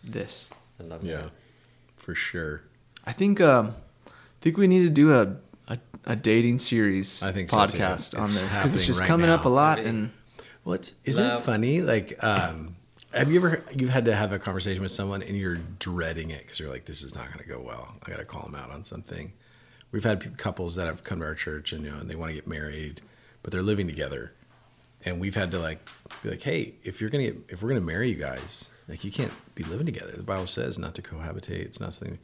this. 0.03 0.47
I 0.79 0.83
love 0.83 1.03
yeah 1.03 1.17
that. 1.23 1.31
for 1.97 2.13
sure. 2.13 2.61
I 3.05 3.13
think 3.13 3.41
um, 3.41 3.73
I 4.07 4.11
think 4.41 4.57
we 4.57 4.67
need 4.67 4.83
to 4.83 4.89
do 4.89 5.13
a 5.13 5.35
a, 5.73 5.77
a 6.05 6.15
dating 6.15 6.59
series 6.59 7.23
I 7.23 7.31
think 7.31 7.49
so, 7.49 7.57
podcast 7.57 8.17
on 8.17 8.27
this 8.33 8.55
because 8.55 8.73
it's 8.75 8.85
just 8.85 8.99
right 9.01 9.07
coming 9.07 9.29
up 9.29 9.45
a 9.45 9.49
lot 9.49 9.77
Maybe. 9.79 9.89
and 9.89 10.11
Well, 10.63 10.75
it's, 10.75 10.93
isn't 11.05 11.25
it 11.25 11.29
Love. 11.29 11.43
funny? 11.43 11.81
Like, 11.81 12.21
um, 12.23 12.75
have 13.13 13.31
you 13.31 13.39
ever 13.39 13.63
you've 13.75 13.89
had 13.89 14.05
to 14.05 14.13
have 14.15 14.33
a 14.33 14.39
conversation 14.39 14.81
with 14.83 14.91
someone 14.91 15.21
and 15.23 15.35
you're 15.35 15.59
dreading 15.79 16.29
it 16.29 16.41
because 16.41 16.59
you're 16.59 16.69
like, 16.71 16.85
this 16.85 17.01
is 17.01 17.15
not 17.15 17.25
going 17.27 17.39
to 17.39 17.49
go 17.49 17.59
well. 17.59 17.95
I 18.05 18.09
got 18.11 18.17
to 18.19 18.25
call 18.25 18.43
them 18.43 18.55
out 18.55 18.69
on 18.71 18.83
something. 18.83 19.31
We've 19.91 20.03
had 20.03 20.19
pe- 20.19 20.29
couples 20.37 20.75
that 20.75 20.85
have 20.85 21.03
come 21.03 21.19
to 21.19 21.25
our 21.25 21.33
church 21.35 21.71
and 21.73 21.83
you 21.85 21.91
know 21.91 21.97
and 21.97 22.09
they 22.09 22.15
want 22.15 22.29
to 22.29 22.35
get 22.35 22.45
married, 22.47 23.01
but 23.43 23.51
they're 23.51 23.61
living 23.61 23.87
together, 23.87 24.33
and 25.05 25.19
we've 25.19 25.35
had 25.35 25.51
to 25.51 25.59
like 25.59 25.87
be 26.23 26.29
like, 26.29 26.41
hey, 26.41 26.75
if 26.83 26.99
you're 27.01 27.09
gonna 27.09 27.25
get 27.25 27.37
if 27.49 27.61
we're 27.61 27.69
gonna 27.69 27.81
marry 27.81 28.09
you 28.09 28.15
guys, 28.15 28.69
like 28.87 29.03
you 29.03 29.11
can't 29.11 29.31
be 29.55 29.63
living 29.63 29.85
together. 29.85 30.11
The 30.11 30.23
Bible 30.23 30.47
says 30.47 30.77
not 30.79 30.95
to 30.95 31.01
cohabitate. 31.01 31.61
It's 31.61 31.79
not 31.79 31.93
something. 31.93 32.19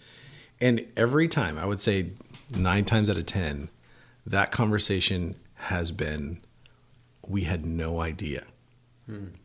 And 0.62 0.86
every 0.96 1.28
time, 1.28 1.58
I 1.58 1.66
would 1.66 1.80
say 1.82 2.12
nine 2.56 2.86
times 2.86 3.10
out 3.10 3.18
of 3.18 3.26
ten, 3.26 3.70
that 4.26 4.52
conversation 4.52 5.36
has 5.56 5.92
been, 5.92 6.42
we 7.28 7.42
had 7.44 7.66
no 7.66 8.00
idea. 8.02 8.44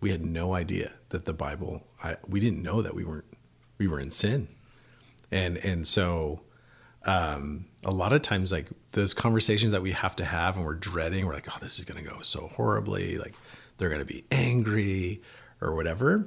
We 0.00 0.10
had 0.10 0.24
no 0.24 0.54
idea 0.54 0.92
that 1.10 1.26
the 1.26 1.34
Bible. 1.34 1.82
I, 2.02 2.16
we 2.26 2.40
didn't 2.40 2.62
know 2.62 2.80
that 2.80 2.94
we 2.94 3.04
weren't 3.04 3.26
we 3.76 3.86
were 3.88 4.00
in 4.00 4.10
sin, 4.10 4.48
and 5.30 5.58
and 5.58 5.86
so 5.86 6.40
um, 7.04 7.66
a 7.84 7.90
lot 7.90 8.12
of 8.12 8.22
times 8.22 8.52
like 8.52 8.66
those 8.92 9.14
conversations 9.14 9.72
that 9.72 9.82
we 9.82 9.92
have 9.92 10.16
to 10.16 10.24
have 10.24 10.56
and 10.56 10.64
we're 10.64 10.74
dreading, 10.74 11.26
we're 11.26 11.34
like, 11.34 11.48
oh, 11.48 11.58
this 11.60 11.78
is 11.78 11.84
gonna 11.84 12.02
go 12.02 12.20
so 12.20 12.48
horribly. 12.48 13.16
Like 13.18 13.34
they're 13.78 13.90
gonna 13.90 14.04
be 14.04 14.24
angry 14.30 15.22
or 15.60 15.74
whatever. 15.74 16.26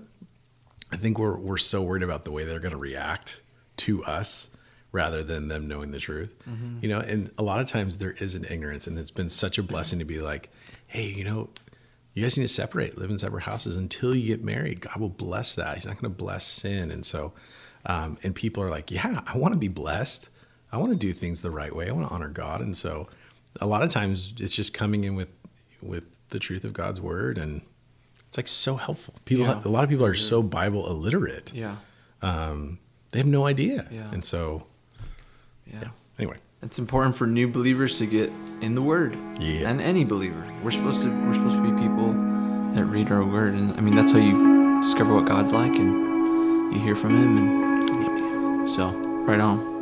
I 0.92 0.98
think 0.98 1.18
we're 1.18 1.38
we're 1.38 1.58
so 1.58 1.82
worried 1.82 2.04
about 2.04 2.24
the 2.26 2.32
way 2.32 2.46
they're 2.46 2.60
gonna 2.60 2.78
react 2.78 3.42
to 3.78 4.04
us 4.06 4.50
rather 4.92 5.24
than 5.24 5.48
them 5.48 5.68
knowing 5.68 5.92
the 5.92 6.00
truth. 6.00 6.32
You 6.82 6.90
know, 6.90 7.00
and 7.00 7.32
a 7.38 7.44
lot 7.44 7.60
of 7.60 7.68
times 7.68 7.98
there 7.98 8.12
is 8.12 8.36
an 8.36 8.46
ignorance, 8.46 8.86
and 8.88 8.98
it's 9.00 9.12
been 9.12 9.30
such 9.30 9.58
a 9.58 9.64
blessing 9.64 10.00
to 10.00 10.06
be 10.06 10.20
like, 10.20 10.50
hey, 10.86 11.06
you 11.06 11.24
know, 11.24 11.50
you 12.14 12.22
guys 12.22 12.38
need 12.38 12.44
to 12.44 12.48
separate, 12.54 12.98
live 12.98 13.10
in 13.10 13.18
separate 13.18 13.42
houses 13.44 13.76
until 13.76 14.16
you 14.16 14.28
get 14.28 14.44
married. 14.44 14.82
God 14.82 14.98
will 14.98 15.10
bless 15.10 15.56
that. 15.56 15.74
He's 15.74 15.88
not 15.88 16.00
going 16.00 16.14
to 16.14 16.18
bless 16.18 16.46
sin. 16.46 16.92
And 16.92 17.04
so, 17.04 17.34
um, 17.88 18.20
and 18.22 18.36
people 18.36 18.62
are 18.62 18.70
like, 18.70 18.92
yeah, 18.92 19.22
I 19.26 19.36
want 19.38 19.54
to 19.54 19.60
be 19.60 19.68
blessed. 19.68 20.30
I 20.74 20.78
want 20.78 20.92
to 20.92 20.98
do 20.98 21.14
things 21.14 21.42
the 21.42 21.52
right 21.52 21.74
way. 21.74 21.88
I 21.88 21.92
want 21.92 22.08
to 22.08 22.14
honor 22.14 22.28
God. 22.28 22.60
And 22.62 22.76
so, 22.76 23.08
a 23.62 23.68
lot 23.68 23.84
of 23.84 23.90
times 23.90 24.34
it's 24.40 24.56
just 24.56 24.74
coming 24.74 25.04
in 25.04 25.16
with 25.16 25.30
with 25.82 26.06
the 26.30 26.40
truth 26.40 26.64
of 26.66 26.74
God's 26.74 27.00
word, 27.00 27.38
and 27.38 27.62
it's 28.28 28.38
like 28.38 28.48
so 28.48 28.76
helpful. 28.78 29.14
People, 29.26 29.46
Yeah. 29.46 29.62
a 29.64 29.70
lot 29.70 29.84
of 29.84 29.90
people 29.90 30.06
are 30.06 30.16
so 30.16 30.42
Bible 30.42 30.88
illiterate. 30.90 31.52
yeah 31.54 31.76
Um, 32.22 32.80
they 33.12 33.20
have 33.20 33.28
no 33.28 33.46
idea. 33.46 33.88
Yeah. 33.92 34.10
And 34.12 34.26
so, 34.26 34.66
yeah. 35.72 35.90
anyway, 36.18 36.38
It's 36.64 36.80
important 36.80 37.16
for 37.16 37.28
new 37.28 37.48
believers 37.48 37.98
to 38.00 38.06
get 38.08 38.32
in 38.62 38.74
the 38.74 38.82
Word. 38.82 39.16
Yeah. 39.40 39.70
And 39.70 39.80
any 39.82 40.04
believer, 40.06 40.44
we're 40.64 40.72
supposed 40.72 41.02
to 41.04 41.10
we're 41.28 41.36
supposed 41.36 41.58
to 41.58 41.62
be 41.62 41.74
people 41.80 42.14
that 42.74 42.86
read 42.86 43.12
our 43.12 43.24
Word, 43.24 43.54
and 43.54 43.76
I 43.78 43.82
mean 43.82 43.96
that's 43.96 44.14
how 44.14 44.20
you 44.20 44.82
discover 44.82 45.14
what 45.14 45.26
God's 45.26 45.52
like, 45.52 45.76
and 45.76 46.74
you 46.74 46.80
hear 46.80 46.96
from 46.96 47.12
Him, 47.22 47.38
and 47.38 48.70
so 48.70 48.90
right 49.28 49.40
on. 49.40 49.73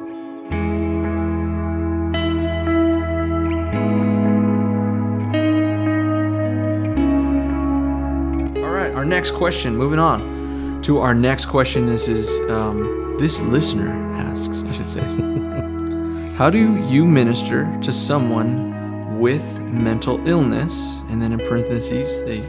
All 8.64 8.72
right, 8.72 8.92
our 8.94 9.06
next 9.06 9.32
question. 9.32 9.76
Moving 9.76 10.00
on 10.00 10.82
to 10.84 11.00
our 11.00 11.14
next 11.14 11.46
question. 11.46 11.86
This 11.86 12.08
is 12.08 12.40
um, 12.50 13.16
this 13.20 13.42
listener 13.42 13.92
asks, 14.16 14.64
I 14.64 14.72
should 14.74 14.88
say. 14.88 15.02
How 16.36 16.50
do 16.50 16.84
you 16.88 17.06
minister 17.06 17.72
to 17.82 17.94
someone 17.94 19.20
with 19.20 19.44
mental 19.60 20.28
illness? 20.28 21.02
And 21.10 21.22
then 21.22 21.34
in 21.34 21.40
parentheses, 21.40 22.20
they 22.26 22.42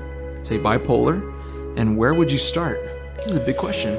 say 0.42 0.58
bipolar. 0.58 1.28
And 1.76 1.96
where 1.96 2.14
would 2.14 2.32
you 2.32 2.38
start? 2.38 2.80
This 3.16 3.26
is 3.26 3.36
a 3.36 3.40
big 3.40 3.56
question. 3.56 3.92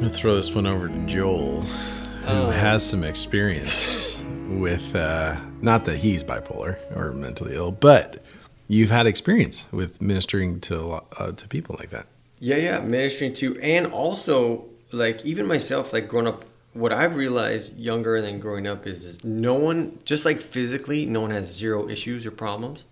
I'm 0.00 0.08
to 0.08 0.14
throw 0.14 0.34
this 0.34 0.54
one 0.54 0.66
over 0.66 0.88
to 0.88 0.98
Joel, 1.04 1.60
who 1.60 2.46
has 2.48 2.88
some 2.88 3.04
experience 3.04 4.22
with, 4.48 4.96
uh, 4.96 5.38
not 5.60 5.84
that 5.84 5.98
he's 5.98 6.24
bipolar 6.24 6.78
or 6.96 7.12
mentally 7.12 7.54
ill, 7.54 7.70
but 7.70 8.24
you've 8.66 8.88
had 8.88 9.06
experience 9.06 9.68
with 9.72 10.00
ministering 10.00 10.58
to, 10.60 11.02
uh, 11.18 11.32
to 11.32 11.48
people 11.48 11.76
like 11.78 11.90
that. 11.90 12.06
Yeah, 12.38 12.56
yeah, 12.56 12.80
ministering 12.80 13.34
to, 13.34 13.60
and 13.60 13.88
also 13.88 14.64
like 14.90 15.22
even 15.26 15.46
myself, 15.46 15.92
like 15.92 16.08
growing 16.08 16.28
up, 16.28 16.46
what 16.72 16.94
I've 16.94 17.14
realized 17.14 17.76
younger 17.78 18.22
than 18.22 18.40
growing 18.40 18.66
up 18.66 18.86
is, 18.86 19.04
is 19.04 19.22
no 19.22 19.52
one, 19.52 19.98
just 20.06 20.24
like 20.24 20.40
physically, 20.40 21.04
no 21.04 21.20
one 21.20 21.30
has 21.30 21.54
zero 21.54 21.90
issues 21.90 22.24
or 22.24 22.30
problems. 22.30 22.86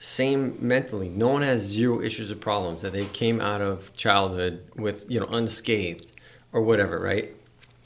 Same 0.00 0.56
mentally, 0.58 1.10
no 1.10 1.28
one 1.28 1.42
has 1.42 1.60
zero 1.60 2.02
issues 2.02 2.32
or 2.32 2.34
problems 2.34 2.82
that 2.82 2.92
they 2.92 3.04
came 3.04 3.40
out 3.40 3.60
of 3.60 3.94
childhood 3.94 4.64
with, 4.74 5.08
you 5.08 5.20
know, 5.20 5.26
unscathed 5.26 6.10
or 6.52 6.62
whatever, 6.62 7.00
right? 7.00 7.34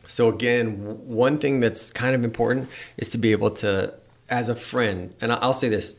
So 0.06 0.28
again, 0.28 1.06
one 1.06 1.38
thing 1.38 1.60
that's 1.60 1.90
kind 1.90 2.14
of 2.14 2.24
important 2.24 2.68
is 2.96 3.08
to 3.10 3.18
be 3.18 3.32
able 3.32 3.50
to, 3.50 3.94
as 4.28 4.48
a 4.48 4.54
friend, 4.54 5.14
and 5.20 5.32
I'll 5.32 5.54
say 5.54 5.68
this 5.68 5.96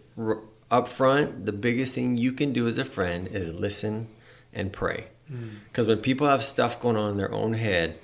up 0.71 0.88
front: 0.88 1.45
the 1.45 1.51
biggest 1.51 1.93
thing 1.93 2.17
you 2.17 2.32
can 2.32 2.54
do 2.54 2.67
as 2.67 2.78
a 2.78 2.86
friend 2.86 3.28
is 3.28 3.51
listen 3.51 4.08
and 4.54 4.71
pray. 4.71 5.06
Mm. 5.32 5.49
Because 5.67 5.88
when 5.88 5.99
people 5.99 6.28
have 6.28 6.43
stuff 6.43 6.80
going 6.80 6.95
on 6.95 7.12
in 7.12 7.17
their 7.17 7.34
own 7.34 7.54
head, 7.54 7.99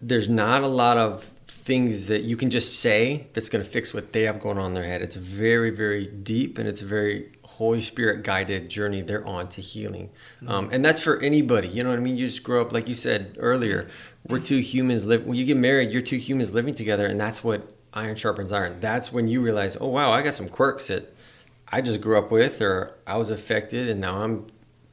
there's 0.00 0.28
not 0.28 0.62
a 0.62 0.68
lot 0.68 0.96
of 0.96 1.32
things 1.46 2.08
that 2.08 2.22
you 2.22 2.36
can 2.36 2.50
just 2.50 2.80
say 2.80 3.26
that's 3.32 3.48
going 3.48 3.64
to 3.64 3.68
fix 3.68 3.94
what 3.94 4.12
they 4.12 4.22
have 4.24 4.38
going 4.38 4.58
on 4.58 4.66
in 4.66 4.74
their 4.74 4.84
head. 4.84 5.00
It's 5.00 5.16
very, 5.16 5.70
very 5.70 6.06
deep 6.06 6.58
and 6.58 6.68
it's 6.68 6.82
very 6.82 7.32
Holy 7.58 7.80
Spirit 7.80 8.24
guided 8.24 8.68
journey 8.68 9.00
they're 9.00 9.24
on 9.24 9.48
to 9.48 9.60
healing. 9.60 10.10
Um, 10.48 10.68
and 10.72 10.84
that's 10.84 11.00
for 11.00 11.20
anybody. 11.20 11.68
You 11.68 11.84
know 11.84 11.90
what 11.90 11.98
I 12.00 12.02
mean? 12.02 12.16
You 12.16 12.26
just 12.26 12.42
grow 12.42 12.60
up, 12.60 12.72
like 12.72 12.88
you 12.88 12.96
said 12.96 13.36
earlier, 13.38 13.88
we're 14.28 14.40
two 14.40 14.58
humans 14.58 15.06
live. 15.06 15.24
When 15.24 15.38
you 15.38 15.44
get 15.44 15.56
married, 15.56 15.90
you're 15.90 16.02
two 16.02 16.16
humans 16.16 16.52
living 16.52 16.74
together, 16.74 17.06
and 17.06 17.20
that's 17.20 17.44
what 17.44 17.72
iron 17.92 18.16
sharpens 18.16 18.52
iron. 18.52 18.80
That's 18.80 19.12
when 19.12 19.28
you 19.28 19.40
realize, 19.40 19.76
oh, 19.80 19.86
wow, 19.86 20.10
I 20.10 20.22
got 20.22 20.34
some 20.34 20.48
quirks 20.48 20.88
that 20.88 21.14
I 21.68 21.80
just 21.80 22.00
grew 22.00 22.18
up 22.18 22.32
with, 22.32 22.60
or 22.60 22.96
I 23.06 23.18
was 23.18 23.30
affected, 23.30 23.88
and 23.88 24.00
now 24.00 24.22
I'm, 24.22 24.48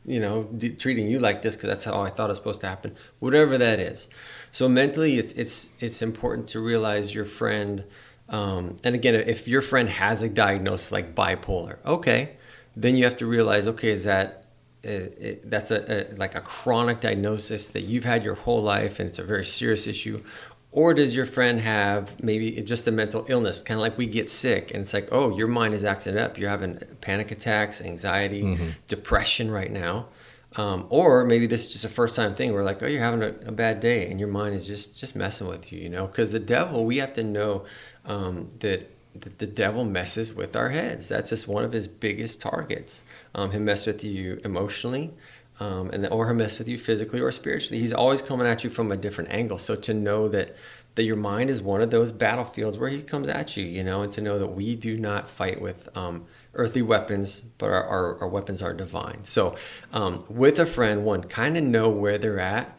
you 0.05 0.19
know, 0.19 0.43
d- 0.43 0.75
treating 0.75 1.07
you 1.07 1.17
like 1.17 1.41
this 1.41 1.55
because 1.55 1.69
that's 1.69 1.85
how 1.85 1.99
I 1.99 2.11
thought 2.11 2.25
it 2.25 2.33
was 2.33 2.37
supposed 2.37 2.61
to 2.61 2.67
happen. 2.67 2.95
Whatever 3.17 3.57
that 3.57 3.79
is. 3.79 4.07
So 4.51 4.69
mentally, 4.69 5.17
it's 5.17 5.33
it's 5.33 5.71
it's 5.79 6.03
important 6.03 6.47
to 6.49 6.59
realize 6.59 7.15
your 7.15 7.25
friend. 7.25 7.85
Um, 8.29 8.77
and 8.83 8.93
again, 8.93 9.15
if 9.15 9.47
your 9.47 9.61
friend 9.61 9.89
has 9.89 10.21
a 10.21 10.29
diagnosis 10.29 10.91
like 10.91 11.15
bipolar, 11.15 11.77
okay, 11.85 12.37
then 12.75 12.95
you 12.95 13.03
have 13.03 13.17
to 13.17 13.25
realize, 13.25 13.67
okay, 13.67 13.89
is 13.89 14.03
that 14.05 14.45
uh, 14.85 14.89
it, 14.89 15.49
that's 15.49 15.71
a, 15.71 16.13
a 16.13 16.15
like 16.15 16.33
a 16.35 16.41
chronic 16.41 17.01
diagnosis 17.01 17.67
that 17.67 17.81
you've 17.81 18.05
had 18.05 18.23
your 18.23 18.35
whole 18.35 18.61
life, 18.61 18.99
and 18.99 19.07
it's 19.07 19.19
a 19.19 19.23
very 19.23 19.45
serious 19.45 19.85
issue, 19.85 20.23
or 20.71 20.93
does 20.93 21.13
your 21.13 21.25
friend 21.25 21.59
have 21.59 22.21
maybe 22.23 22.49
just 22.61 22.87
a 22.87 22.91
mental 22.91 23.25
illness, 23.27 23.61
kind 23.61 23.77
of 23.77 23.81
like 23.81 23.97
we 23.97 24.05
get 24.05 24.29
sick 24.29 24.71
and 24.71 24.81
it's 24.81 24.93
like, 24.93 25.09
oh, 25.11 25.35
your 25.35 25.47
mind 25.47 25.73
is 25.73 25.83
acting 25.83 26.17
up. 26.17 26.37
You're 26.37 26.49
having 26.49 26.79
panic 27.01 27.31
attacks, 27.31 27.81
anxiety, 27.81 28.57
depression 28.87 29.51
right 29.51 29.71
now. 29.71 30.07
Um, 30.55 30.87
or 30.89 31.25
maybe 31.25 31.45
this 31.45 31.67
is 31.67 31.73
just 31.73 31.85
a 31.85 31.89
first 31.89 32.15
time 32.15 32.35
thing 32.35 32.53
where 32.53 32.63
like, 32.63 32.81
oh, 32.81 32.87
you're 32.87 33.01
having 33.01 33.21
a, 33.21 33.33
a 33.47 33.51
bad 33.51 33.81
day 33.81 34.09
and 34.09 34.19
your 34.19 34.29
mind 34.29 34.55
is 34.55 34.65
just, 34.65 34.97
just 34.97 35.15
messing 35.15 35.47
with 35.47 35.71
you, 35.71 35.79
you 35.79 35.89
know? 35.89 36.07
Because 36.07 36.31
the 36.31 36.39
devil, 36.39 36.85
we 36.85 36.97
have 36.97 37.13
to 37.15 37.23
know 37.23 37.65
um, 38.05 38.49
that, 38.59 38.89
that 39.13 39.39
the 39.39 39.47
devil 39.47 39.83
messes 39.83 40.33
with 40.33 40.55
our 40.55 40.69
heads. 40.69 41.09
That's 41.09 41.29
just 41.29 41.47
one 41.47 41.63
of 41.63 41.71
his 41.71 41.87
biggest 41.87 42.41
targets. 42.41 43.03
Um, 43.35 43.51
he'll 43.51 43.59
mess 43.59 43.85
with 43.85 44.03
you 44.03 44.39
emotionally 44.43 45.13
um, 45.61 45.91
and 45.91 46.07
or 46.07 46.25
he'll 46.25 46.35
mess 46.35 46.57
with 46.57 46.67
you 46.67 46.77
physically 46.77 47.21
or 47.21 47.31
spiritually. 47.31 47.79
He's 47.79 47.93
always 47.93 48.21
coming 48.21 48.47
at 48.47 48.63
you 48.63 48.69
from 48.69 48.91
a 48.91 48.97
different 48.97 49.31
angle. 49.31 49.59
So 49.59 49.75
to 49.75 49.93
know 49.93 50.27
that 50.29 50.55
that 50.95 51.03
your 51.03 51.15
mind 51.15 51.49
is 51.49 51.61
one 51.61 51.81
of 51.81 51.89
those 51.89 52.11
battlefields 52.11 52.77
where 52.77 52.89
he 52.89 53.01
comes 53.01 53.29
at 53.29 53.55
you, 53.55 53.63
you 53.63 53.83
know, 53.83 54.01
and 54.01 54.11
to 54.11 54.19
know 54.19 54.39
that 54.39 54.47
we 54.47 54.75
do 54.75 54.97
not 54.97 55.29
fight 55.29 55.61
with 55.61 55.87
um, 55.95 56.25
earthly 56.53 56.81
weapons, 56.81 57.39
but 57.59 57.67
our, 57.67 57.83
our, 57.83 58.21
our 58.21 58.27
weapons 58.27 58.61
are 58.61 58.73
divine. 58.73 59.23
So 59.23 59.55
um, 59.93 60.25
with 60.27 60.59
a 60.59 60.65
friend, 60.65 61.05
one 61.05 61.23
kind 61.23 61.55
of 61.55 61.63
know 61.63 61.89
where 61.89 62.17
they're 62.17 62.39
at 62.39 62.77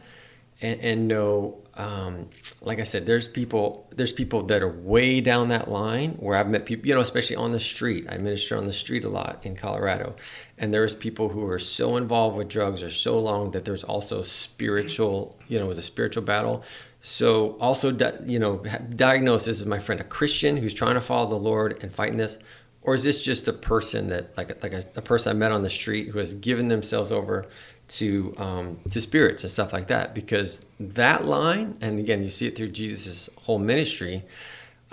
and 0.61 1.07
know 1.07 1.62
um, 1.75 2.29
like 2.61 2.79
I 2.79 2.83
said, 2.83 3.05
there's 3.05 3.27
people 3.27 3.87
there's 3.95 4.13
people 4.13 4.43
that 4.43 4.61
are 4.61 4.69
way 4.69 5.21
down 5.21 5.49
that 5.49 5.69
line 5.69 6.11
where 6.13 6.37
I've 6.37 6.47
met 6.47 6.65
people, 6.65 6.87
you 6.87 6.93
know, 6.93 7.01
especially 7.01 7.35
on 7.35 7.51
the 7.51 7.59
street. 7.59 8.05
I 8.09 8.17
minister 8.17 8.55
on 8.57 8.65
the 8.65 8.73
street 8.73 9.03
a 9.03 9.09
lot 9.09 9.43
in 9.43 9.55
Colorado, 9.55 10.15
and 10.57 10.71
there's 10.71 10.93
people 10.93 11.29
who 11.29 11.47
are 11.47 11.59
so 11.59 11.97
involved 11.97 12.37
with 12.37 12.47
drugs 12.47 12.83
or 12.83 12.91
so 12.91 13.17
long 13.17 13.51
that 13.51 13.65
there's 13.65 13.83
also 13.83 14.21
spiritual, 14.21 15.37
you 15.47 15.57
know, 15.57 15.65
it 15.65 15.69
was 15.69 15.79
a 15.79 15.83
spiritual 15.83 16.23
battle. 16.23 16.63
So 17.01 17.57
also, 17.59 17.91
you 18.25 18.39
know, 18.39 18.63
diagnosis 18.95 19.59
is 19.59 19.65
my 19.65 19.79
friend 19.79 19.99
a 19.99 20.05
Christian 20.05 20.57
who's 20.57 20.73
trying 20.73 20.93
to 20.93 21.01
follow 21.01 21.27
the 21.27 21.35
Lord 21.35 21.79
and 21.81 21.91
fighting 21.91 22.17
this, 22.17 22.37
or 22.83 22.93
is 22.93 23.03
this 23.03 23.21
just 23.21 23.47
a 23.47 23.53
person 23.53 24.09
that 24.09 24.37
like 24.37 24.61
like 24.61 24.73
a, 24.73 24.83
a 24.95 25.01
person 25.01 25.35
I 25.35 25.39
met 25.39 25.51
on 25.51 25.63
the 25.63 25.71
street 25.71 26.09
who 26.09 26.19
has 26.19 26.35
given 26.35 26.67
themselves 26.67 27.11
over 27.11 27.47
to 27.87 28.33
um, 28.37 28.79
to 28.89 29.01
spirits 29.01 29.43
and 29.43 29.51
stuff 29.51 29.73
like 29.73 29.87
that 29.87 30.15
because 30.15 30.65
that 30.79 31.25
line 31.25 31.77
and 31.81 31.99
again 31.99 32.23
you 32.23 32.29
see 32.29 32.47
it 32.47 32.55
through 32.55 32.69
jesus' 32.69 33.29
whole 33.43 33.59
ministry 33.59 34.23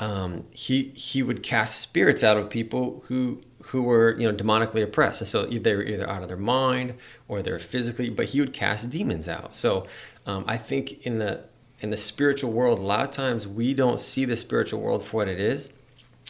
um, 0.00 0.44
he 0.50 0.85
he 0.94 1.22
would 1.22 1.42
cast 1.42 1.81
spirits 1.81 2.24
out 2.24 2.38
of 2.38 2.48
people 2.48 3.05
who 3.09 3.42
who 3.64 3.83
were 3.83 4.18
you 4.18 4.31
know 4.31 4.37
demonically 4.37 4.83
oppressed. 4.83 5.20
And 5.20 5.29
so 5.29 5.44
they 5.44 5.76
were 5.76 5.83
either 5.83 6.09
out 6.09 6.22
of 6.22 6.29
their 6.29 6.37
mind 6.37 6.94
or 7.29 7.42
they're 7.42 7.59
physically 7.59 8.09
but 8.09 8.26
he 8.26 8.40
would 8.40 8.53
cast 8.53 8.90
demons 8.90 9.29
out. 9.29 9.55
So 9.55 9.87
um, 10.26 10.44
i 10.48 10.57
think 10.57 11.07
in 11.07 11.18
the 11.18 11.44
in 11.81 11.90
the 11.90 11.96
spiritual 11.96 12.50
world 12.50 12.79
a 12.79 12.83
lot 12.83 13.00
of 13.00 13.11
times 13.11 13.46
we 13.46 13.74
don't 13.74 14.00
see 14.00 14.24
the 14.24 14.37
spiritual 14.37 14.81
world 14.81 15.05
for 15.05 15.18
what 15.18 15.29
it 15.29 15.38
is. 15.38 15.70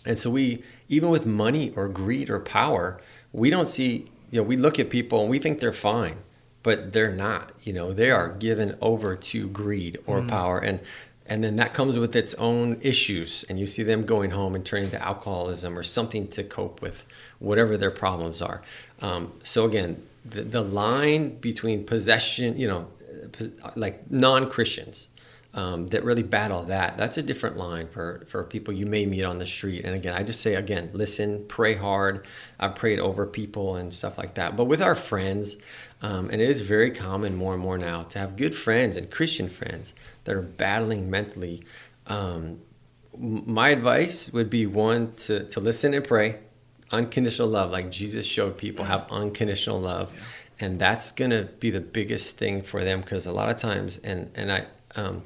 And 0.04 0.18
so 0.18 0.30
we 0.30 0.64
even 0.88 1.08
with 1.08 1.24
money 1.24 1.72
or 1.76 1.88
greed 1.88 2.28
or 2.28 2.40
power 2.40 3.00
we 3.32 3.50
don't 3.50 3.68
see 3.68 4.10
you 4.32 4.40
know 4.40 4.42
we 4.42 4.56
look 4.56 4.80
at 4.80 4.90
people 4.90 5.20
and 5.20 5.30
we 5.30 5.38
think 5.38 5.60
they're 5.60 5.72
fine 5.72 6.16
but 6.62 6.92
they're 6.92 7.12
not 7.12 7.52
you 7.62 7.72
know 7.72 7.92
they 7.92 8.10
are 8.10 8.28
given 8.28 8.76
over 8.80 9.16
to 9.16 9.48
greed 9.48 9.98
or 10.06 10.22
power 10.22 10.58
and 10.58 10.80
and 11.30 11.44
then 11.44 11.54
that 11.56 11.72
comes 11.72 11.96
with 11.96 12.16
its 12.16 12.34
own 12.34 12.76
issues 12.80 13.44
and 13.48 13.58
you 13.60 13.66
see 13.68 13.84
them 13.84 14.04
going 14.04 14.32
home 14.32 14.56
and 14.56 14.66
turning 14.66 14.90
to 14.90 15.00
alcoholism 15.00 15.78
or 15.78 15.84
something 15.84 16.26
to 16.26 16.42
cope 16.42 16.82
with 16.82 17.06
whatever 17.38 17.76
their 17.76 17.92
problems 17.92 18.42
are. 18.42 18.62
Um, 19.00 19.32
so 19.44 19.64
again 19.64 20.02
the, 20.24 20.42
the 20.42 20.60
line 20.60 21.36
between 21.36 21.84
possession 21.84 22.58
you 22.58 22.66
know 22.66 22.88
like 23.76 24.10
non-christians 24.10 25.08
um, 25.54 25.86
that 25.88 26.04
really 26.04 26.22
battle 26.22 26.64
that 26.64 26.98
that's 26.98 27.16
a 27.16 27.22
different 27.22 27.56
line 27.56 27.88
for 27.88 28.24
for 28.28 28.42
people 28.42 28.74
you 28.74 28.86
may 28.86 29.06
meet 29.06 29.24
on 29.24 29.38
the 29.38 29.46
street. 29.46 29.84
And 29.84 29.94
again 29.94 30.14
i 30.14 30.24
just 30.24 30.40
say 30.40 30.56
again 30.56 30.90
listen 30.92 31.44
pray 31.46 31.74
hard. 31.74 32.26
I've 32.58 32.74
prayed 32.74 32.98
over 32.98 33.24
people 33.24 33.76
and 33.76 33.94
stuff 33.94 34.18
like 34.18 34.34
that. 34.34 34.56
But 34.56 34.64
with 34.64 34.82
our 34.82 34.96
friends 34.96 35.56
um, 36.02 36.30
and 36.30 36.40
it 36.40 36.48
is 36.48 36.62
very 36.62 36.90
common 36.90 37.36
more 37.36 37.52
and 37.54 37.62
more 37.62 37.76
now 37.76 38.04
to 38.04 38.18
have 38.18 38.36
good 38.36 38.54
friends 38.54 38.96
and 38.96 39.10
christian 39.10 39.48
friends 39.48 39.94
that 40.24 40.34
are 40.34 40.42
battling 40.42 41.10
mentally. 41.10 41.62
Um, 42.06 42.60
my 43.18 43.70
advice 43.70 44.32
would 44.32 44.48
be 44.48 44.66
one 44.66 45.12
to, 45.14 45.44
to 45.48 45.60
listen 45.60 45.92
and 45.94 46.04
pray. 46.04 46.38
Unconditional 46.90 47.48
love 47.48 47.70
like 47.70 47.90
jesus 47.90 48.26
showed 48.26 48.56
people 48.56 48.84
have 48.84 49.06
unconditional 49.10 49.80
love. 49.80 50.12
And 50.62 50.78
that's 50.78 51.12
going 51.12 51.30
to 51.30 51.44
be 51.58 51.70
the 51.70 51.80
biggest 51.80 52.36
thing 52.36 52.62
for 52.62 52.84
them 52.84 53.00
because 53.00 53.26
a 53.26 53.32
lot 53.32 53.48
of 53.48 53.56
times 53.56 53.98
and 53.98 54.30
and 54.34 54.52
i 54.52 54.66
um, 54.96 55.22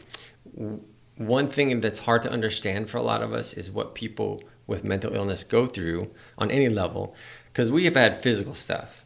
w- 0.54 0.80
one 1.16 1.46
thing 1.48 1.80
that's 1.80 2.00
hard 2.00 2.22
to 2.22 2.30
understand 2.30 2.88
for 2.88 2.98
a 2.98 3.02
lot 3.02 3.22
of 3.22 3.32
us 3.32 3.54
is 3.54 3.70
what 3.70 3.94
people 3.94 4.42
with 4.66 4.84
mental 4.84 5.14
illness 5.14 5.44
go 5.44 5.66
through 5.66 6.10
on 6.38 6.50
any 6.50 6.68
level. 6.68 7.14
Because 7.52 7.70
we 7.70 7.84
have 7.84 7.94
had 7.94 8.16
physical 8.20 8.54
stuff 8.54 9.03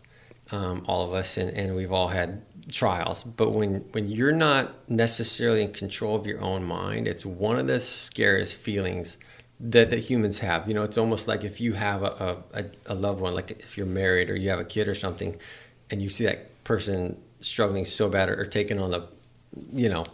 um, 0.50 0.84
all 0.86 1.06
of 1.06 1.12
us 1.12 1.36
and, 1.36 1.50
and 1.50 1.76
we've 1.76 1.92
all 1.92 2.08
had 2.08 2.42
trials. 2.70 3.22
But 3.24 3.50
when 3.50 3.84
when 3.92 4.08
you're 4.08 4.32
not 4.32 4.74
necessarily 4.88 5.62
in 5.62 5.72
control 5.72 6.16
of 6.16 6.26
your 6.26 6.40
own 6.40 6.66
mind 6.66 7.08
it's 7.08 7.24
one 7.24 7.58
of 7.58 7.66
the 7.66 7.80
scariest 7.80 8.56
feelings 8.56 9.18
that, 9.60 9.90
that 9.90 9.98
humans 9.98 10.38
have. 10.40 10.68
You 10.68 10.74
know 10.74 10.82
it's 10.82 10.98
almost 10.98 11.28
like 11.28 11.44
if 11.44 11.60
you 11.60 11.72
have 11.74 12.02
a, 12.02 12.42
a, 12.52 12.64
a 12.86 12.94
loved 12.94 13.20
one 13.20 13.34
like 13.34 13.50
if 13.50 13.76
you're 13.76 13.86
married 13.86 14.30
or 14.30 14.36
you 14.36 14.50
have 14.50 14.60
a 14.60 14.64
kid 14.64 14.88
or 14.88 14.94
something 14.94 15.36
and 15.90 16.02
you 16.02 16.08
see 16.08 16.24
that 16.24 16.64
person 16.64 17.16
struggling 17.40 17.84
so 17.84 18.08
bad 18.08 18.28
or, 18.28 18.40
or 18.40 18.44
taking 18.44 18.78
on 18.78 18.90
the 18.90 19.06
you 19.72 19.88
know 19.88 20.04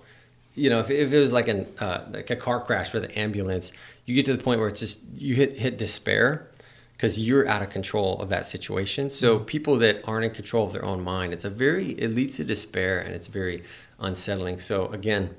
you 0.54 0.70
know 0.70 0.80
if, 0.80 0.90
if 0.90 1.12
it 1.12 1.18
was 1.18 1.32
like 1.32 1.48
an 1.48 1.66
uh, 1.80 2.04
like 2.10 2.30
a 2.30 2.36
car 2.36 2.60
crash 2.60 2.92
with 2.92 3.04
an 3.04 3.10
ambulance 3.12 3.72
you 4.04 4.14
get 4.14 4.26
to 4.26 4.36
the 4.36 4.42
point 4.42 4.60
where 4.60 4.68
it's 4.68 4.80
just 4.80 5.00
you 5.16 5.34
hit 5.34 5.58
hit 5.58 5.78
despair 5.78 6.48
because 6.96 7.18
you're 7.18 7.46
out 7.48 7.62
of 7.62 7.70
control 7.70 8.20
of 8.20 8.28
that 8.28 8.46
situation. 8.46 9.10
So 9.10 9.40
people 9.40 9.76
that 9.78 10.00
aren't 10.04 10.24
in 10.24 10.30
control 10.30 10.66
of 10.66 10.72
their 10.72 10.84
own 10.84 11.02
mind 11.02 11.32
it's 11.32 11.44
a 11.44 11.50
very 11.50 11.90
it 11.92 12.14
leads 12.14 12.36
to 12.36 12.44
despair 12.44 12.98
and 12.98 13.14
it's 13.14 13.26
very 13.26 13.62
unsettling. 13.98 14.60
So 14.60 14.86
again 14.86 15.34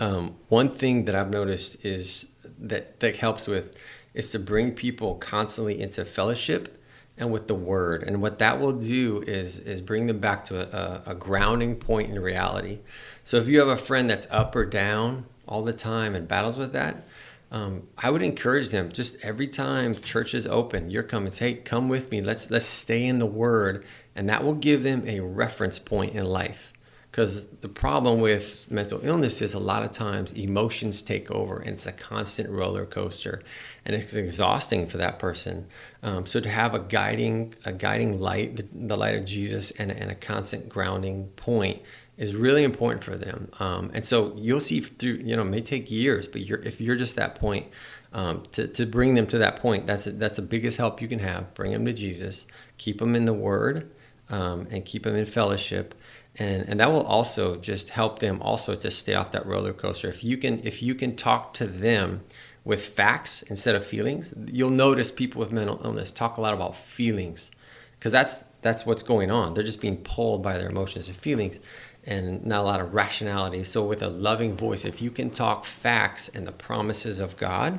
um, 0.00 0.36
one 0.48 0.68
thing 0.68 1.04
that 1.04 1.14
I've 1.14 1.30
noticed 1.30 1.84
is 1.84 2.28
that 2.58 3.00
that 3.00 3.16
helps 3.16 3.46
with 3.46 3.76
is 4.14 4.30
to 4.30 4.38
bring 4.38 4.72
people 4.72 5.14
constantly 5.16 5.80
into 5.80 6.04
fellowship 6.04 6.78
and 7.16 7.30
with 7.30 7.46
the 7.46 7.54
word. 7.54 8.02
And 8.02 8.20
what 8.22 8.38
that 8.38 8.60
will 8.60 8.72
do 8.72 9.22
is 9.26 9.58
is 9.60 9.80
bring 9.80 10.06
them 10.06 10.18
back 10.18 10.44
to 10.46 10.60
a, 10.60 11.08
a, 11.08 11.12
a 11.12 11.14
grounding 11.14 11.76
point 11.76 12.10
in 12.10 12.18
reality. 12.18 12.80
So 13.24 13.36
if 13.36 13.48
you 13.48 13.58
have 13.60 13.68
a 13.68 13.76
friend 13.76 14.08
that's 14.08 14.26
up 14.30 14.54
or 14.56 14.64
down 14.64 15.26
all 15.46 15.62
the 15.62 15.72
time 15.72 16.14
and 16.14 16.26
battles 16.26 16.58
with 16.58 16.72
that 16.72 17.06
um, 17.52 17.86
I 17.98 18.08
would 18.08 18.22
encourage 18.22 18.70
them 18.70 18.90
just 18.90 19.16
every 19.22 19.46
time 19.46 19.94
church 19.94 20.32
is 20.32 20.46
open, 20.46 20.90
you're 20.90 21.02
coming, 21.02 21.30
say, 21.30 21.50
hey, 21.50 21.54
come 21.56 21.90
with 21.90 22.10
me. 22.10 22.22
Let's 22.22 22.50
let's 22.50 22.64
stay 22.64 23.04
in 23.04 23.18
the 23.18 23.26
Word, 23.26 23.84
and 24.16 24.26
that 24.30 24.42
will 24.42 24.54
give 24.54 24.82
them 24.82 25.06
a 25.06 25.20
reference 25.20 25.78
point 25.78 26.14
in 26.14 26.24
life. 26.24 26.72
Because 27.10 27.48
the 27.48 27.68
problem 27.68 28.22
with 28.22 28.70
mental 28.70 29.00
illness 29.02 29.42
is 29.42 29.52
a 29.52 29.58
lot 29.58 29.82
of 29.82 29.90
times 29.90 30.32
emotions 30.32 31.02
take 31.02 31.30
over, 31.30 31.58
and 31.58 31.74
it's 31.74 31.86
a 31.86 31.92
constant 31.92 32.48
roller 32.48 32.86
coaster, 32.86 33.42
and 33.84 33.94
it's 33.94 34.14
exhausting 34.14 34.86
for 34.86 34.96
that 34.96 35.18
person. 35.18 35.66
Um, 36.02 36.24
so 36.24 36.40
to 36.40 36.48
have 36.48 36.72
a 36.72 36.78
guiding 36.78 37.54
a 37.66 37.72
guiding 37.74 38.18
light, 38.18 38.56
the, 38.56 38.66
the 38.72 38.96
light 38.96 39.14
of 39.14 39.26
Jesus, 39.26 39.72
and, 39.72 39.92
and 39.92 40.10
a 40.10 40.14
constant 40.14 40.70
grounding 40.70 41.26
point 41.36 41.82
is 42.22 42.36
really 42.36 42.62
important 42.62 43.02
for 43.02 43.16
them. 43.16 43.50
Um, 43.58 43.90
and 43.92 44.06
so 44.06 44.32
you'll 44.36 44.60
see 44.60 44.80
through, 44.80 45.14
you 45.24 45.34
know, 45.34 45.42
may 45.42 45.60
take 45.60 45.90
years, 45.90 46.28
but 46.28 46.42
you're, 46.42 46.60
if 46.60 46.80
you're 46.80 46.94
just 46.94 47.16
that 47.16 47.34
point, 47.34 47.66
um, 48.12 48.44
to, 48.52 48.68
to 48.68 48.86
bring 48.86 49.14
them 49.14 49.26
to 49.26 49.38
that 49.38 49.56
point, 49.56 49.88
that's, 49.88 50.04
that's 50.04 50.36
the 50.36 50.42
biggest 50.42 50.78
help 50.78 51.02
you 51.02 51.08
can 51.08 51.18
have. 51.18 51.52
Bring 51.54 51.72
them 51.72 51.84
to 51.84 51.92
Jesus, 51.92 52.46
keep 52.76 52.98
them 53.00 53.16
in 53.16 53.24
the 53.24 53.32
Word, 53.32 53.90
um, 54.30 54.68
and 54.70 54.84
keep 54.84 55.02
them 55.02 55.16
in 55.16 55.26
fellowship. 55.26 55.96
And, 56.36 56.68
and 56.68 56.78
that 56.78 56.92
will 56.92 57.02
also 57.02 57.56
just 57.56 57.90
help 57.90 58.20
them 58.20 58.40
also 58.40 58.76
to 58.76 58.90
stay 58.92 59.14
off 59.14 59.32
that 59.32 59.44
roller 59.44 59.72
coaster. 59.72 60.06
If 60.08 60.22
you 60.22 60.36
can, 60.36 60.60
if 60.62 60.80
you 60.80 60.94
can 60.94 61.16
talk 61.16 61.54
to 61.54 61.66
them 61.66 62.22
with 62.64 62.86
facts 62.86 63.42
instead 63.42 63.74
of 63.74 63.84
feelings, 63.84 64.32
you'll 64.46 64.70
notice 64.70 65.10
people 65.10 65.40
with 65.40 65.50
mental 65.50 65.80
illness 65.82 66.12
talk 66.12 66.36
a 66.36 66.40
lot 66.40 66.54
about 66.54 66.76
feelings 66.76 67.50
because 67.98 68.12
that's, 68.12 68.44
that's 68.62 68.86
what's 68.86 69.02
going 69.02 69.32
on. 69.32 69.54
They're 69.54 69.64
just 69.64 69.80
being 69.80 69.96
pulled 69.96 70.40
by 70.40 70.56
their 70.56 70.68
emotions 70.68 71.08
and 71.08 71.16
feelings 71.16 71.58
and 72.04 72.44
not 72.44 72.60
a 72.60 72.64
lot 72.64 72.80
of 72.80 72.94
rationality. 72.94 73.64
So, 73.64 73.84
with 73.84 74.02
a 74.02 74.08
loving 74.08 74.56
voice, 74.56 74.84
if 74.84 75.00
you 75.02 75.10
can 75.10 75.30
talk 75.30 75.64
facts 75.64 76.28
and 76.28 76.46
the 76.46 76.52
promises 76.52 77.20
of 77.20 77.36
God, 77.36 77.78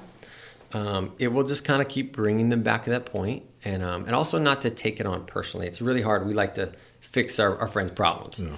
um, 0.74 1.12
it 1.20 1.28
will 1.30 1.44
just 1.44 1.64
kind 1.66 1.82
of 1.82 1.88
keep 1.88 2.14
bringing 2.14 2.50
them 2.50 2.64
back 2.64 2.86
to 2.86 2.90
that 2.92 3.06
point, 3.06 3.44
and 3.64 3.84
um, 3.84 4.06
and 4.06 4.16
also 4.16 4.40
not 4.40 4.62
to 4.62 4.70
take 4.70 5.00
it 5.00 5.06
on 5.06 5.26
personally. 5.26 5.68
It's 5.68 5.82
really 5.82 6.02
hard. 6.02 6.26
We 6.26 6.34
like 6.34 6.56
to 6.56 6.72
fix 7.00 7.40
our, 7.40 7.58
our 7.60 7.68
friends' 7.68 7.92
problems, 7.92 8.40
Yeah. 8.40 8.56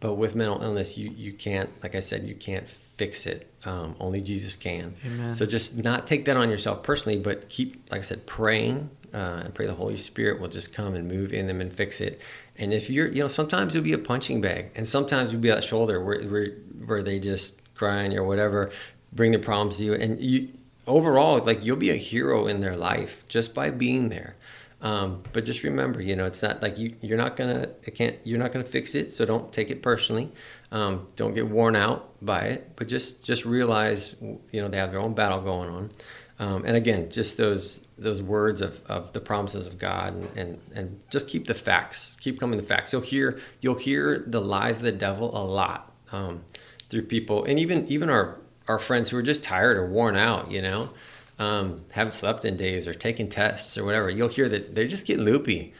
but 0.00 0.14
with 0.14 0.34
mental 0.34 0.62
illness, 0.62 0.96
you 0.98 1.10
you 1.10 1.32
can't. 1.32 1.70
Like 1.82 1.94
I 1.94 2.00
said, 2.00 2.24
you 2.24 2.34
can't 2.34 2.66
fix 2.66 3.26
it. 3.26 3.48
Um, 3.64 3.94
only 4.00 4.20
Jesus 4.22 4.56
can. 4.56 4.94
Amen. 5.04 5.34
So 5.34 5.44
just 5.44 5.76
not 5.76 6.06
take 6.06 6.24
that 6.24 6.36
on 6.36 6.48
yourself 6.50 6.82
personally, 6.82 7.18
but 7.18 7.48
keep, 7.48 7.90
like 7.90 7.98
I 8.00 8.02
said, 8.04 8.24
praying 8.26 8.88
uh, 9.12 9.42
and 9.44 9.52
pray 9.54 9.66
the 9.66 9.74
Holy 9.74 9.96
Spirit 9.96 10.40
will 10.40 10.48
just 10.48 10.72
come 10.72 10.94
and 10.94 11.06
move 11.08 11.32
in 11.32 11.46
them 11.46 11.60
and 11.60 11.70
fix 11.72 12.00
it. 12.00 12.20
And 12.58 12.72
if 12.72 12.88
you're, 12.88 13.08
you 13.08 13.20
know, 13.20 13.28
sometimes 13.28 13.74
you'll 13.74 13.84
be 13.84 13.92
a 13.92 13.98
punching 13.98 14.40
bag, 14.40 14.70
and 14.74 14.86
sometimes 14.86 15.32
you'll 15.32 15.40
be 15.40 15.48
that 15.48 15.64
shoulder 15.64 16.02
where 16.02 16.22
where, 16.22 16.50
where 16.86 17.02
they 17.02 17.18
just 17.20 17.60
crying 17.74 18.16
or 18.16 18.24
whatever, 18.24 18.70
bring 19.12 19.32
their 19.32 19.40
problems 19.40 19.78
to 19.78 19.84
you, 19.84 19.94
and 19.94 20.20
you 20.20 20.48
overall 20.86 21.42
like 21.44 21.64
you'll 21.64 21.76
be 21.76 21.90
a 21.90 21.96
hero 21.96 22.46
in 22.46 22.60
their 22.60 22.76
life 22.76 23.24
just 23.28 23.54
by 23.54 23.70
being 23.70 24.08
there. 24.08 24.36
Um, 24.82 25.22
but 25.32 25.44
just 25.44 25.62
remember, 25.62 26.02
you 26.02 26.14
know, 26.16 26.26
it's 26.26 26.42
not 26.42 26.62
like 26.62 26.78
you 26.78 26.94
you're 27.00 27.16
not 27.16 27.36
gonna 27.36 27.70
it 27.84 27.94
can't 27.94 28.16
you're 28.24 28.38
not 28.38 28.52
gonna 28.52 28.64
fix 28.64 28.94
it, 28.94 29.12
so 29.12 29.24
don't 29.24 29.52
take 29.52 29.70
it 29.70 29.82
personally. 29.82 30.30
Um, 30.70 31.08
don't 31.16 31.34
get 31.34 31.48
worn 31.48 31.76
out 31.76 32.12
by 32.24 32.42
it, 32.42 32.72
but 32.76 32.86
just 32.86 33.24
just 33.24 33.44
realize, 33.44 34.16
you 34.20 34.60
know, 34.60 34.68
they 34.68 34.76
have 34.76 34.90
their 34.90 35.00
own 35.00 35.14
battle 35.14 35.40
going 35.40 35.70
on. 35.70 35.90
Um, 36.38 36.64
and 36.66 36.76
again, 36.76 37.10
just 37.10 37.38
those 37.38 37.85
those 37.98 38.20
words 38.20 38.60
of, 38.60 38.80
of 38.86 39.12
the 39.12 39.20
promises 39.20 39.66
of 39.66 39.78
God, 39.78 40.14
and, 40.14 40.28
and 40.36 40.60
and 40.74 41.00
just 41.10 41.28
keep 41.28 41.46
the 41.46 41.54
facts, 41.54 42.16
keep 42.20 42.38
coming 42.38 42.58
the 42.58 42.66
facts. 42.66 42.92
You'll 42.92 43.02
hear 43.02 43.38
you'll 43.60 43.76
hear 43.76 44.22
the 44.26 44.40
lies 44.40 44.76
of 44.76 44.82
the 44.82 44.92
devil 44.92 45.30
a 45.36 45.44
lot 45.44 45.92
um, 46.12 46.44
through 46.88 47.02
people, 47.02 47.44
and 47.44 47.58
even 47.58 47.86
even 47.86 48.10
our 48.10 48.38
our 48.68 48.78
friends 48.78 49.10
who 49.10 49.16
are 49.16 49.22
just 49.22 49.42
tired 49.42 49.76
or 49.76 49.86
worn 49.86 50.16
out, 50.16 50.50
you 50.50 50.60
know, 50.60 50.90
um, 51.38 51.84
haven't 51.92 52.12
slept 52.12 52.44
in 52.44 52.56
days 52.56 52.86
or 52.86 52.92
taking 52.92 53.28
tests 53.28 53.78
or 53.78 53.84
whatever. 53.84 54.10
You'll 54.10 54.28
hear 54.28 54.48
that 54.48 54.74
they 54.74 54.86
just 54.86 55.06
get 55.06 55.18
loopy, 55.18 55.72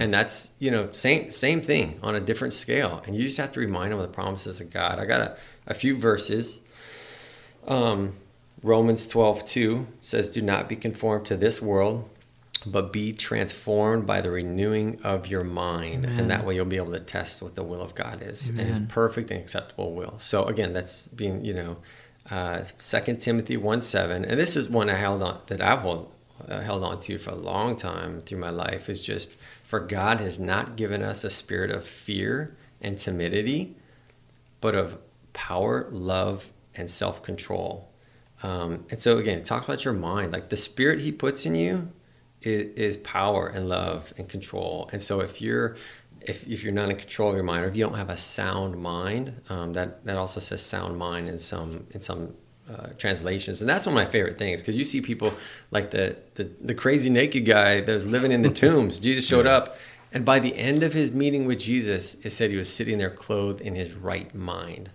and 0.00 0.14
that's 0.14 0.52
you 0.60 0.70
know 0.70 0.90
same 0.92 1.32
same 1.32 1.60
thing 1.60 1.98
on 2.02 2.14
a 2.14 2.20
different 2.20 2.54
scale. 2.54 3.02
And 3.06 3.16
you 3.16 3.24
just 3.24 3.38
have 3.38 3.52
to 3.52 3.60
remind 3.60 3.92
them 3.92 3.98
of 3.98 4.06
the 4.06 4.14
promises 4.14 4.60
of 4.60 4.70
God. 4.70 5.00
I 5.00 5.06
got 5.06 5.20
a, 5.20 5.36
a 5.66 5.74
few 5.74 5.96
verses. 5.96 6.60
Um, 7.66 8.14
Romans 8.64 9.06
12, 9.06 9.44
2 9.44 9.86
says, 10.00 10.30
Do 10.30 10.40
not 10.40 10.70
be 10.70 10.76
conformed 10.76 11.26
to 11.26 11.36
this 11.36 11.60
world, 11.60 12.08
but 12.64 12.94
be 12.94 13.12
transformed 13.12 14.06
by 14.06 14.22
the 14.22 14.30
renewing 14.30 14.98
of 15.04 15.26
your 15.26 15.44
mind. 15.44 16.06
Amen. 16.06 16.18
And 16.18 16.30
that 16.30 16.46
way 16.46 16.54
you'll 16.54 16.64
be 16.64 16.78
able 16.78 16.92
to 16.92 17.00
test 17.00 17.42
what 17.42 17.56
the 17.56 17.62
will 17.62 17.82
of 17.82 17.94
God 17.94 18.22
is 18.22 18.48
and 18.48 18.60
his 18.60 18.78
perfect 18.78 19.30
and 19.30 19.38
acceptable 19.38 19.92
will. 19.92 20.18
So, 20.18 20.46
again, 20.46 20.72
that's 20.72 21.08
being, 21.08 21.44
you 21.44 21.52
know, 21.52 21.76
uh, 22.30 22.64
2 22.78 23.16
Timothy 23.16 23.58
1 23.58 23.82
7. 23.82 24.24
And 24.24 24.40
this 24.40 24.56
is 24.56 24.70
one 24.70 24.88
I 24.88 24.94
held 24.94 25.22
on 25.22 25.42
that 25.48 25.60
I've 25.60 25.80
hold, 25.80 26.10
uh, 26.48 26.62
held 26.62 26.82
on 26.84 27.00
to 27.00 27.18
for 27.18 27.32
a 27.32 27.36
long 27.36 27.76
time 27.76 28.22
through 28.22 28.38
my 28.38 28.48
life 28.48 28.88
is 28.88 29.02
just, 29.02 29.36
for 29.62 29.78
God 29.78 30.20
has 30.20 30.40
not 30.40 30.74
given 30.74 31.02
us 31.02 31.22
a 31.22 31.28
spirit 31.28 31.70
of 31.70 31.86
fear 31.86 32.56
and 32.80 32.98
timidity, 32.98 33.76
but 34.62 34.74
of 34.74 34.96
power, 35.34 35.86
love, 35.90 36.48
and 36.74 36.88
self 36.88 37.22
control. 37.22 37.90
Um, 38.42 38.84
and 38.90 39.00
so, 39.00 39.18
again, 39.18 39.38
it 39.38 39.44
talks 39.44 39.64
about 39.64 39.84
your 39.84 39.94
mind. 39.94 40.32
Like 40.32 40.48
the 40.50 40.56
spirit 40.56 41.00
he 41.00 41.12
puts 41.12 41.46
in 41.46 41.54
you 41.54 41.90
is, 42.42 42.66
is 42.74 42.96
power 42.98 43.48
and 43.48 43.68
love 43.68 44.12
and 44.18 44.28
control. 44.28 44.88
And 44.92 45.00
so, 45.00 45.20
if 45.20 45.40
you're 45.40 45.76
if, 46.26 46.46
if 46.46 46.62
you're 46.64 46.72
not 46.72 46.90
in 46.90 46.96
control 46.96 47.30
of 47.30 47.34
your 47.34 47.44
mind, 47.44 47.64
or 47.64 47.68
if 47.68 47.76
you 47.76 47.84
don't 47.84 47.96
have 47.96 48.10
a 48.10 48.16
sound 48.16 48.80
mind, 48.80 49.40
um, 49.48 49.72
that 49.74 50.04
that 50.04 50.16
also 50.16 50.40
says 50.40 50.62
sound 50.62 50.96
mind 50.96 51.28
in 51.28 51.38
some 51.38 51.86
in 51.90 52.00
some 52.00 52.34
uh, 52.70 52.88
translations, 52.98 53.60
and 53.60 53.68
that's 53.68 53.86
one 53.86 53.94
of 53.96 54.02
my 54.02 54.10
favorite 54.10 54.38
things 54.38 54.62
because 54.62 54.76
you 54.76 54.84
see 54.84 55.00
people 55.00 55.32
like 55.70 55.90
the, 55.90 56.16
the 56.34 56.50
the 56.62 56.74
crazy 56.74 57.10
naked 57.10 57.44
guy 57.44 57.80
that 57.80 57.92
was 57.92 58.06
living 58.06 58.32
in 58.32 58.42
the 58.42 58.50
tombs. 58.62 58.98
Jesus 58.98 59.26
showed 59.26 59.46
up, 59.46 59.76
and 60.14 60.24
by 60.24 60.38
the 60.38 60.56
end 60.56 60.84
of 60.84 60.92
his 60.92 61.10
meeting 61.10 61.44
with 61.44 61.58
Jesus, 61.58 62.14
it 62.22 62.30
said 62.30 62.50
he 62.50 62.56
was 62.56 62.72
sitting 62.72 62.98
there 62.98 63.10
clothed 63.10 63.60
in 63.60 63.74
his 63.74 63.94
right 63.94 64.32
mind. 64.32 64.88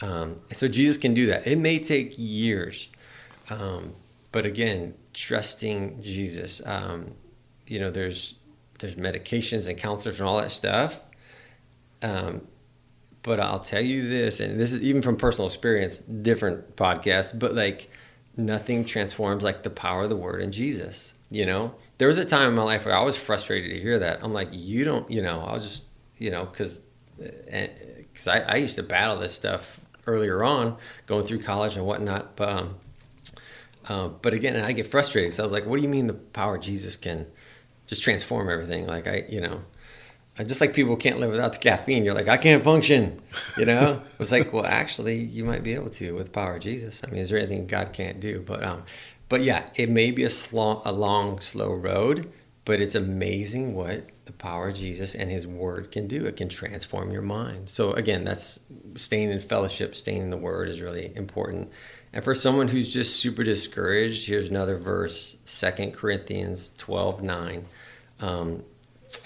Um, 0.00 0.40
so 0.52 0.68
Jesus 0.68 0.96
can 0.96 1.12
do 1.12 1.26
that. 1.26 1.46
It 1.46 1.58
may 1.58 1.78
take 1.78 2.14
years, 2.16 2.90
um, 3.50 3.92
but 4.32 4.46
again, 4.46 4.94
trusting 5.12 6.02
Jesus. 6.02 6.62
Um, 6.64 7.12
you 7.66 7.78
know, 7.78 7.90
there's 7.90 8.36
there's 8.78 8.94
medications 8.94 9.68
and 9.68 9.78
counselors 9.78 10.18
and 10.18 10.26
all 10.26 10.38
that 10.38 10.50
stuff. 10.50 10.98
Um, 12.02 12.40
but 13.22 13.40
I'll 13.40 13.60
tell 13.60 13.82
you 13.82 14.08
this, 14.08 14.40
and 14.40 14.58
this 14.58 14.72
is 14.72 14.82
even 14.82 15.02
from 15.02 15.16
personal 15.16 15.46
experience, 15.46 15.98
different 15.98 16.76
podcast, 16.76 17.38
but 17.38 17.54
like 17.54 17.90
nothing 18.36 18.84
transforms 18.84 19.44
like 19.44 19.62
the 19.62 19.70
power 19.70 20.02
of 20.02 20.10
the 20.10 20.16
word 20.16 20.42
in 20.42 20.52
Jesus. 20.52 21.12
You 21.30 21.46
know, 21.46 21.74
there 21.98 22.08
was 22.08 22.18
a 22.18 22.24
time 22.24 22.48
in 22.48 22.54
my 22.54 22.62
life 22.62 22.84
where 22.84 22.94
I 22.94 23.02
was 23.02 23.16
frustrated 23.16 23.70
to 23.70 23.80
hear 23.80 23.98
that. 24.00 24.20
I'm 24.22 24.32
like, 24.32 24.48
you 24.52 24.84
don't, 24.84 25.08
you 25.10 25.22
know, 25.22 25.40
I'll 25.40 25.60
just, 25.60 25.84
you 26.18 26.30
know, 26.30 26.44
because 26.44 26.80
because 27.16 28.28
I, 28.28 28.40
I 28.40 28.56
used 28.56 28.76
to 28.76 28.82
battle 28.82 29.18
this 29.18 29.34
stuff 29.34 29.80
earlier 30.06 30.42
on, 30.42 30.76
going 31.06 31.26
through 31.26 31.42
college 31.42 31.76
and 31.76 31.86
whatnot. 31.86 32.36
But 32.36 32.48
um, 32.48 32.74
uh, 33.88 34.08
but 34.08 34.34
again, 34.34 34.56
I 34.62 34.72
get 34.72 34.86
frustrated. 34.86 35.34
So 35.34 35.42
I 35.42 35.46
was 35.46 35.52
like, 35.52 35.66
what 35.66 35.76
do 35.76 35.82
you 35.82 35.88
mean 35.88 36.06
the 36.06 36.14
power 36.14 36.56
of 36.56 36.62
Jesus 36.62 36.96
can 36.96 37.26
just 37.86 38.02
transform 38.02 38.50
everything? 38.50 38.86
Like 38.86 39.06
I, 39.06 39.24
you 39.28 39.40
know, 39.40 39.60
I 40.38 40.44
just 40.44 40.60
like 40.60 40.74
people 40.74 40.96
can't 40.96 41.20
live 41.20 41.30
without 41.30 41.52
the 41.52 41.58
caffeine. 41.58 42.04
You're 42.04 42.14
like, 42.14 42.28
I 42.28 42.36
can't 42.36 42.64
function. 42.64 43.20
You 43.56 43.66
know, 43.66 44.02
it's 44.18 44.32
like, 44.32 44.52
well, 44.52 44.66
actually, 44.66 45.18
you 45.18 45.44
might 45.44 45.62
be 45.62 45.74
able 45.74 45.90
to 45.90 46.12
with 46.12 46.26
the 46.26 46.32
power 46.32 46.56
of 46.56 46.62
Jesus. 46.62 47.02
I 47.04 47.10
mean, 47.10 47.20
is 47.20 47.30
there 47.30 47.38
anything 47.38 47.66
God 47.66 47.92
can't 47.92 48.20
do? 48.20 48.42
But 48.44 48.64
um, 48.64 48.82
but 49.28 49.42
yeah, 49.42 49.68
it 49.74 49.88
may 49.88 50.10
be 50.10 50.24
a 50.24 50.28
a 50.28 50.92
long, 50.92 51.40
slow 51.40 51.72
road, 51.72 52.30
but 52.64 52.80
it's 52.80 52.94
amazing 52.94 53.74
what 53.74 54.04
the 54.24 54.32
power 54.32 54.68
of 54.68 54.76
Jesus 54.76 55.14
and 55.14 55.30
His 55.30 55.46
Word 55.46 55.90
can 55.90 56.06
do. 56.06 56.24
It 56.26 56.36
can 56.36 56.48
transform 56.48 57.10
your 57.10 57.22
mind. 57.22 57.68
So 57.68 57.92
again, 57.92 58.24
that's 58.24 58.60
staying 58.96 59.30
in 59.30 59.40
fellowship, 59.40 59.94
staying 59.94 60.22
in 60.22 60.30
the 60.30 60.36
Word 60.36 60.68
is 60.68 60.80
really 60.80 61.14
important. 61.14 61.70
And 62.12 62.22
for 62.24 62.34
someone 62.34 62.68
who's 62.68 62.92
just 62.92 63.16
super 63.16 63.42
discouraged, 63.42 64.26
here's 64.26 64.48
another 64.48 64.76
verse, 64.76 65.36
2 65.46 65.90
Corinthians 65.90 66.70
12, 66.78 67.22
9. 67.22 67.64
Um, 68.20 68.62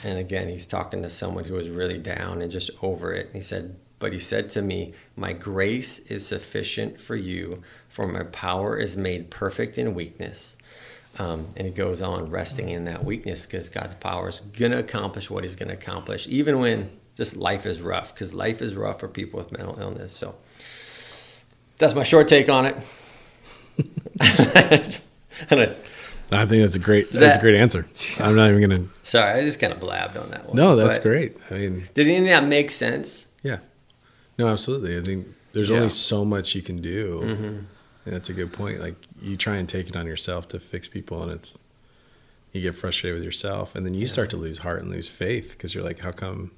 and 0.03 0.19
again, 0.19 0.49
he's 0.49 0.67
talking 0.67 1.03
to 1.03 1.11
someone 1.11 1.45
who 1.45 1.55
was 1.55 1.71
really 1.71 1.99
down 1.99 2.43
and 2.43 2.51
just 2.51 2.71
over 2.83 3.13
it. 3.13 3.31
He 3.33 3.41
said, 3.41 3.77
But 3.99 4.13
he 4.13 4.19
said 4.19 4.51
to 4.51 4.63
me, 4.63 4.95
My 5.17 5.33
grace 5.33 5.99
is 6.01 6.27
sufficient 6.27 7.01
for 7.01 7.17
you, 7.17 7.63
for 7.89 8.07
my 8.07 8.23
power 8.25 8.77
is 8.77 8.97
made 8.97 9.31
perfect 9.31 9.77
in 9.79 9.95
weakness. 9.95 10.57
Um, 11.19 11.49
and 11.57 11.67
he 11.67 11.73
goes 11.73 12.01
on 12.01 12.31
resting 12.31 12.69
in 12.69 12.85
that 12.85 13.05
weakness 13.05 13.45
because 13.45 13.69
God's 13.69 13.95
power 13.95 14.29
is 14.29 14.41
going 14.41 14.71
to 14.71 14.79
accomplish 14.79 15.29
what 15.29 15.43
he's 15.43 15.57
going 15.57 15.69
to 15.69 15.75
accomplish, 15.75 16.29
even 16.29 16.61
when 16.61 16.91
just 17.17 17.37
life 17.37 17.67
is 17.67 17.83
rough, 17.83 18.15
because 18.15 18.33
life 18.33 18.63
is 18.63 18.77
rough 18.77 19.01
for 19.01 19.09
people 19.09 19.39
with 19.39 19.51
mental 19.51 19.77
illness. 19.81 20.13
So 20.13 20.37
that's 21.79 21.95
my 21.95 22.05
short 22.05 22.29
take 22.29 22.49
on 22.49 22.67
it. 22.67 22.77
I 26.31 26.45
think 26.45 26.61
that's 26.63 26.75
a 26.75 26.79
great 26.79 27.11
that's 27.11 27.35
that- 27.35 27.39
a 27.39 27.41
great 27.41 27.57
answer. 27.57 27.87
I'm 28.21 28.37
not 28.37 28.51
even 28.51 28.61
gonna. 28.61 28.85
Sorry, 29.03 29.41
I 29.41 29.45
just 29.45 29.61
kind 29.61 29.73
of 29.73 29.81
blabbed 29.81 30.17
on 30.17 30.31
that 30.31 30.47
one. 30.47 30.57
No, 30.57 30.77
that's 30.77 30.99
But 30.99 31.03
great. 31.05 31.37
I 31.51 31.55
mean, 31.55 31.89
Did 31.95 32.07
any 32.09 32.19
of 32.19 32.25
that 32.27 32.45
make 32.45 32.71
sense? 32.71 33.28
Yeah, 34.39 34.47
no, 34.47 34.53
absolutely. 34.53 34.97
I 34.97 35.03
think 35.03 35.27
there's 35.53 35.69
Yeah. 35.71 35.77
only 35.77 35.89
so 35.91 36.25
much 36.25 36.55
you 36.55 36.63
can 36.63 36.77
do. 36.77 37.21
Mm-hmm. 37.21 37.45
And 37.45 38.15
that's 38.17 38.31
a 38.31 38.33
good 38.33 38.53
point. 38.55 38.81
Like 38.81 38.95
you 39.21 39.37
try 39.37 39.57
and 39.57 39.69
take 39.69 39.89
it 39.89 39.97
on 39.97 40.07
yourself 40.07 40.49
to 40.49 40.59
fix 40.61 40.89
people, 40.89 41.23
and 41.23 41.31
it's 41.33 41.59
you 42.53 42.63
get 42.63 42.75
frustrated 42.75 43.17
with 43.17 43.25
yourself, 43.25 43.75
and 43.75 43.85
then 43.85 43.93
you 43.93 44.07
start 44.07 44.31
to 44.31 44.37
lose 44.39 44.59
heart 44.59 44.81
and 44.81 44.91
lose 44.91 45.09
faith 45.09 45.51
because 45.51 45.75
you're 45.75 45.85
like, 45.85 45.99
how 45.99 46.13
come 46.13 46.53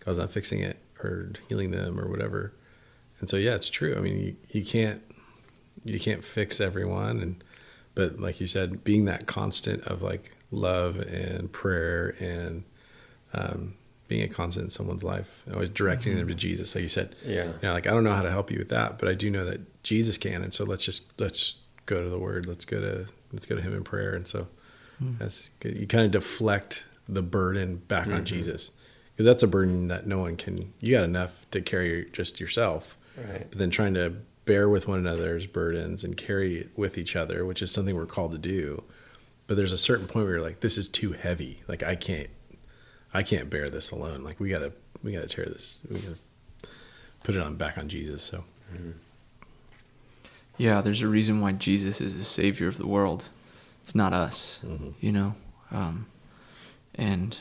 God's 0.00 0.18
not 0.18 0.32
fixing 0.32 0.60
it 0.60 0.78
or 1.02 1.30
healing 1.48 1.70
them 1.70 2.00
or 2.00 2.08
whatever? 2.08 2.52
And 3.20 3.28
so 3.28 3.36
yeah, 3.36 3.54
it's 3.54 3.70
true. 3.70 3.94
I 3.96 4.00
mean, 4.00 4.18
you, 4.18 4.36
you 4.50 4.64
can't 4.64 5.00
you 5.84 6.00
can't 6.00 6.24
fix 6.24 6.60
everyone, 6.60 7.20
and 7.20 7.44
but 7.94 8.18
like 8.18 8.40
you 8.40 8.48
said, 8.48 8.82
being 8.82 9.04
that 9.04 9.26
constant 9.26 9.84
of 9.86 10.02
like 10.02 10.32
love 10.50 10.98
and 10.98 11.52
prayer 11.52 12.16
and 12.18 12.64
um, 13.32 13.74
being 14.08 14.22
a 14.22 14.28
constant 14.28 14.64
in 14.64 14.70
someone's 14.70 15.02
life, 15.02 15.42
always 15.52 15.70
directing 15.70 16.16
them 16.16 16.26
to 16.26 16.32
mm-hmm. 16.32 16.38
Jesus, 16.38 16.74
like 16.74 16.82
you 16.82 16.88
said. 16.88 17.14
Yeah. 17.24 17.46
You 17.46 17.54
know, 17.62 17.72
like 17.72 17.86
I 17.86 17.90
don't 17.90 18.04
know 18.04 18.12
how 18.12 18.22
to 18.22 18.30
help 18.30 18.50
you 18.50 18.58
with 18.58 18.68
that, 18.68 18.98
but 18.98 19.08
I 19.08 19.14
do 19.14 19.30
know 19.30 19.44
that 19.44 19.82
Jesus 19.82 20.18
can, 20.18 20.42
and 20.42 20.52
so 20.52 20.64
let's 20.64 20.84
just 20.84 21.18
let's 21.20 21.58
go 21.86 22.02
to 22.02 22.08
the 22.08 22.18
Word. 22.18 22.46
Let's 22.46 22.64
go 22.64 22.80
to 22.80 23.06
let's 23.32 23.46
go 23.46 23.56
to 23.56 23.62
Him 23.62 23.74
in 23.74 23.84
prayer, 23.84 24.14
and 24.14 24.26
so 24.26 24.46
hmm. 24.98 25.14
that's 25.18 25.50
good. 25.60 25.80
You 25.80 25.86
kind 25.86 26.04
of 26.04 26.10
deflect 26.10 26.84
the 27.08 27.22
burden 27.22 27.76
back 27.76 28.06
on 28.06 28.12
mm-hmm. 28.12 28.24
Jesus 28.24 28.70
because 29.14 29.26
that's 29.26 29.42
a 29.42 29.48
burden 29.48 29.88
that 29.88 30.06
no 30.06 30.18
one 30.18 30.36
can. 30.36 30.72
You 30.80 30.94
got 30.94 31.04
enough 31.04 31.46
to 31.52 31.60
carry 31.60 32.08
just 32.12 32.40
yourself, 32.40 32.96
Right. 33.16 33.46
but 33.48 33.58
then 33.58 33.70
trying 33.70 33.94
to 33.94 34.14
bear 34.44 34.68
with 34.68 34.88
one 34.88 34.98
another's 34.98 35.46
burdens 35.46 36.04
and 36.04 36.16
carry 36.16 36.58
it 36.58 36.70
with 36.76 36.98
each 36.98 37.16
other, 37.16 37.44
which 37.44 37.62
is 37.62 37.70
something 37.70 37.94
we're 37.94 38.06
called 38.06 38.32
to 38.32 38.38
do. 38.38 38.82
But 39.46 39.56
there's 39.56 39.72
a 39.72 39.78
certain 39.78 40.06
point 40.06 40.26
where 40.26 40.36
you're 40.36 40.44
like, 40.44 40.60
this 40.60 40.78
is 40.78 40.88
too 40.88 41.12
heavy. 41.12 41.62
Like 41.68 41.82
I 41.82 41.96
can't, 41.96 42.28
I 43.14 43.22
can't 43.22 43.48
bear 43.48 43.68
this 43.68 43.90
alone. 43.92 44.22
Like 44.24 44.40
we 44.40 44.48
gotta, 44.50 44.72
we 45.02 45.12
gotta 45.12 45.28
tear 45.28 45.44
this. 45.46 45.80
We 45.88 45.98
gotta 46.00 46.16
put 47.22 47.34
it 47.36 47.40
on 47.40 47.56
back 47.56 47.78
on 47.78 47.88
Jesus. 47.88 48.22
So 48.22 48.44
Yeah, 50.58 50.80
there's 50.82 51.02
a 51.02 51.08
reason 51.08 51.40
why 51.40 51.52
Jesus 51.52 52.00
is 52.00 52.16
the 52.18 52.24
savior 52.24 52.68
of 52.68 52.76
the 52.78 52.86
world. 52.86 53.28
It's 53.82 53.94
not 53.94 54.12
us, 54.12 54.60
you 55.00 55.12
know. 55.12 55.34
Um, 55.70 56.06
and 56.94 57.38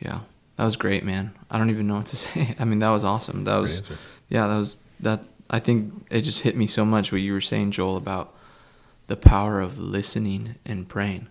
yeah, 0.00 0.20
that 0.56 0.64
was 0.64 0.76
great, 0.76 1.04
man. 1.04 1.32
I 1.50 1.58
don't 1.58 1.70
even 1.70 1.86
know 1.86 1.94
what 1.96 2.06
to 2.06 2.16
say. 2.24 2.54
I 2.58 2.64
mean, 2.64 2.78
that 2.80 2.90
was 2.90 3.04
awesome. 3.04 3.44
That 3.44 3.56
was 3.58 3.80
yeah, 4.28 4.46
that 4.46 4.56
was 4.58 4.76
that. 5.00 5.24
I 5.52 5.58
think 5.58 6.06
it 6.10 6.20
just 6.22 6.42
hit 6.42 6.56
me 6.56 6.66
so 6.66 6.84
much 6.84 7.10
what 7.12 7.20
you 7.20 7.32
were 7.32 7.40
saying, 7.40 7.72
Joel, 7.72 7.96
about 7.96 8.34
the 9.08 9.16
power 9.16 9.60
of 9.60 9.78
listening 9.78 10.54
and 10.64 10.88
praying. 10.88 11.26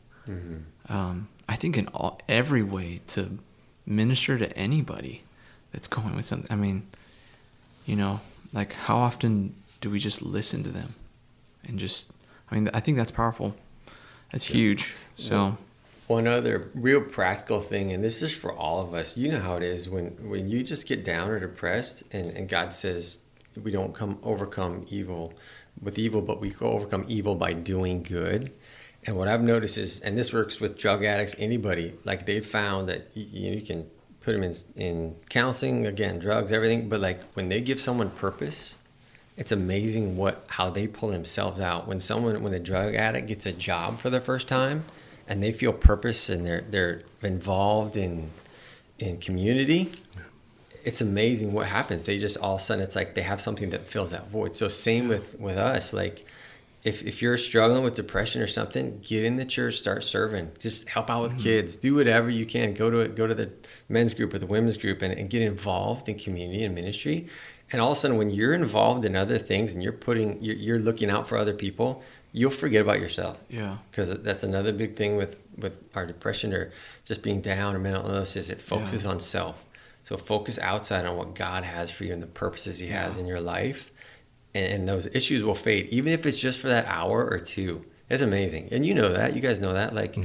Um, 0.89 1.30
I 1.50 1.56
think 1.56 1.78
in 1.78 1.88
all, 1.88 2.22
every 2.30 2.62
way 2.62 3.02
to 3.08 3.39
minister 3.86 4.38
to 4.38 4.56
anybody 4.56 5.24
that's 5.72 5.88
going 5.88 6.16
with 6.16 6.26
something. 6.26 6.47
I 6.52 6.56
mean, 6.56 6.88
you 7.88 7.95
know, 7.95 8.22
like 8.54 8.74
how 8.74 8.97
often 8.97 9.56
do 9.82 9.89
we 9.89 9.97
just 9.97 10.22
listen 10.22 10.64
to 10.64 10.70
them 10.70 10.93
and 11.68 11.80
just? 11.80 12.12
I 12.52 12.56
mean, 12.56 12.70
I 12.72 12.80
think 12.80 12.97
that's 12.97 13.12
powerful. 13.12 13.56
That's 14.32 14.45
huge. 14.45 14.93
So 15.18 15.58
One 16.06 16.28
other 16.28 16.70
real 16.76 17.02
practical 17.02 17.62
thing, 17.62 17.91
and 17.93 18.04
this 18.04 18.22
is 18.22 18.32
for 18.32 18.54
all 18.54 18.80
of 18.80 18.93
us. 18.93 19.18
You 19.18 19.32
know 19.32 19.39
how 19.39 19.58
it 19.58 19.64
is 19.64 19.89
when 19.89 20.30
when 20.30 20.50
you 20.50 20.64
just 20.64 20.88
get 20.88 21.04
down 21.04 21.30
or 21.32 21.39
depressed, 21.39 22.04
and, 22.12 22.30
and 22.38 22.47
God 22.47 22.76
says 22.76 23.20
we 23.62 23.72
don't 23.72 23.95
come 23.95 24.20
overcome 24.22 24.86
evil 24.89 25.34
with 25.82 25.97
evil, 25.97 26.22
but 26.22 26.39
we 26.39 26.54
overcome 26.62 27.06
evil 27.08 27.34
by 27.34 27.54
doing 27.54 28.04
good. 28.04 28.52
And 29.06 29.16
what 29.16 29.28
I've 29.28 29.41
noticed 29.41 29.78
is, 29.78 30.02
and 30.02 30.18
this 30.18 30.34
works 30.34 30.60
with 30.60 30.78
drug 30.78 31.04
addicts, 31.04 31.36
anybody, 31.39 31.93
like 32.04 32.26
they've 32.26 32.45
found 32.45 32.89
that 32.89 33.08
you, 33.14 33.54
you 33.54 33.62
can 33.62 33.89
put 34.22 34.34
them 34.34 34.43
in 34.43 34.54
in 34.76 35.16
counseling 35.30 35.88
again, 35.88 36.20
drugs, 36.20 36.52
everything. 36.52 36.89
But 36.89 37.00
like 37.00 37.22
when 37.34 37.50
they 37.50 37.62
give 37.62 37.80
someone 37.80 38.10
purpose, 38.12 38.78
it's 39.39 39.54
amazing 39.54 40.18
what 40.18 40.43
how 40.47 40.70
they 40.70 40.86
pull 40.86 41.10
themselves 41.10 41.62
out 41.62 41.88
when 41.88 42.00
someone 42.00 42.43
when 42.43 42.54
a 42.54 42.60
drug 42.60 42.93
addict 42.93 43.28
gets 43.28 43.45
a 43.45 43.54
job 43.54 44.00
for 44.00 44.10
the 44.10 44.20
first 44.20 44.47
time 44.47 44.84
and 45.28 45.41
they 45.41 45.54
feel 45.54 45.72
purpose 45.72 46.28
and 46.28 46.45
they're 46.45 46.66
they're 46.70 47.02
involved 47.24 47.95
in 47.95 48.30
in 49.00 49.18
community 49.18 49.91
it's 50.84 51.00
amazing 51.00 51.54
what 51.54 51.68
happens 51.68 52.04
they 52.04 52.20
just 52.20 52.38
all 52.38 52.56
of 52.56 52.62
a 52.62 52.64
sudden 52.64 52.84
it's 52.84 52.97
like 52.97 53.16
they 53.16 53.22
have 53.22 53.39
something 53.39 53.70
that 53.70 53.88
fills 53.88 54.12
that 54.12 54.30
void 54.30 54.58
so 54.58 54.68
same 54.68 55.08
with 55.08 55.39
with 55.39 55.58
us 55.58 55.93
like 55.93 56.26
if, 56.84 57.03
if 57.03 57.21
you're 57.21 57.38
struggling 57.38 57.84
with 57.84 57.95
depression 57.95 58.41
or 58.41 58.47
something 58.47 58.99
get 59.01 59.25
in 59.25 59.36
the 59.38 59.45
church 59.45 59.75
start 59.75 60.03
serving. 60.03 60.51
Just 60.59 60.88
help 60.89 61.09
out 61.09 61.21
with 61.21 61.32
mm-hmm. 61.32 61.41
kids. 61.41 61.77
Do 61.77 61.95
whatever 61.95 62.30
you 62.30 62.45
can. 62.45 62.73
Go 62.73 62.89
to 62.89 63.07
go 63.07 63.27
to 63.27 63.36
the 63.36 63.51
men's 63.88 64.13
group 64.13 64.34
or 64.34 64.39
the 64.39 64.47
women's 64.47 64.77
group 64.77 65.01
and, 65.01 65.13
and 65.13 65.30
get 65.30 65.41
involved 65.41 66.07
in 66.07 66.17
community 66.17 66.63
and 66.63 66.73
ministry. 66.73 67.27
And 67.71 67.82
all 67.82 67.91
of 67.91 67.97
a 67.97 68.01
sudden 68.01 68.17
when 68.17 68.30
you're 68.30 68.53
involved 68.53 69.05
in 69.05 69.15
other 69.15 69.38
things 69.38 69.73
and 69.73 69.84
you're 69.84 69.93
putting 69.93 70.41
you're, 70.41 70.55
you're 70.55 70.80
looking 70.80 71.09
out 71.09 71.27
for 71.27 71.38
other 71.38 71.53
people 71.53 72.01
you'll 72.32 72.51
forget 72.51 72.82
about 72.82 72.99
yourself. 72.99 73.39
Yeah, 73.49 73.77
because 73.89 74.09
that's 74.21 74.43
another 74.43 74.71
big 74.71 74.95
thing 74.95 75.17
with 75.17 75.38
with 75.57 75.73
our 75.95 76.05
depression 76.05 76.53
or 76.53 76.71
just 77.05 77.21
being 77.21 77.41
down 77.41 77.75
or 77.75 77.80
mental 77.80 78.05
illness 78.05 78.36
is 78.36 78.49
it 78.49 78.61
focuses 78.61 79.05
on 79.05 79.19
self. 79.19 79.65
So 80.03 80.17
focus 80.17 80.57
outside 80.59 81.05
on 81.05 81.17
what 81.17 81.36
God 81.36 81.63
has 81.63 81.91
for 81.91 82.05
you 82.05 82.13
and 82.13 82.21
the 82.21 82.27
purposes 82.27 82.80
He 82.80 82.88
has 82.88 83.17
in 83.17 83.25
your 83.25 83.41
life, 83.41 83.91
and, 84.54 84.74
and 84.74 84.88
those 84.88 85.08
issues 85.08 85.43
will 85.43 85.56
fade, 85.56 85.88
even 85.89 86.12
if 86.14 86.26
it's 86.26 86.39
just 86.39 86.60
for 86.60 86.68
that 86.68 86.86
hour 86.86 87.28
or 87.30 87.39
two. 87.39 87.86
It's 88.10 88.24
amazing, 88.24 88.70
and 88.72 88.86
you 88.86 88.93
know 88.95 89.14
that. 89.14 89.36
You 89.36 89.41
guys 89.41 89.62
know 89.62 89.74
that. 89.74 89.93
Like 89.93 90.18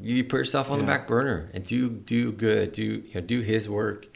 you 0.00 0.24
put 0.24 0.38
yourself 0.38 0.70
on 0.70 0.78
the 0.78 0.84
back 0.84 1.06
burner 1.06 1.50
and 1.54 1.64
do 1.64 1.88
do 1.88 2.32
good, 2.32 2.72
do 2.72 2.82
you 2.84 3.14
know, 3.14 3.20
do 3.20 3.40
His 3.40 3.68
work. 3.68 4.06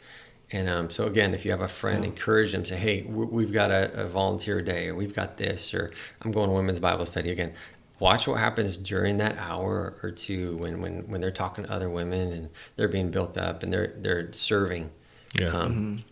And 0.51 0.69
um, 0.69 0.89
so 0.89 1.07
again, 1.07 1.33
if 1.33 1.45
you 1.45 1.51
have 1.51 1.61
a 1.61 1.67
friend, 1.67 2.03
encourage 2.03 2.51
them. 2.51 2.65
Say, 2.65 2.75
"Hey, 2.75 3.01
we've 3.03 3.53
got 3.53 3.71
a, 3.71 4.03
a 4.03 4.07
volunteer 4.07 4.61
day, 4.61 4.89
or 4.89 4.95
we've 4.95 5.15
got 5.15 5.37
this, 5.37 5.73
or 5.73 5.91
I'm 6.21 6.31
going 6.31 6.49
to 6.49 6.55
women's 6.55 6.79
Bible 6.79 7.05
study 7.05 7.31
again." 7.31 7.53
Watch 7.99 8.27
what 8.27 8.39
happens 8.39 8.77
during 8.77 9.17
that 9.17 9.37
hour 9.37 9.95
or 10.03 10.11
two 10.11 10.57
when, 10.57 10.81
when, 10.81 11.07
when 11.09 11.21
they're 11.21 11.31
talking 11.31 11.63
to 11.63 11.71
other 11.71 11.89
women 11.89 12.33
and 12.33 12.49
they're 12.75 12.89
being 12.89 13.11
built 13.11 13.37
up 13.37 13.63
and 13.63 13.71
they're 13.71 13.93
they're 13.95 14.33
serving. 14.33 14.91
Yeah. 15.39 15.47
Um, 15.47 16.03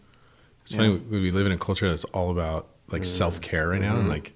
It's 0.63 0.73
funny 0.73 0.95
we 1.09 1.19
we 1.19 1.31
live 1.31 1.45
in 1.45 1.51
a 1.51 1.57
culture 1.57 1.89
that's 1.89 2.05
all 2.05 2.31
about 2.31 2.67
like 2.91 3.01
mm-hmm. 3.01 3.09
self 3.09 3.41
care 3.41 3.69
right 3.69 3.81
now, 3.81 3.93
and 3.93 4.01
mm-hmm. 4.01 4.09
like, 4.09 4.33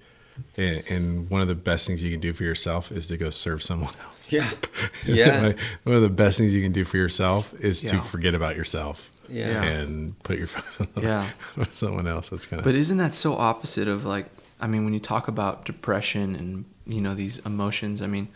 and, 0.56 0.82
and 0.88 1.30
one 1.30 1.40
of 1.40 1.48
the 1.48 1.54
best 1.54 1.86
things 1.86 2.02
you 2.02 2.10
can 2.10 2.20
do 2.20 2.32
for 2.32 2.44
yourself 2.44 2.92
is 2.92 3.06
to 3.08 3.16
go 3.16 3.30
serve 3.30 3.62
someone 3.62 3.92
else. 4.04 4.32
Yeah, 4.32 4.50
yeah, 5.06 5.52
one 5.84 5.96
of 5.96 6.02
the 6.02 6.10
best 6.10 6.38
things 6.38 6.54
you 6.54 6.62
can 6.62 6.72
do 6.72 6.84
for 6.84 6.96
yourself 6.96 7.54
is 7.60 7.82
to 7.82 8.00
forget 8.00 8.34
about 8.34 8.56
yourself. 8.56 9.10
Yeah. 9.28 9.62
and 9.62 10.16
put 10.22 10.38
your 10.38 10.46
focus 10.46 10.80
on 10.80 11.02
Yeah. 11.02 11.28
someone 11.70 12.06
else. 12.06 12.28
That's 12.28 12.46
kind 12.46 12.60
of 12.60 12.64
But 12.64 12.76
isn't 12.76 12.98
that 12.98 13.12
so 13.12 13.36
opposite 13.36 13.88
of 13.88 14.04
like 14.04 14.26
I 14.60 14.66
mean 14.66 14.84
when 14.84 14.94
you 14.94 15.00
talk 15.00 15.26
about 15.26 15.64
depression 15.64 16.36
and 16.36 16.64
you 16.86 17.00
know 17.00 17.14
these 17.14 17.38
emotions, 17.38 18.02
I 18.02 18.06
mean 18.06 18.28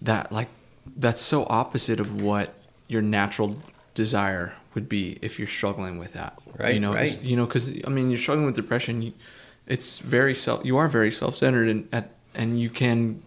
that 0.00 0.30
like 0.32 0.48
that's 0.96 1.20
so 1.20 1.46
opposite 1.48 2.00
of 2.00 2.20
what 2.20 2.54
your 2.88 3.02
natural 3.02 3.62
desire 3.94 4.54
would 4.74 4.88
be 4.88 5.18
if 5.22 5.38
you're 5.38 5.48
struggling 5.48 5.98
with 5.98 6.12
that. 6.14 6.38
Right, 6.58 6.74
You 6.74 6.80
know, 6.80 6.94
right. 6.94 7.22
you 7.22 7.36
know 7.36 7.46
cuz 7.46 7.70
I 7.86 7.90
mean 7.90 8.10
you're 8.10 8.18
struggling 8.18 8.46
with 8.46 8.54
depression, 8.56 9.02
you, 9.02 9.12
it's 9.66 9.98
very 9.98 10.34
self 10.34 10.64
you 10.64 10.76
are 10.76 10.88
very 10.88 11.12
self-centered 11.12 11.68
and 11.68 11.88
at, 11.92 12.14
and 12.34 12.58
you 12.58 12.70
can 12.70 13.22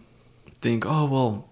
think, 0.60 0.84
"Oh, 0.86 1.04
well, 1.06 1.48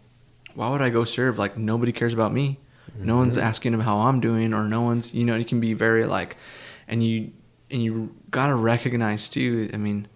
why 0.55 0.70
would 0.70 0.82
I 0.82 0.90
go 0.90 1.05
serve? 1.05 1.38
Like 1.38 1.57
nobody 1.57 1.92
cares 1.92 2.12
about 2.14 2.32
me. 2.32 2.59
No 2.97 3.16
one's 3.16 3.36
Mm-hmm. 3.36 3.47
asking 3.47 3.74
him 3.74 3.80
how 3.80 3.99
I'm 3.99 4.20
doing, 4.20 4.53
or 4.55 4.64
no 4.68 4.82
one's 4.82 5.12
you 5.14 5.24
know. 5.24 5.34
You 5.36 5.45
can 5.45 5.59
be 5.61 5.72
very 5.72 6.05
like, 6.05 6.36
and 6.86 7.03
you 7.03 7.32
and 7.70 7.82
you 7.82 8.14
gotta 8.30 8.55
recognize 8.55 9.28
too. 9.28 9.68
I 9.74 9.78
mean, 9.78 10.07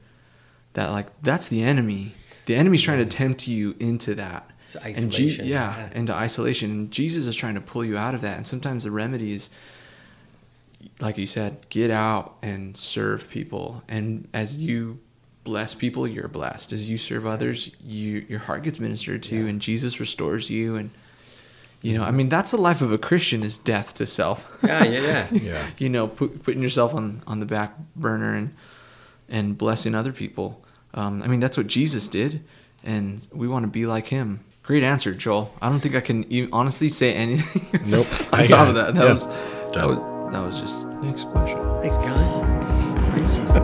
that 0.75 0.91
like 0.93 1.09
that's 1.23 1.49
the 1.49 1.63
enemy. 1.63 2.13
The 2.47 2.55
enemy's 2.55 2.83
trying 2.83 2.99
to 2.99 3.05
tempt 3.07 3.49
you 3.49 3.75
into 3.81 4.15
that. 4.15 4.49
It's 4.77 4.99
And 5.03 5.13
Je- 5.13 5.29
yeah, 5.43 5.45
yeah. 5.45 5.91
into 5.95 6.15
isolation. 6.15 6.71
And 6.71 6.91
Jesus 6.91 7.27
is 7.27 7.37
trying 7.37 7.55
to 7.55 7.61
pull 7.61 7.85
you 7.85 7.97
out 7.97 8.15
of 8.15 8.21
that. 8.23 8.37
And 8.37 8.47
sometimes 8.47 8.85
the 8.85 8.91
remedy 8.91 9.33
is, 9.33 9.51
like 11.01 11.19
you 11.19 11.27
said, 11.27 11.69
get 11.71 11.91
out 11.91 12.37
and 12.43 12.77
serve 12.77 13.29
people. 13.31 13.83
And 13.89 14.29
as 14.33 14.63
you 14.63 14.99
bless 15.45 15.75
people, 15.75 16.07
you're 16.07 16.29
blessed. 16.29 16.73
As 16.73 16.91
you 16.91 16.99
serve 16.99 17.27
others, 17.27 17.71
you 17.85 18.27
your 18.29 18.41
heart 18.41 18.63
gets 18.63 18.79
ministered 18.79 19.23
to, 19.25 19.49
and 19.49 19.61
Jesus 19.61 19.99
restores 20.01 20.51
you. 20.51 20.77
And 20.77 20.91
you 21.81 21.97
know, 21.97 22.03
I 22.05 22.11
mean, 22.11 22.29
that's 22.29 22.51
the 22.51 22.57
life 22.61 22.83
of 22.83 22.93
a 22.93 22.99
Christian 22.99 23.43
is 23.43 23.57
death 23.57 23.95
to 23.95 24.07
self. 24.07 24.49
yeah, 24.63 24.85
yeah, 24.85 25.01
yeah. 25.01 25.27
Yeah. 25.43 25.67
you 25.79 25.89
know, 25.89 26.09
put, 26.09 26.43
putting 26.43 26.61
yourself 26.63 26.93
on 26.95 27.23
on 27.27 27.41
the 27.41 27.47
back 27.47 27.75
burner 27.97 28.35
and 28.35 28.55
and 29.29 29.57
blessing 29.57 29.95
other 29.95 30.13
people. 30.13 30.65
Um, 30.95 31.23
I 31.23 31.29
mean, 31.29 31.41
that's 31.41 31.57
what 31.57 31.67
Jesus 31.67 32.09
did, 32.09 32.43
and 32.83 33.27
we 33.33 33.47
want 33.49 33.63
to 33.65 33.69
be 33.71 33.87
like 33.87 34.09
him. 34.09 34.41
Great 34.69 34.83
answer, 34.83 35.15
Joel. 35.15 35.51
I 35.63 35.71
don't 35.71 35.81
think 35.81 35.95
I 35.95 36.01
can 36.03 36.31
even 36.31 36.51
honestly 36.53 36.91
say 36.91 37.15
anything. 37.15 37.81
Nope. 37.91 38.05
on 38.35 38.41
I 38.41 38.45
top 38.47 38.69
of 38.69 38.75
that, 38.75 38.95
that 38.97 39.03
Yeah. 39.03 39.15
was 39.15 39.27
that 39.73 39.89
was 39.89 39.97
that 40.31 40.45
was 40.45 40.61
just 40.61 40.89
next 41.01 41.25
question. 41.29 41.59
Thanks, 41.81 41.97
guys. 41.97 42.45
Praise 43.15 43.35
Jesus. 43.35 43.51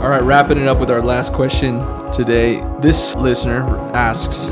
All 0.00 0.10
right, 0.10 0.22
wrapping 0.22 0.58
it 0.58 0.68
up 0.68 0.78
with 0.78 0.92
our 0.92 1.02
last 1.02 1.32
question 1.32 1.80
today. 2.12 2.64
This 2.80 3.16
listener 3.16 3.62
asks 3.96 4.48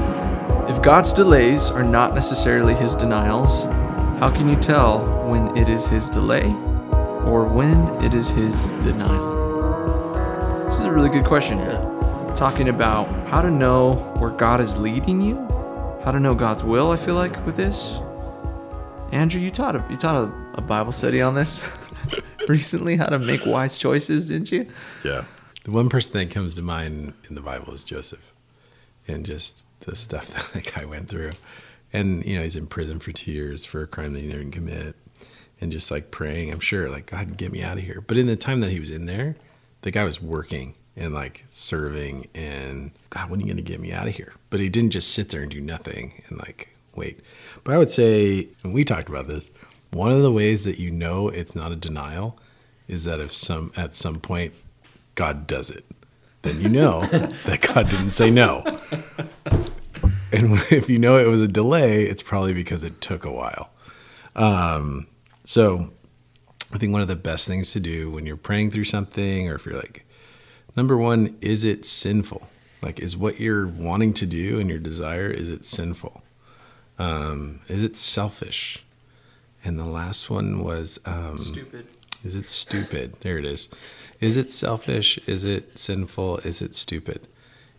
If 0.69 0.83
God's 0.83 1.13
delays 1.13 1.71
are 1.71 1.85
not 1.85 2.15
necessarily 2.17 2.75
his 2.75 2.97
denials, 2.97 3.63
how 4.19 4.29
can 4.29 4.49
you 4.49 4.57
tell 4.57 5.07
when 5.29 5.57
it 5.57 5.69
is 5.69 5.87
his 5.87 6.11
delay 6.11 6.53
or 7.27 7.45
when 7.45 7.87
it 8.03 8.15
is 8.15 8.31
his 8.31 8.67
denial? 8.81 10.65
This 10.65 10.79
is 10.79 10.85
a 10.85 10.93
really 10.93 11.11
good 11.11 11.25
question. 11.25 11.59
Talking 12.35 12.69
about 12.69 13.09
how 13.29 13.43
to 13.43 13.51
know 13.51 13.95
where 14.19 14.31
God 14.31 14.61
is 14.61 14.79
leading 14.79 15.21
you, 15.21 15.37
how 16.05 16.11
to 16.11 16.19
know 16.19 16.35
God's 16.35 16.65
will, 16.65 16.91
I 16.91 16.97
feel 16.97 17.15
like, 17.15 17.45
with 17.45 17.57
this. 17.57 17.99
Andrew, 19.13 19.41
you 19.41 19.51
taught 19.51 19.77
a, 19.77 19.85
you 19.91 19.97
taught 19.97 20.17
a, 20.17 20.33
a 20.55 20.63
Bible 20.63 20.93
study 20.93 21.21
on 21.21 21.35
this 21.35 21.69
recently, 22.49 22.97
how 22.97 23.07
to 23.07 23.19
make 23.19 23.45
wise 23.45 23.79
choices, 23.79 24.27
didn't 24.27 24.51
you? 24.51 24.67
Yeah. 25.05 25.25
The 25.65 25.71
one 25.71 25.89
person 25.89 26.15
that 26.15 26.31
comes 26.31 26.57
to 26.57 26.63
mind 26.63 27.13
in 27.29 27.35
the 27.35 27.41
Bible 27.41 27.73
is 27.73 27.85
Joseph 27.85 28.35
and 29.07 29.25
just 29.25 29.65
the 29.81 29.95
stuff 29.95 30.27
that 30.53 30.65
that 30.65 30.75
guy 30.75 30.85
went 30.85 31.09
through. 31.09 31.33
And, 31.93 32.25
you 32.25 32.37
know, 32.37 32.43
he's 32.43 32.57
in 32.57 32.67
prison 32.67 32.99
for 32.99 33.13
two 33.13 33.33
years 33.33 33.67
for 33.67 33.83
a 33.83 33.87
crime 33.87 34.15
that 34.15 34.21
he 34.21 34.29
didn't 34.29 34.53
commit. 34.53 34.97
And 35.63 35.71
just 35.71 35.93
like 35.93 36.11
praying, 36.11 36.51
I'm 36.51 36.59
sure, 36.59 36.91
like, 36.91 37.07
God, 37.07 37.37
get 37.37 37.53
me 37.53 37.63
out 37.63 37.79
of 37.79 37.85
here. 37.85 38.03
But 38.05 38.17
in 38.17 38.27
the 38.27 38.35
time 38.35 38.59
that 38.61 38.71
he 38.71 38.81
was 38.81 38.91
in 38.91 39.07
there, 39.07 39.37
the 39.83 39.93
guy 39.93 40.03
was 40.03 40.21
working 40.21 40.75
and 40.97 41.15
like 41.15 41.45
serving 41.47 42.27
and, 42.35 42.91
God, 43.11 43.31
when 43.31 43.39
are 43.39 43.43
you 43.43 43.47
going 43.47 43.57
to 43.59 43.63
get 43.63 43.79
me 43.79 43.93
out 43.93 44.09
of 44.09 44.17
here? 44.17 44.35
But 44.51 44.59
he 44.59 44.69
didn't 44.69 44.91
just 44.91 45.13
sit 45.13 45.29
there 45.29 45.41
and 45.41 45.51
do 45.53 45.61
nothing 45.61 46.23
and 46.27 46.39
like 46.41 46.75
wait. 46.97 47.21
But 47.63 47.77
I 47.77 47.79
would 47.79 47.93
say, 47.93 48.49
and 48.65 48.75
we 48.75 48.83
talked 48.83 49.09
about 49.09 49.29
this, 49.29 49.51
one 49.93 50.11
of 50.11 50.23
the 50.23 50.33
ways 50.33 50.65
that 50.65 50.79
you 50.79 50.91
know 50.91 51.29
it's 51.29 51.55
not 51.55 51.71
a 51.71 51.77
denial 51.77 52.39
is 52.89 53.05
that 53.05 53.21
if 53.21 53.31
some 53.31 53.73
at 53.77 53.95
some 53.95 54.19
point 54.19 54.53
God 55.15 55.47
does 55.47 55.71
it, 55.71 55.85
then 56.43 56.61
you 56.61 56.69
know 56.69 57.03
that 57.07 57.61
God 57.73 57.89
didn't 57.89 58.11
say 58.11 58.33
no. 58.33 58.65
And 60.33 60.55
if 60.73 60.91
you 60.91 60.99
know 60.99 61.19
it 61.19 61.29
was 61.29 61.41
a 61.41 61.47
delay, 61.47 62.03
it's 62.03 62.23
probably 62.23 62.53
because 62.53 62.83
it 62.83 63.01
took 63.01 63.25
a 63.25 63.31
while. 63.31 63.71
Um, 64.35 65.07
so 65.45 65.91
I 66.73 66.79
think 66.79 66.93
one 66.93 67.03
of 67.03 67.09
the 67.09 67.17
best 67.17 67.47
things 67.47 67.73
to 67.73 67.81
do 67.81 68.11
when 68.11 68.27
you're 68.27 68.37
praying 68.37 68.71
through 68.71 68.85
something, 68.85 69.49
or 69.49 69.55
if 69.57 69.67
you're 69.67 69.77
like, 69.77 70.05
number 70.77 70.97
one, 70.97 71.37
is 71.41 71.65
it 71.65 71.85
sinful? 71.85 72.49
Like, 72.83 72.99
is 73.01 73.17
what 73.17 73.39
you're 73.39 73.67
wanting 73.67 74.13
to 74.15 74.27
do 74.27 74.59
and 74.59 74.69
your 74.69 74.79
desire, 74.79 75.31
is 75.31 75.51
it 75.51 75.65
sinful? 75.65 76.23
Um, 76.99 77.61
is 77.69 77.83
it 77.83 77.97
selfish? 77.97 78.85
And 79.65 79.79
the 79.79 79.85
last 79.85 80.31
one 80.31 80.63
was 80.65 80.99
um, 81.05 81.39
Stupid. 81.39 81.87
is 82.25 82.35
it 82.35 82.49
stupid? 82.49 83.15
There 83.21 83.39
it 83.39 83.45
is. 83.45 83.69
Is 84.21 84.37
it 84.37 84.51
selfish? 84.51 85.19
Is 85.27 85.45
it 85.45 85.79
sinful? 85.79 86.39
Is 86.39 86.61
it 86.61 86.75
stupid? 86.75 87.27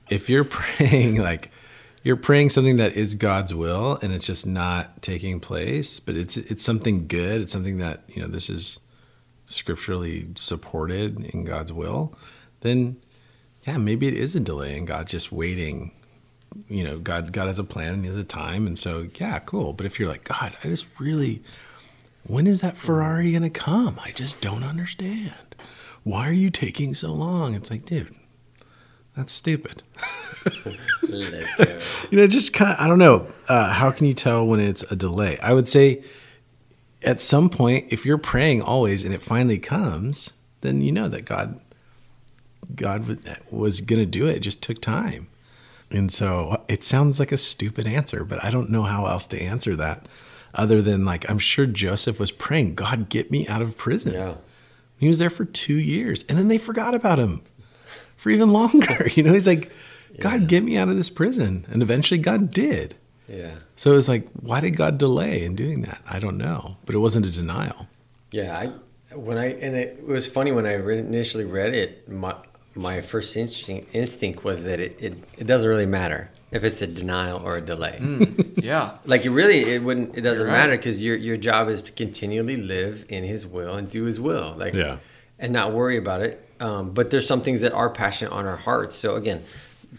If 0.09 0.29
you're 0.29 0.43
praying 0.49 1.17
like 1.17 1.51
you're 2.03 2.17
praying 2.17 2.49
something 2.49 2.77
that 2.77 2.93
is 2.93 3.15
God's 3.15 3.53
will 3.53 3.97
and 4.01 4.13
it's 4.13 4.27
just 4.27 4.45
not 4.45 5.01
taking 5.01 5.39
place, 5.39 5.99
but 5.99 6.15
it's 6.15 6.35
it's 6.37 6.63
something 6.63 7.07
good, 7.07 7.41
it's 7.41 7.51
something 7.51 7.77
that, 7.77 8.03
you 8.09 8.21
know, 8.21 8.27
this 8.27 8.49
is 8.49 8.79
scripturally 9.45 10.27
supported 10.35 11.19
in 11.25 11.45
God's 11.45 11.71
will, 11.71 12.13
then 12.61 12.97
yeah, 13.63 13.77
maybe 13.77 14.07
it 14.07 14.13
is 14.13 14.35
a 14.35 14.41
delay 14.41 14.77
and 14.77 14.85
God's 14.85 15.11
just 15.11 15.31
waiting. 15.31 15.91
You 16.67 16.83
know, 16.83 16.99
God 16.99 17.31
God 17.31 17.47
has 17.47 17.57
a 17.57 17.63
plan 17.63 17.93
and 17.93 18.03
he 18.03 18.07
has 18.09 18.17
a 18.17 18.23
time 18.23 18.67
and 18.67 18.77
so 18.77 19.07
yeah, 19.15 19.39
cool. 19.39 19.71
But 19.73 19.85
if 19.85 19.99
you're 19.99 20.09
like, 20.09 20.25
God, 20.25 20.57
I 20.63 20.67
just 20.67 20.87
really 20.99 21.41
when 22.25 22.47
is 22.47 22.61
that 22.61 22.77
Ferrari 22.77 23.31
to 23.37 23.49
come? 23.49 23.99
I 24.03 24.11
just 24.11 24.41
don't 24.41 24.63
understand. 24.63 25.55
Why 26.03 26.27
are 26.27 26.33
you 26.33 26.49
taking 26.49 26.93
so 26.93 27.13
long? 27.13 27.55
It's 27.55 27.71
like, 27.71 27.85
dude, 27.85 28.13
that's 29.15 29.31
stupid. 29.31 29.83
You 32.11 32.17
know, 32.17 32.27
just 32.27 32.53
kind 32.53 32.71
of, 32.71 32.79
I 32.79 32.87
don't 32.87 32.99
know. 32.99 33.27
Uh, 33.47 33.71
how 33.71 33.91
can 33.91 34.05
you 34.07 34.13
tell 34.13 34.45
when 34.45 34.59
it's 34.59 34.83
a 34.83 34.95
delay? 34.95 35.37
I 35.39 35.53
would 35.53 35.67
say 35.67 36.03
at 37.03 37.19
some 37.19 37.49
point, 37.49 37.91
if 37.91 38.05
you're 38.05 38.17
praying 38.17 38.61
always 38.61 39.03
and 39.03 39.13
it 39.13 39.21
finally 39.21 39.59
comes, 39.59 40.33
then 40.61 40.81
you 40.81 40.91
know 40.91 41.07
that 41.07 41.25
God, 41.25 41.59
God 42.75 43.19
was 43.51 43.81
going 43.81 43.99
to 43.99 44.05
do 44.05 44.27
it. 44.27 44.37
It 44.37 44.39
just 44.41 44.61
took 44.61 44.81
time. 44.81 45.27
And 45.91 46.11
so 46.11 46.63
it 46.67 46.83
sounds 46.83 47.19
like 47.19 47.31
a 47.31 47.37
stupid 47.37 47.87
answer, 47.87 48.23
but 48.23 48.43
I 48.43 48.49
don't 48.49 48.69
know 48.69 48.83
how 48.83 49.05
else 49.05 49.27
to 49.27 49.41
answer 49.41 49.75
that 49.75 50.07
other 50.53 50.81
than 50.81 51.05
like, 51.05 51.29
I'm 51.29 51.39
sure 51.39 51.65
Joseph 51.65 52.19
was 52.19 52.31
praying, 52.31 52.75
God, 52.75 53.09
get 53.09 53.31
me 53.31 53.47
out 53.47 53.61
of 53.61 53.77
prison. 53.77 54.13
Yeah. 54.13 54.35
He 54.97 55.07
was 55.07 55.19
there 55.19 55.29
for 55.29 55.45
two 55.45 55.77
years, 55.77 56.23
and 56.29 56.37
then 56.37 56.47
they 56.47 56.57
forgot 56.57 56.95
about 56.95 57.19
him 57.19 57.41
for 58.15 58.29
even 58.29 58.51
longer. 58.53 59.09
You 59.15 59.23
know, 59.23 59.33
he's 59.33 59.47
like, 59.47 59.71
God, 60.19 60.47
get 60.47 60.63
me 60.63 60.77
out 60.77 60.89
of 60.89 60.95
this 60.95 61.09
prison. 61.09 61.65
And 61.71 61.81
eventually, 61.81 62.19
God 62.19 62.51
did. 62.51 62.95
Yeah. 63.27 63.55
So 63.75 63.91
it 63.91 63.95
was 63.95 64.09
like, 64.09 64.27
why 64.39 64.59
did 64.59 64.71
God 64.71 64.97
delay 64.97 65.43
in 65.43 65.55
doing 65.55 65.81
that? 65.83 66.01
I 66.09 66.19
don't 66.19 66.37
know, 66.37 66.77
but 66.85 66.93
it 66.93 66.99
wasn't 66.99 67.25
a 67.25 67.31
denial. 67.31 67.87
Yeah, 68.31 68.57
I 68.57 69.15
when 69.15 69.37
I 69.37 69.53
and 69.53 69.75
it 69.75 70.05
was 70.05 70.27
funny 70.27 70.51
when 70.51 70.65
I 70.65 70.75
re- 70.75 70.99
initially 70.99 71.45
read 71.45 71.73
it. 71.73 72.09
My 72.09 72.35
my 72.75 73.01
first 73.01 73.37
instinct, 73.37 73.93
instinct 73.93 74.43
was 74.43 74.63
that 74.63 74.79
it, 74.79 74.99
it, 74.99 75.13
it 75.37 75.45
doesn't 75.45 75.69
really 75.69 75.85
matter 75.85 76.31
if 76.51 76.63
it's 76.63 76.81
a 76.81 76.87
denial 76.87 77.39
or 77.43 77.57
a 77.57 77.61
delay. 77.61 77.99
Yeah. 78.63 78.97
Like 79.05 79.25
it 79.25 79.29
really, 79.31 79.59
it 79.59 79.83
wouldn't. 79.83 80.17
It 80.17 80.21
doesn't 80.21 80.45
right. 80.45 80.51
matter 80.51 80.77
because 80.77 81.01
your 81.01 81.17
your 81.17 81.35
job 81.35 81.67
is 81.67 81.81
to 81.83 81.91
continually 81.91 82.55
live 82.55 83.05
in 83.09 83.23
His 83.25 83.45
will 83.45 83.75
and 83.75 83.89
do 83.89 84.05
His 84.05 84.19
will. 84.21 84.55
Like 84.57 84.73
Yeah. 84.73 84.97
and 85.37 85.51
not 85.51 85.73
worry 85.73 85.97
about 85.97 86.21
it. 86.21 86.47
Um, 86.61 86.91
but 86.91 87.09
there's 87.09 87.27
some 87.27 87.41
things 87.41 87.59
that 87.61 87.73
are 87.73 87.89
passionate 87.89 88.31
on 88.31 88.45
our 88.45 88.55
hearts. 88.55 88.95
So 88.95 89.15
again, 89.15 89.43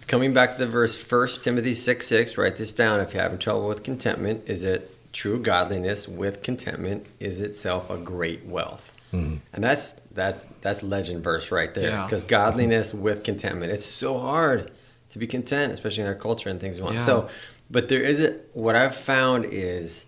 coming 0.07 0.35
back 0.35 0.53
to 0.53 0.59
the 0.59 0.67
verse, 0.67 0.97
First 0.97 1.45
Timothy 1.45 1.75
six 1.75 2.07
six. 2.07 2.37
Write 2.37 2.57
this 2.57 2.73
down 2.73 3.01
if 3.01 3.15
you're 3.15 3.23
having 3.23 3.39
trouble 3.39 3.67
with 3.67 3.83
contentment. 3.83 4.45
Is 4.47 4.65
it 4.65 4.91
true 5.13 5.39
godliness 5.39 6.09
with 6.09 6.43
contentment 6.43 7.07
is 7.21 7.41
itself 7.41 7.89
a 7.91 7.97
great 7.97 8.45
wealth? 8.45 8.93
Mm-hmm. 9.13 9.37
And 9.53 9.65
that's 9.65 9.93
that's 10.13 10.49
that's 10.61 10.83
legend 10.83 11.23
verse 11.23 11.51
right 11.51 11.73
there. 11.75 11.91
Yeah. 11.91 12.05
Because 12.05 12.25
godliness 12.25 12.93
with 12.93 13.23
contentment, 13.23 13.73
it's 13.73 13.87
so 13.87 14.19
hard 14.19 14.71
to 15.11 15.19
be 15.19 15.27
content, 15.27 15.73
especially 15.73 16.03
in 16.03 16.09
our 16.09 16.15
culture 16.17 16.49
and 16.49 16.61
things 16.61 16.79
we 16.79 16.83
want. 16.83 16.97
Yeah. 16.97 17.03
So, 17.03 17.29
but 17.71 17.89
there 17.89 18.03
is 18.03 18.21
a 18.21 18.41
what 18.53 18.75
I've 18.75 18.97
found 18.97 19.45
is 19.45 20.07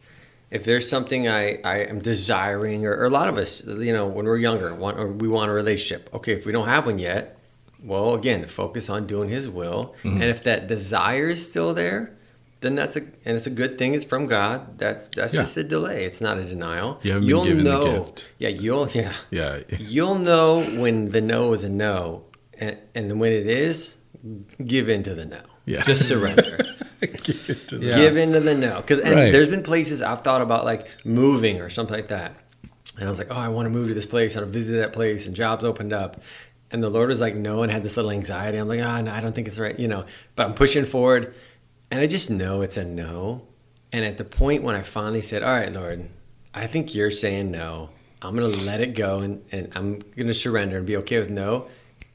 if 0.50 0.64
there's 0.64 0.88
something 0.88 1.28
I, 1.28 1.60
I 1.62 1.78
am 1.80 2.00
desiring, 2.00 2.86
or, 2.86 2.92
or 2.96 3.04
a 3.04 3.10
lot 3.10 3.28
of 3.28 3.36
us, 3.36 3.64
you 3.64 3.92
know, 3.92 4.06
when 4.06 4.26
we're 4.26 4.38
younger, 4.38 4.74
want 4.74 4.98
or 4.98 5.08
we 5.08 5.28
want 5.28 5.50
a 5.50 5.54
relationship. 5.54 6.08
Okay, 6.14 6.32
if 6.32 6.44
we 6.44 6.52
don't 6.52 6.68
have 6.68 6.86
one 6.86 6.98
yet, 6.98 7.35
well, 7.82 8.14
again, 8.14 8.46
focus 8.48 8.88
on 8.90 9.06
doing 9.06 9.28
His 9.28 9.48
will, 9.48 9.94
Mm-hmm. 10.02 10.20
and 10.22 10.24
if 10.24 10.42
that 10.44 10.66
desire 10.66 11.28
is 11.28 11.46
still 11.46 11.74
there, 11.74 12.12
then 12.60 12.74
that's 12.74 12.96
a 12.96 13.00
and 13.00 13.36
it's 13.36 13.46
a 13.46 13.50
good 13.50 13.76
thing. 13.78 13.94
It's 13.94 14.04
from 14.04 14.26
God. 14.26 14.78
That's 14.78 15.08
that's 15.08 15.34
Yeah. 15.34 15.42
just 15.42 15.56
a 15.58 15.64
delay. 15.64 16.04
It's 16.04 16.20
not 16.20 16.38
a 16.38 16.44
denial. 16.44 16.98
You 17.02 17.12
haven't 17.12 17.28
been 17.28 17.44
given 17.44 17.64
the 17.64 17.84
gift. 18.04 18.28
Yeah, 18.38 18.48
you'll 18.48 18.88
yeah 18.94 19.12
Yeah. 19.30 19.60
you'll 19.78 20.18
know 20.18 20.62
when 20.80 21.10
the 21.10 21.20
no 21.20 21.52
is 21.52 21.64
a 21.64 21.68
no, 21.68 22.24
and, 22.58 22.78
and 22.94 23.20
when 23.20 23.32
it 23.32 23.46
is, 23.46 23.96
give 24.64 24.88
in 24.88 25.02
to 25.04 25.14
the 25.14 25.26
no. 25.26 25.40
Yeah. 25.66 25.82
Just 25.82 26.06
surrender. 26.08 26.56
Give 27.00 27.50
it 27.50 27.68
to 27.68 27.78
the- 27.78 27.86
Yeah. 27.86 27.96
Give 27.96 28.16
in 28.16 28.32
to 28.32 28.40
the 28.40 28.54
no. 28.54 28.76
Because 28.76 29.00
and 29.00 29.14
Right. 29.14 29.32
there's 29.32 29.48
been 29.48 29.62
places 29.62 30.00
I've 30.00 30.22
thought 30.22 30.40
about 30.40 30.64
like 30.64 31.04
moving 31.04 31.60
or 31.60 31.68
something 31.68 31.94
like 31.94 32.08
that. 32.08 32.36
And 32.98 33.04
I 33.04 33.08
was 33.10 33.18
like, 33.18 33.28
oh, 33.30 33.34
I 33.36 33.48
want 33.48 33.66
to 33.66 33.70
move 33.70 33.88
to 33.88 33.94
this 33.94 34.06
place. 34.06 34.36
I 34.36 34.44
visit 34.44 34.76
that 34.76 34.94
place 34.94 35.26
and 35.26 35.36
jobs 35.36 35.62
opened 35.64 35.92
up. 35.92 36.20
And 36.70 36.82
the 36.82 36.90
Lord 36.90 37.08
was 37.08 37.20
like, 37.20 37.34
no, 37.34 37.62
and 37.62 37.70
had 37.70 37.84
this 37.84 37.96
little 37.96 38.10
anxiety. 38.10 38.58
I'm 38.58 38.68
like, 38.68 38.80
ah, 38.82 39.00
no, 39.00 39.12
I 39.12 39.20
don't 39.20 39.34
think 39.34 39.46
it's 39.48 39.58
right, 39.58 39.78
you 39.78 39.88
know. 39.88 40.04
But 40.34 40.46
I'm 40.46 40.54
pushing 40.54 40.84
forward. 40.84 41.34
And 41.90 42.00
I 42.00 42.06
just 42.06 42.30
know 42.30 42.62
it's 42.62 42.76
a 42.76 42.84
no. 42.84 43.46
And 43.92 44.04
at 44.04 44.18
the 44.18 44.24
point 44.24 44.64
when 44.64 44.74
I 44.74 44.82
finally 44.82 45.22
said, 45.22 45.42
all 45.42 45.52
right, 45.52 45.72
Lord, 45.72 46.08
I 46.52 46.66
think 46.66 46.94
you're 46.94 47.12
saying 47.12 47.50
no. 47.50 47.90
I'm 48.20 48.34
going 48.34 48.50
to 48.50 48.64
let 48.66 48.80
it 48.80 48.94
go 48.94 49.20
and, 49.20 49.44
and 49.52 49.70
I'm 49.76 50.00
going 50.00 50.26
to 50.26 50.34
surrender 50.34 50.78
and 50.78 50.86
be 50.86 50.96
okay 50.98 51.20
with 51.20 51.30
no. 51.30 51.68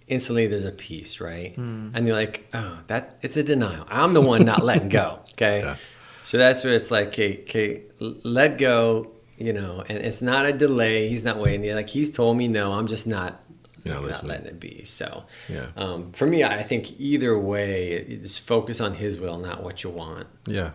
Instantly, 0.08 0.48
there's 0.48 0.66
a 0.66 0.72
peace, 0.72 1.22
right? 1.22 1.56
And 1.56 2.06
you're 2.06 2.16
like, 2.16 2.50
oh, 2.54 2.80
that 2.88 3.18
it's 3.22 3.38
a 3.38 3.44
denial. 3.44 3.86
I'm 3.88 4.14
the 4.14 4.20
one 4.22 4.44
not 4.44 4.64
letting 4.64 4.90
go. 4.90 5.20
Okay. 5.34 5.62
Yeah. 5.62 5.76
So 6.24 6.38
that's 6.38 6.64
where 6.64 6.76
it's 6.76 6.92
like, 6.92 7.08
okay, 7.08 7.40
okay, 7.42 7.82
let 8.00 8.60
go, 8.60 9.12
you 9.38 9.54
know, 9.54 9.84
and 9.88 9.98
it's 9.98 10.22
not 10.22 10.46
a 10.46 10.54
delay. 10.54 11.08
He's 11.10 11.24
not 11.24 11.38
waiting. 11.38 11.74
Like 11.74 11.90
he's 11.90 12.12
told 12.12 12.38
me 12.38 12.48
no, 12.48 12.74
I'm 12.74 12.86
just 12.86 13.08
not, 13.08 13.42
You're 13.84 13.96
not 13.96 14.02
not 14.02 14.08
listening. 14.12 14.30
letting 14.30 14.48
it 14.48 14.60
be. 14.60 14.84
So, 14.86 15.24
Yeah. 15.50 15.68
um, 15.76 16.12
for 16.14 16.26
me, 16.28 16.44
I 16.44 16.62
think 16.64 17.00
either 17.00 17.38
way, 17.38 18.06
you 18.08 18.18
just 18.18 18.42
focus 18.42 18.80
on 18.82 18.96
His 18.96 19.20
will, 19.20 19.38
not 19.40 19.64
what 19.64 19.84
you 19.84 19.90
want. 19.90 20.28
Yeah. 20.48 20.72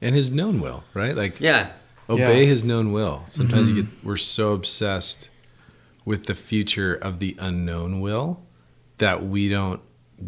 And 0.00 0.14
his 0.14 0.30
known 0.30 0.60
will, 0.60 0.84
right? 0.94 1.16
Like 1.16 1.40
Yeah, 1.40 1.72
obey 2.08 2.42
Yeah. 2.44 2.48
his 2.50 2.62
known 2.62 2.92
will. 2.92 3.24
Sometimes 3.28 3.68
you 3.68 3.82
get 3.82 4.04
we're 4.04 4.16
so 4.16 4.52
obsessed 4.52 5.28
with 6.04 6.26
the 6.26 6.34
future 6.36 6.94
of 6.94 7.18
the 7.18 7.36
unknown 7.40 8.00
will 8.00 8.40
that 8.98 9.26
we 9.26 9.48
don't 9.48 9.80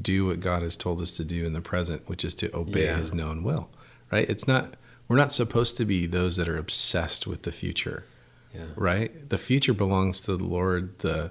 do 0.03 0.27
what 0.27 0.41
God 0.41 0.63
has 0.63 0.77
told 0.77 1.01
us 1.01 1.17
to 1.19 1.25
do 1.25 1.47
in 1.47 1.53
the 1.53 1.61
present, 1.61 2.03
which 2.09 2.25
is 2.25 2.35
to 2.37 2.55
obey 2.57 2.87
Yeah. 2.87 2.97
his 2.99 3.15
known 3.15 3.45
will. 3.45 3.71
Right? 4.11 4.29
It's 4.29 4.49
not 4.49 4.75
we're 5.07 5.17
not 5.17 5.33
supposed 5.33 5.77
to 5.77 5.85
be 5.85 6.07
those 6.07 6.35
that 6.37 6.49
are 6.49 6.57
obsessed 6.59 7.27
with 7.29 7.43
the 7.43 7.53
future. 7.53 8.05
yeah, 8.53 8.65
right? 8.75 9.29
The 9.31 9.39
future 9.39 9.73
belongs 9.73 10.21
to 10.23 10.37
the 10.37 10.43
Lord. 10.45 10.99
The 10.99 11.31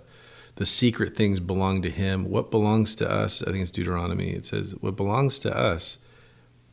the 0.60 0.66
secret 0.66 1.16
things 1.16 1.40
belong 1.40 1.82
to 1.82 1.90
Him. 1.90 2.30
What 2.30 2.52
belongs 2.52 2.94
to 2.98 3.10
us? 3.10 3.42
I 3.42 3.46
think 3.52 3.62
it's 3.62 3.72
Deuteronomy. 3.72 4.30
It 4.32 4.46
says 4.46 4.76
what 4.82 4.96
belongs 4.96 5.40
to 5.40 5.58
us 5.58 5.98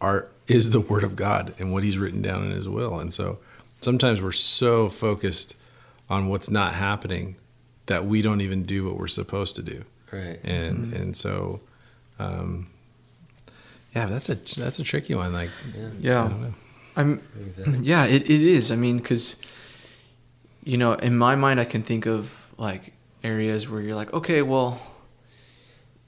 are 0.01 0.28
is 0.49 0.70
the 0.70 0.80
Word 0.80 1.05
of 1.05 1.14
God 1.16 1.55
and 1.59 1.72
what 1.72 1.82
He's 1.84 1.97
written 1.97 2.20
down 2.20 2.45
in 2.45 2.51
His 2.51 2.68
will. 2.68 2.99
And 2.99 3.14
so 3.14 3.39
sometimes 3.80 4.20
we're 4.20 4.32
so 4.32 4.89
focused 4.89 5.55
on 6.11 6.28
what's 6.28 6.51
not 6.51 6.74
happening 6.74 7.37
that 7.87 8.05
we 8.07 8.22
don't 8.22 8.41
even 8.41 8.64
do 8.64 8.84
what 8.84 8.99
we're 8.99 9.07
supposed 9.07 9.55
to 9.57 9.62
do. 9.62 9.84
right. 10.12 10.41
And 10.45 10.93
and 10.93 11.16
so, 11.16 11.61
um, 12.18 12.66
yeah, 13.95 14.07
that's 14.07 14.28
a 14.28 14.34
that's 14.34 14.78
a 14.80 14.84
tricky 14.84 15.14
one. 15.14 15.32
Like, 15.32 15.51
I 15.74 15.78
Yeah. 16.01 16.28
don't 16.28 16.43
know. 16.43 16.55
I'm 16.99 17.22
Exactly. 17.41 17.78
yeah, 17.82 18.05
it, 18.07 18.22
it 18.28 18.43
is. 18.43 18.72
I 18.72 18.76
mean, 18.76 18.97
because 18.99 19.37
you 20.64 20.76
know, 20.76 20.95
in 20.95 21.16
my 21.16 21.37
mind, 21.37 21.61
I 21.61 21.64
can 21.64 21.82
think 21.82 22.07
of 22.07 22.45
like 22.59 22.93
areas 23.27 23.68
where 23.68 23.81
you're 23.81 23.95
like, 23.97 24.12
okay, 24.14 24.41
well, 24.43 24.81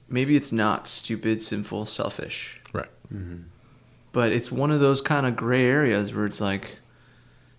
maybe 0.07 0.35
it's 0.35 0.51
not 0.51 0.87
stupid, 0.87 1.41
sinful, 1.41 1.85
selfish, 1.85 2.59
right? 2.73 2.89
but 4.11 4.31
it's 4.31 4.51
one 4.51 4.71
of 4.71 4.79
those 4.79 5.01
kind 5.01 5.25
of 5.25 5.35
gray 5.35 5.65
areas 5.65 6.13
where 6.13 6.25
it's 6.25 6.41
like, 6.41 6.77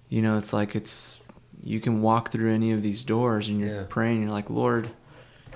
you 0.09 0.21
know, 0.23 0.39
it's 0.39 0.53
like 0.53 0.75
it's 0.75 1.21
you 1.63 1.79
can 1.79 2.01
walk 2.03 2.31
through 2.33 2.53
any 2.53 2.73
of 2.73 2.83
these 2.83 3.05
doors 3.05 3.49
and 3.49 3.61
you're 3.61 3.69
Yeah. 3.69 3.85
praying. 3.89 4.23
You're 4.23 4.31
like, 4.31 4.49
Lord, 4.51 4.89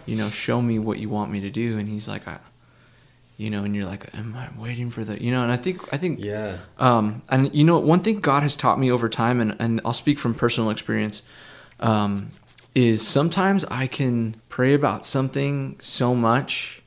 you 0.06 0.16
know, 0.16 0.28
show 0.28 0.60
me 0.60 0.78
what 0.78 0.98
you 0.98 1.08
want 1.08 1.30
me 1.32 1.40
to 1.40 1.50
do, 1.50 1.78
and 1.78 1.88
He's 1.88 2.06
like, 2.06 2.28
I, 2.28 2.38
you 3.38 3.48
know, 3.50 3.64
and 3.64 3.74
you're 3.74 3.86
like, 3.86 4.14
am 4.14 4.36
I 4.36 4.48
waiting 4.60 4.90
for 4.90 5.02
the, 5.02 5.20
you 5.22 5.32
know, 5.32 5.42
and 5.42 5.50
I 5.50 5.56
think 5.56 5.80
I 5.92 5.96
think 5.96 6.20
Yeah, 6.20 6.58
um, 6.78 7.22
and 7.30 7.52
you 7.54 7.64
know, 7.64 7.78
one 7.78 8.00
thing 8.00 8.20
God 8.20 8.42
has 8.42 8.54
taught 8.56 8.78
me 8.78 8.90
over 8.92 9.08
time, 9.08 9.40
and, 9.40 9.56
and 9.58 9.80
I'll 9.84 9.92
speak 10.04 10.18
from 10.18 10.34
personal 10.34 10.70
experience, 10.70 11.22
um, 11.80 12.30
is 12.74 13.06
sometimes 13.06 13.64
I 13.66 13.86
can 13.86 14.40
pray 14.48 14.74
about 14.74 15.06
something 15.06 15.76
so 15.80 16.14
much 16.14 16.82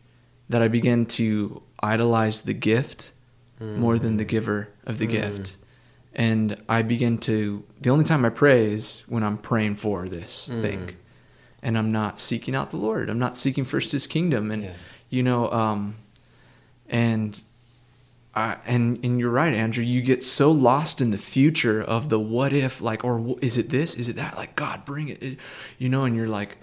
that 0.49 0.61
I 0.61 0.67
begin 0.67 1.05
to 1.05 1.61
idolize 1.81 2.41
the 2.41 2.53
gift 2.53 3.13
more 3.59 3.97
than 3.97 4.17
the 4.17 4.25
mm. 4.25 4.29
giver 4.29 4.69
of 4.85 4.99
the 4.99 5.07
mm. 5.07 5.11
gift. 5.11 5.57
And 6.13 6.61
I 6.67 6.81
begin 6.81 7.17
to, 7.19 7.63
the 7.81 7.89
only 7.89 8.05
time 8.05 8.25
I 8.25 8.29
pray 8.29 8.65
is 8.65 9.03
when 9.07 9.23
I'm 9.23 9.37
praying 9.37 9.75
for 9.75 10.07
this 10.07 10.49
mm. 10.49 10.61
thing. 10.61 10.95
And 11.63 11.77
I'm 11.77 11.91
not 11.91 12.19
seeking 12.19 12.55
out 12.55 12.69
the 12.69 12.77
Lord. 12.77 13.09
I'm 13.09 13.19
not 13.19 13.35
seeking 13.35 13.65
first 13.65 13.91
his 13.91 14.07
kingdom. 14.07 14.51
And, 14.51 14.63
Yeah. 14.63 14.73
you 15.09 15.23
know, 15.23 15.51
um, 15.51 15.95
and 16.89 17.41
I, 18.37 18.57
and 18.67 18.99
and 19.03 19.19
you're 19.19 19.31
right, 19.31 19.53
Andrew. 19.53 19.83
You 19.83 20.01
get 20.01 20.23
so 20.23 20.51
lost 20.51 21.01
in 21.01 21.09
the 21.11 21.17
future 21.17 21.81
of 21.81 22.09
the 22.09 22.19
what 22.19 22.53
if, 22.53 22.81
like, 22.81 23.03
or 23.03 23.35
is 23.41 23.57
it 23.57 23.69
this? 23.69 23.95
Is 23.95 24.09
it 24.09 24.15
that? 24.17 24.37
Like, 24.37 24.55
God, 24.55 24.85
bring 24.85 25.09
it, 25.09 25.23
it- 25.23 25.37
you 25.79 25.89
know. 25.89 26.03
And 26.05 26.15
you're 26.15 26.27
like, 26.27 26.57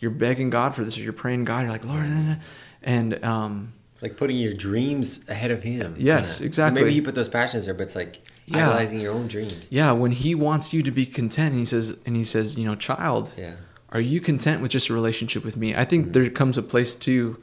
you're 0.00 0.10
begging 0.10 0.50
God 0.50 0.74
for 0.74 0.84
this, 0.84 0.98
or 0.98 1.02
you're 1.02 1.12
praying 1.12 1.44
God. 1.44 1.60
You're 1.62 1.70
like, 1.70 1.84
Lord, 1.84 2.08
nah, 2.08 2.20
nah. 2.20 2.34
and 2.82 3.24
um, 3.24 3.72
like 4.02 4.16
putting 4.16 4.36
your 4.38 4.52
dreams 4.54 5.20
ahead 5.28 5.50
of 5.52 5.62
Him. 5.62 5.94
Yes, 5.98 6.38
kinda. 6.38 6.46
exactly. 6.46 6.80
Maybe 6.82 6.92
He 6.94 7.00
put 7.00 7.14
those 7.14 7.28
passions 7.28 7.64
there, 7.66 7.74
but 7.74 7.84
it's 7.84 7.94
like 7.96 8.20
Yeah. 8.46 8.68
idolizing 8.68 9.00
your 9.00 9.12
own 9.14 9.28
dreams. 9.28 9.68
yeah, 9.70 9.92
when 9.92 10.10
He 10.10 10.34
wants 10.34 10.72
you 10.72 10.82
to 10.82 10.90
be 10.90 11.06
content, 11.06 11.50
and 11.52 11.58
He 11.60 11.66
says, 11.66 11.96
and 12.06 12.16
He 12.16 12.24
says, 12.24 12.56
you 12.58 12.64
know, 12.64 12.74
child, 12.74 13.34
Yeah, 13.38 13.52
are 13.90 14.00
you 14.00 14.20
content 14.20 14.62
with 14.62 14.70
just 14.72 14.88
a 14.88 14.94
relationship 14.94 15.44
with 15.44 15.56
me? 15.56 15.74
I 15.76 15.84
think 15.84 16.12
there 16.12 16.28
comes 16.30 16.58
a 16.58 16.62
place 16.62 16.94
too 16.96 17.40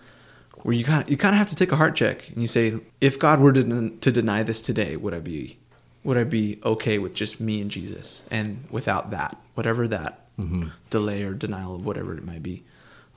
where 0.64 0.76
you 0.76 0.84
kind 0.84 1.04
of, 1.04 1.10
you 1.10 1.18
kind 1.18 1.34
of 1.34 1.38
have 1.38 1.48
to 1.48 1.56
take 1.56 1.72
a 1.72 1.76
heart 1.76 1.96
check 1.96 2.30
and 2.30 2.42
you 2.42 2.48
say, 2.48 2.74
if 3.02 3.20
God 3.20 3.40
were 3.40 3.54
to, 3.54 3.90
to 3.90 4.12
deny 4.12 4.44
this 4.44 4.62
today, 4.62 4.96
would 4.96 5.14
I 5.14 5.20
be 5.20 5.58
would 6.04 6.18
I 6.18 6.24
be 6.24 6.58
okay 6.64 7.00
with 7.00 7.14
just 7.14 7.42
me 7.42 7.60
and 7.60 7.70
Jesus 7.70 8.24
and 8.32 8.64
without 8.72 9.12
that, 9.12 9.36
whatever 9.56 9.90
that 9.90 10.22
mm-hmm. 10.40 10.70
delay 10.90 11.24
or 11.24 11.34
denial 11.34 11.76
of 11.76 11.86
whatever 11.86 12.16
it 12.16 12.24
might 12.24 12.42
be? 12.42 12.64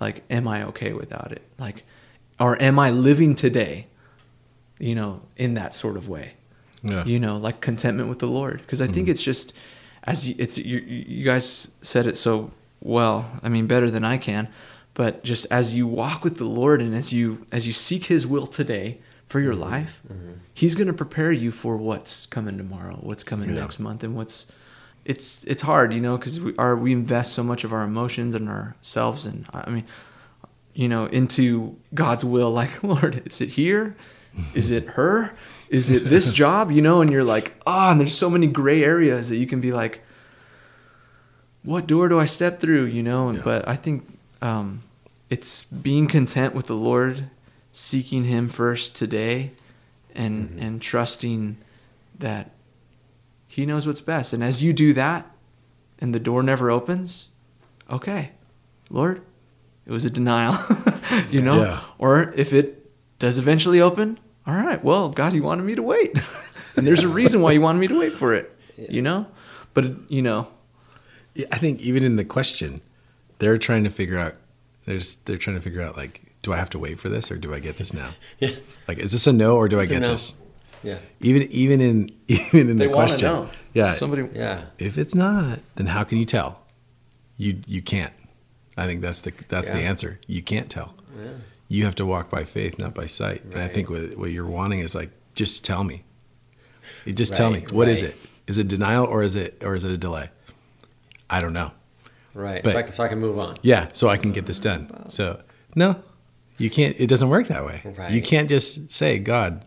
Like, 0.01 0.25
am 0.29 0.49
I 0.49 0.67
okay 0.69 0.93
without 0.93 1.31
it? 1.31 1.43
Like, 1.57 1.85
or 2.41 2.61
am 2.61 2.81
I 2.81 2.91
living 2.91 3.37
today, 3.37 3.87
you 4.81 4.97
know, 4.97 5.23
in 5.37 5.55
that 5.55 5.73
sort 5.73 5.97
of 5.97 6.09
way? 6.09 6.33
Yeah. 6.83 7.05
you 7.05 7.21
know 7.21 7.37
like 7.37 7.61
contentment 7.61 8.09
with 8.09 8.21
the 8.21 8.27
lord 8.27 8.63
because 8.63 8.81
i 8.81 8.87
think 8.87 9.05
mm-hmm. 9.05 9.11
it's 9.11 9.23
just 9.23 9.53
as 10.05 10.27
you, 10.27 10.35
it's 10.39 10.57
you, 10.57 10.79
you 10.79 11.27
guys 11.27 11.71
said 11.83 12.07
it 12.07 12.17
so 12.17 12.53
well 12.81 13.31
i 13.43 13.51
mean 13.51 13.67
better 13.67 13.91
than 13.91 14.03
i 14.03 14.17
can 14.17 14.49
but 14.95 15.23
just 15.25 15.47
as 15.51 15.75
you 15.75 15.87
walk 15.87 16.25
with 16.25 16.37
the 16.37 16.45
lord 16.45 16.81
and 16.83 16.95
as 16.95 17.13
you 17.13 17.45
as 17.53 17.67
you 17.67 17.73
seek 17.73 18.05
his 18.05 18.27
will 18.27 18.47
today 18.47 18.99
for 19.27 19.41
your 19.41 19.55
life 19.55 20.03
he's 20.55 20.75
going 20.75 20.87
to 20.89 20.93
prepare 20.93 21.31
you 21.33 21.51
for 21.51 21.77
what's 21.77 22.27
coming 22.27 22.57
tomorrow 22.59 22.97
what's 23.01 23.23
coming 23.25 23.51
Yeah. 23.51 23.61
next 23.61 23.79
month 23.79 24.03
and 24.05 24.15
what's 24.17 24.47
it's 25.05 25.45
it's 25.45 25.63
hard 25.63 25.93
you 25.95 26.01
know 26.01 26.19
because 26.19 26.41
we 26.41 26.55
are 26.59 26.77
we 26.77 26.93
invest 26.93 27.33
so 27.33 27.43
much 27.43 27.65
of 27.65 27.73
our 27.73 27.83
emotions 27.83 28.35
and 28.35 28.49
ourselves 28.49 29.27
and 29.27 29.47
i 29.55 29.71
mean 29.71 29.85
you 30.73 30.87
know, 30.89 31.07
into 31.07 31.77
God's 31.95 32.25
will. 32.25 32.53
Like, 32.61 32.81
Lord, 32.85 33.23
is 33.27 33.41
it 33.41 33.49
here? 33.51 33.97
Is 34.55 34.71
it 34.71 34.85
her? 34.91 35.35
Is 35.69 35.91
it 35.91 36.05
this 36.09 36.31
job? 36.43 36.71
You 36.71 36.81
know, 36.81 37.01
and 37.03 37.11
you're 37.11 37.25
like, 37.25 37.61
ah, 37.67 37.91
and 37.91 37.99
there's 38.01 38.17
so 38.17 38.31
many 38.31 38.47
gray 38.47 38.85
areas 38.85 39.29
that 39.31 39.37
you 39.39 39.49
can 39.49 39.61
be 39.61 39.73
like, 39.73 40.01
what 41.65 41.89
door 41.89 42.09
do 42.09 42.21
I 42.21 42.25
step 42.25 42.61
through? 42.61 42.85
You 42.85 43.03
know, 43.03 43.33
Yeah. 43.33 43.41
but 43.45 43.69
I 43.69 43.75
think, 43.75 44.20
um, 44.43 44.83
it's 45.29 45.65
being 45.65 46.07
content 46.07 46.55
with 46.55 46.67
the 46.67 46.77
Lord, 46.77 47.31
seeking 47.73 48.25
Him 48.25 48.49
first 48.49 48.97
today, 48.97 49.53
and 50.15 50.59
and 50.61 50.83
trusting 50.83 51.57
that 52.19 52.51
He 53.47 53.67
knows 53.67 53.87
what's 53.87 54.01
best. 54.01 54.33
And 54.33 54.43
as 54.43 54.63
you 54.63 54.73
do 54.73 54.93
that, 54.95 55.31
and 56.01 56.15
the 56.15 56.21
door 56.21 56.43
never 56.43 56.71
opens, 56.71 57.29
okay, 57.91 58.31
Lord, 58.89 59.23
it 59.87 59.93
was 59.93 60.05
a 60.05 60.11
denial, 60.11 60.57
you 61.31 61.43
know. 61.43 61.63
Yeah. 61.63 61.81
Or 61.99 62.33
if 62.37 62.53
it 62.53 62.91
does 63.19 63.39
eventually 63.39 63.81
open, 63.81 64.19
all 64.47 64.55
right, 64.55 64.83
well, 64.83 65.09
God, 65.11 65.33
you 65.33 65.43
wanted 65.43 65.65
me 65.65 65.75
to 65.75 65.83
wait, 65.83 66.19
and 66.77 66.87
there's 66.87 67.05
a 67.05 67.09
reason 67.09 67.41
why 67.41 67.53
you 67.53 67.61
wanted 67.61 67.79
me 67.79 67.89
to 67.89 67.99
wait 67.99 68.13
for 68.13 68.35
it, 68.35 68.57
you 68.77 69.03
know. 69.03 69.27
But 69.75 70.11
you 70.11 70.23
know, 70.23 70.49
I 71.53 71.59
think 71.59 71.81
even 71.81 72.03
in 72.03 72.17
the 72.17 72.25
question, 72.25 72.81
they're 73.41 73.59
trying 73.59 73.85
to 73.85 73.91
figure 73.91 74.17
out. 74.19 74.35
There's 74.87 75.17
they're 75.17 75.37
trying 75.37 75.57
to 75.57 75.63
figure 75.63 75.83
out 75.83 75.97
like, 75.97 76.23
do 76.43 76.53
I 76.53 76.57
have 76.57 76.71
to 76.71 76.79
wait 76.79 76.99
for 76.99 77.09
this 77.09 77.31
or 77.31 77.37
do 77.37 77.53
I 77.53 77.59
get 77.61 77.77
this 77.77 77.93
now? 77.93 78.11
Yeah. 78.39 78.51
Like, 78.89 78.99
is 78.99 79.13
this 79.13 79.27
a 79.27 79.33
no 79.33 79.57
or 79.57 79.69
do 79.69 79.79
I 79.79 79.83
It's 79.83 79.91
a 79.91 79.95
get 79.95 80.01
no. 80.03 80.13
this? 80.13 80.37
Yeah. 80.83 80.99
Even 81.21 81.43
even 81.51 81.81
in 81.81 82.11
even 82.29 82.71
in 82.71 82.77
they 82.79 82.87
the 82.87 82.93
want 82.93 83.11
to 83.11 83.17
question, 83.19 83.29
know. 83.29 83.51
yeah. 83.75 83.93
somebody. 83.95 84.29
Yeah. 84.35 84.67
If 84.79 84.97
it's 84.97 85.15
not, 85.15 85.59
then 85.75 85.87
how 85.89 86.05
can 86.05 86.17
you 86.19 86.25
tell? 86.25 86.63
You 87.37 87.61
you 87.67 87.83
can't. 87.83 88.13
I 88.77 88.87
think 88.87 89.03
that's 89.03 89.21
the 89.21 89.33
that's 89.49 89.69
the 89.69 89.77
answer. 89.81 90.19
You 90.27 90.43
can't 90.43 90.71
tell. 90.71 90.95
Yeah. 91.21 91.33
You 91.69 91.85
have 91.85 91.95
to 91.97 92.07
walk 92.07 92.31
by 92.31 92.45
faith, 92.45 92.79
not 92.79 92.95
by 92.95 93.07
sight. 93.07 93.45
And 93.45 93.61
I 93.61 93.69
think 93.69 93.91
what 93.91 94.17
what 94.17 94.31
you're 94.31 94.47
wanting 94.47 94.79
is 94.81 94.95
like, 94.95 95.11
just 95.35 95.65
tell 95.65 95.85
me. 95.85 96.05
You 97.05 97.13
just 97.13 97.37
tell 97.37 97.51
me 97.51 97.61
Right, 97.61 97.73
What 97.73 97.89
is 97.89 98.03
it? 98.03 98.17
Is 98.47 98.59
it 98.59 98.67
denial 98.69 99.05
or 99.05 99.23
is 99.23 99.37
it 99.37 99.63
or 99.63 99.75
is 99.75 99.85
it 99.85 99.93
a 99.93 99.99
delay? 99.99 100.31
I 101.29 101.41
don't 101.41 101.53
know. 101.53 101.73
Right. 102.35 102.63
But- 102.63 102.73
so, 102.73 102.79
I 102.79 102.83
can, 102.83 102.93
so 102.93 103.03
I 103.05 103.09
can 103.09 103.19
move 103.19 103.39
on. 103.39 103.57
Yeah, 103.63 103.89
so 103.93 104.09
I 104.09 104.17
can 104.17 104.33
get 104.33 104.47
this 104.47 104.59
done. 104.61 105.09
So 105.11 105.41
no, 105.75 105.97
you 106.59 106.71
can't. 106.71 106.95
It 106.99 107.09
doesn't 107.09 107.29
work 107.29 107.49
that 107.49 107.65
way. 107.65 107.83
You 108.11 108.23
can't 108.23 108.49
just 108.49 108.91
say 108.91 109.19
God. 109.19 109.65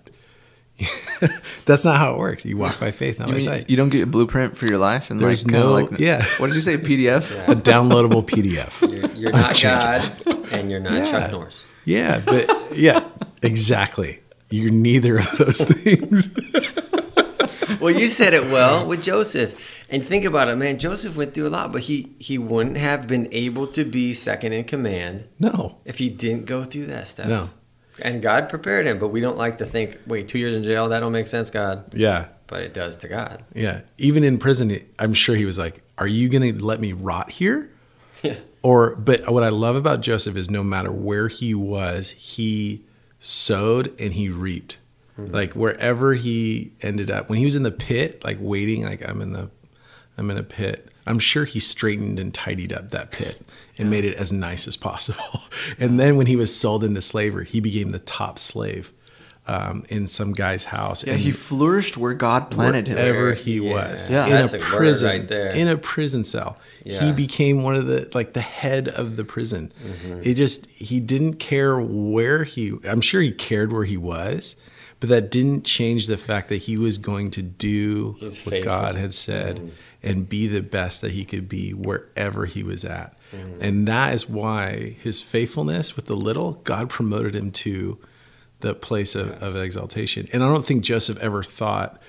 That's 1.65 1.85
not 1.85 1.97
how 1.97 2.13
it 2.13 2.17
works. 2.17 2.45
You 2.45 2.57
walk 2.57 2.79
by 2.79 2.91
faith, 3.01 3.19
not 3.19 3.27
You 3.27 3.33
by 3.33 3.37
mean 3.37 3.47
sight. 3.47 3.69
you 3.69 3.77
don't 3.77 3.89
get 3.89 4.01
a 4.01 4.05
blueprint 4.07 4.57
for 4.57 4.65
your 4.65 4.79
life 4.79 5.11
and 5.11 5.19
There's 5.19 5.45
like 5.45 5.53
no- 5.53 5.73
like 5.73 5.89
yeah. 5.99 6.25
What 6.39 6.47
did 6.47 6.55
you 6.55 6.61
say? 6.61 6.77
PDF. 6.77 7.31
a 7.47 7.55
downloadable 7.55 8.25
PDF. 8.25 8.81
You're, 8.91 9.11
you're 9.11 9.31
not 9.31 9.61
God, 9.61 10.51
and 10.51 10.71
you're 10.71 10.79
not 10.79 10.93
Yeah. 10.93 11.11
Chuck 11.11 11.31
Norris. 11.31 11.63
Yeah, 11.85 12.21
but 12.25 12.75
yeah, 12.77 13.07
exactly. 13.41 14.19
You're 14.49 14.71
neither 14.71 15.17
of 15.17 15.31
those 15.37 15.61
things. 15.61 16.33
Well, 17.79 17.93
you 17.93 18.07
said 18.07 18.33
it 18.33 18.43
well 18.45 18.85
with 18.87 19.03
Joseph. 19.03 19.59
And 19.93 20.03
think 20.03 20.25
about 20.25 20.47
it, 20.49 20.55
man. 20.57 20.79
Joseph 20.79 21.15
went 21.15 21.33
through 21.33 21.47
a 21.47 21.49
lot, 21.49 21.71
but 21.71 21.81
he 21.83 22.15
he 22.19 22.37
wouldn't 22.37 22.77
have 22.77 23.07
been 23.07 23.29
able 23.31 23.67
to 23.67 23.85
be 23.85 24.13
second 24.13 24.51
in 24.53 24.63
command 24.65 25.27
No, 25.39 25.77
if 25.85 25.99
he 25.99 26.09
didn't 26.09 26.45
go 26.45 26.63
through 26.65 26.87
that 26.87 27.07
stuff. 27.07 27.27
no. 27.27 27.49
And 28.01 28.23
God 28.23 28.49
prepared 28.49 28.87
him, 28.87 28.97
but 28.97 29.09
we 29.09 29.21
don't 29.21 29.37
like 29.37 29.59
to 29.59 29.65
think, 29.67 29.99
wait, 30.07 30.27
two 30.27 30.39
years 30.39 30.55
in 30.55 30.63
jail, 30.63 30.89
that 30.89 30.99
don't 31.01 31.11
make 31.11 31.27
sense, 31.27 31.51
God. 31.51 31.93
Yeah, 31.93 32.25
But 32.47 32.61
it 32.61 32.73
does 32.73 32.95
to 32.97 33.07
God. 33.07 33.43
yeah. 33.53 33.81
Even 33.99 34.23
in 34.23 34.39
prison, 34.39 34.75
I'm 34.97 35.13
sure 35.13 35.35
he 35.35 35.45
was 35.45 35.59
like, 35.59 35.83
"Are 35.99 36.07
you 36.07 36.27
going 36.27 36.57
to 36.57 36.65
let 36.65 36.81
me 36.81 36.91
rot 36.93 37.29
here?" 37.31 37.69
Yeah. 38.23 38.37
Or, 38.63 38.95
but 38.95 39.29
what 39.29 39.43
I 39.43 39.49
love 39.49 39.75
about 39.75 39.99
Joseph 40.01 40.37
is 40.37 40.49
no 40.49 40.63
matter 40.63 40.91
where 40.91 41.27
he 41.27 41.53
was, 41.53 42.11
he 42.11 42.85
sowed 43.19 43.93
and 43.99 44.13
he 44.13 44.29
reaped. 44.29 44.77
Hmm. 45.17 45.25
Like 45.27 45.53
wherever 45.53 46.13
he 46.15 46.71
ended 46.81 47.11
up, 47.11 47.29
when 47.29 47.37
he 47.37 47.45
was 47.45 47.53
in 47.55 47.63
the 47.63 47.71
pit, 47.71 48.23
like 48.23 48.37
waiting, 48.39 48.83
like 48.85 49.07
I'm 49.07 49.21
in 49.21 49.33
the, 49.33 49.49
I'm 50.17 50.29
in 50.31 50.37
a 50.37 50.43
pit. 50.43 50.89
I'm 51.05 51.19
sure 51.19 51.43
he 51.45 51.59
straightened 51.59 52.19
and 52.19 52.33
tidied 52.33 52.71
up 52.71 52.89
that 52.91 53.11
pit 53.11 53.41
and 53.77 53.89
made 53.89 54.05
it 54.05 54.15
as 54.17 54.31
nice 54.31 54.67
as 54.67 54.77
possible. 54.77 55.41
And 55.79 55.99
then 55.99 56.15
when 56.17 56.27
he 56.27 56.35
was 56.35 56.55
sold 56.55 56.83
into 56.83 57.01
slavery, 57.01 57.45
he 57.45 57.59
became 57.59 57.91
the 57.91 57.99
top 57.99 58.37
slave 58.39 58.91
um, 59.47 59.83
in 59.89 60.07
some 60.07 60.31
guy's 60.33 60.65
house. 60.65 61.05
Yeah, 61.05 61.13
and 61.13 61.21
he 61.21 61.31
flourished 61.31 61.97
where 61.97 62.13
God 62.13 62.49
planted 62.51 62.87
him. 62.87 62.95
wherever 62.95 63.33
he 63.33 63.59
yeah. 63.59 63.71
was 63.73 64.09
Yeah. 64.09 64.25
in 64.25 64.31
That's 64.31 64.53
a 64.53 64.57
a 64.57 64.59
word 64.59 64.67
prison 64.69 65.07
right 65.09 65.27
there. 65.27 65.49
in 65.53 65.67
a 65.67 65.77
prison 65.77 66.23
cell 66.23 66.57
he 66.85 67.11
became 67.11 67.63
one 67.63 67.75
of 67.75 67.85
the 67.87 68.09
like 68.13 68.33
the 68.33 68.41
head 68.41 68.87
of 68.87 69.15
the 69.17 69.23
prison 69.25 69.71
Mm-hmm. 69.85 70.21
it 70.23 70.33
just 70.35 70.65
he 70.67 70.99
didn't 70.99 71.35
care 71.35 71.79
where 71.79 72.43
he 72.45 72.73
i'm 72.87 72.99
sure 73.01 73.21
he 73.21 73.31
cared 73.31 73.71
where 73.73 73.85
he 73.85 73.95
was 73.97 74.55
but 74.99 75.07
that 75.09 75.29
didn't 75.31 75.63
change 75.65 76.07
the 76.07 76.17
fact 76.17 76.47
that 76.49 76.57
he 76.57 76.77
was 76.77 76.97
going 76.97 77.31
to 77.31 77.41
do 77.41 78.13
He 78.19 78.25
was 78.25 78.37
what 78.45 78.51
faithful. 78.53 78.71
Mm-hmm. 78.71 78.81
god 78.83 78.95
had 78.95 79.13
said 79.13 79.71
and 80.03 80.27
be 80.27 80.47
the 80.47 80.61
best 80.61 81.01
that 81.01 81.11
he 81.11 81.25
could 81.25 81.47
be 81.47 81.71
wherever 81.71 82.45
he 82.45 82.63
was 82.63 82.83
at 82.85 83.17
Mm-hmm. 83.31 83.63
and 83.63 83.87
that 83.87 84.13
is 84.13 84.29
why 84.29 84.95
his 85.01 85.23
faithfulness 85.23 85.95
with 85.95 86.05
the 86.05 86.15
little 86.15 86.51
god 86.63 86.87
promoted 86.87 87.33
him 87.33 87.49
to 87.51 87.97
the 88.59 88.75
place 88.75 89.15
of, 89.15 89.31
of 89.41 89.55
exaltation. 89.55 90.27
And 90.31 90.43
I 90.43 90.47
don't 90.47 90.65
think 90.65 90.83
Joseph 90.83 91.17
ever 91.19 91.41
thought 91.41 91.99